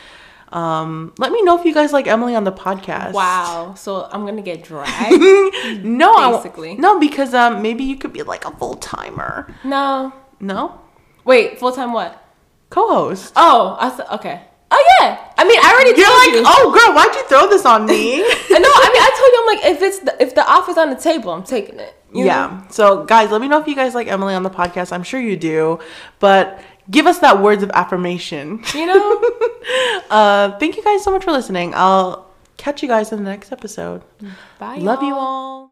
um, 0.53 1.13
let 1.19 1.33
me 1.33 1.43
know 1.43 1.59
if 1.59 1.65
you 1.65 1.73
guys 1.75 1.93
like 1.93 2.07
Emily 2.07 2.35
on 2.35 2.45
the 2.45 2.53
podcast. 2.53 3.13
Wow. 3.13 3.75
So 3.77 4.09
I'm 4.13 4.25
gonna 4.27 4.43
get 4.43 4.63
dragged. 4.63 5.21
no, 5.85 6.37
Basically. 6.39 6.75
no, 6.77 6.99
because 7.01 7.35
um, 7.35 7.63
maybe 7.63 7.85
you 7.85 7.97
could 7.97 8.13
be 8.13 8.23
like 8.23 8.45
a 8.45 8.51
full 8.53 8.75
timer. 8.75 9.53
no. 9.65 10.13
No, 10.41 10.81
Wait, 11.25 11.61
full 11.61 11.71
time 11.71 11.93
what? 11.93 12.19
co-host. 12.71 13.33
Oh, 13.37 13.77
I 13.79 13.91
th- 13.91 14.09
okay. 14.11 14.43
Oh 14.73 14.97
yeah. 15.01 15.31
I 15.39 15.45
mean, 15.45 15.59
I 15.63 15.73
already 15.73 15.91
You're 15.97 16.07
told 16.09 16.19
like, 16.19 16.35
you. 16.35 16.43
oh 16.45 16.73
girl, 16.73 16.95
why'd 16.97 17.15
you 17.15 17.23
throw 17.29 17.47
this 17.49 17.65
on 17.65 17.87
me? 17.87 18.17
no, 18.23 18.25
I 18.25 18.91
mean, 18.93 19.03
I 19.03 19.11
told 19.19 19.33
you 19.33 19.39
I'm 19.41 19.47
like, 19.55 19.77
if 19.77 19.83
it's 19.83 19.99
the, 20.01 20.21
if 20.23 20.35
the 20.35 20.45
offer's 20.51 20.79
on 20.79 20.91
the 20.91 20.97
table, 20.97 21.31
I'm 21.33 21.45
taking 21.45 21.79
it. 21.79 21.95
You 22.13 22.21
know? 22.21 22.27
yeah. 22.27 22.69
So 22.69 23.05
guys, 23.05 23.31
let 23.31 23.41
me 23.41 23.47
know 23.47 23.61
if 23.61 23.69
you 23.69 23.77
guys 23.77 23.95
like 23.95 24.09
Emily 24.09 24.35
on 24.35 24.43
the 24.43 24.51
podcast. 24.51 24.91
I'm 24.93 25.03
sure 25.05 25.21
you 25.21 25.37
do, 25.37 25.79
but 26.19 26.61
give 26.91 27.07
us 27.07 27.19
that 27.21 27.41
words 27.41 27.63
of 27.63 27.71
affirmation. 27.71 28.63
You 28.75 28.87
know. 28.87 29.23
uh, 30.11 30.59
thank 30.59 30.77
you 30.77 30.83
guys 30.83 31.03
so 31.03 31.11
much 31.11 31.25
for 31.25 31.33
listening. 31.33 31.73
I'll 31.75 32.31
catch 32.57 32.83
you 32.83 32.89
guys 32.89 33.13
in 33.13 33.25
the 33.25 33.31
next 33.31 33.53
episode. 33.53 34.03
Bye. 34.59 34.77
Love 34.77 35.03
you 35.03 35.11
y'all. 35.11 35.19
all. 35.19 35.72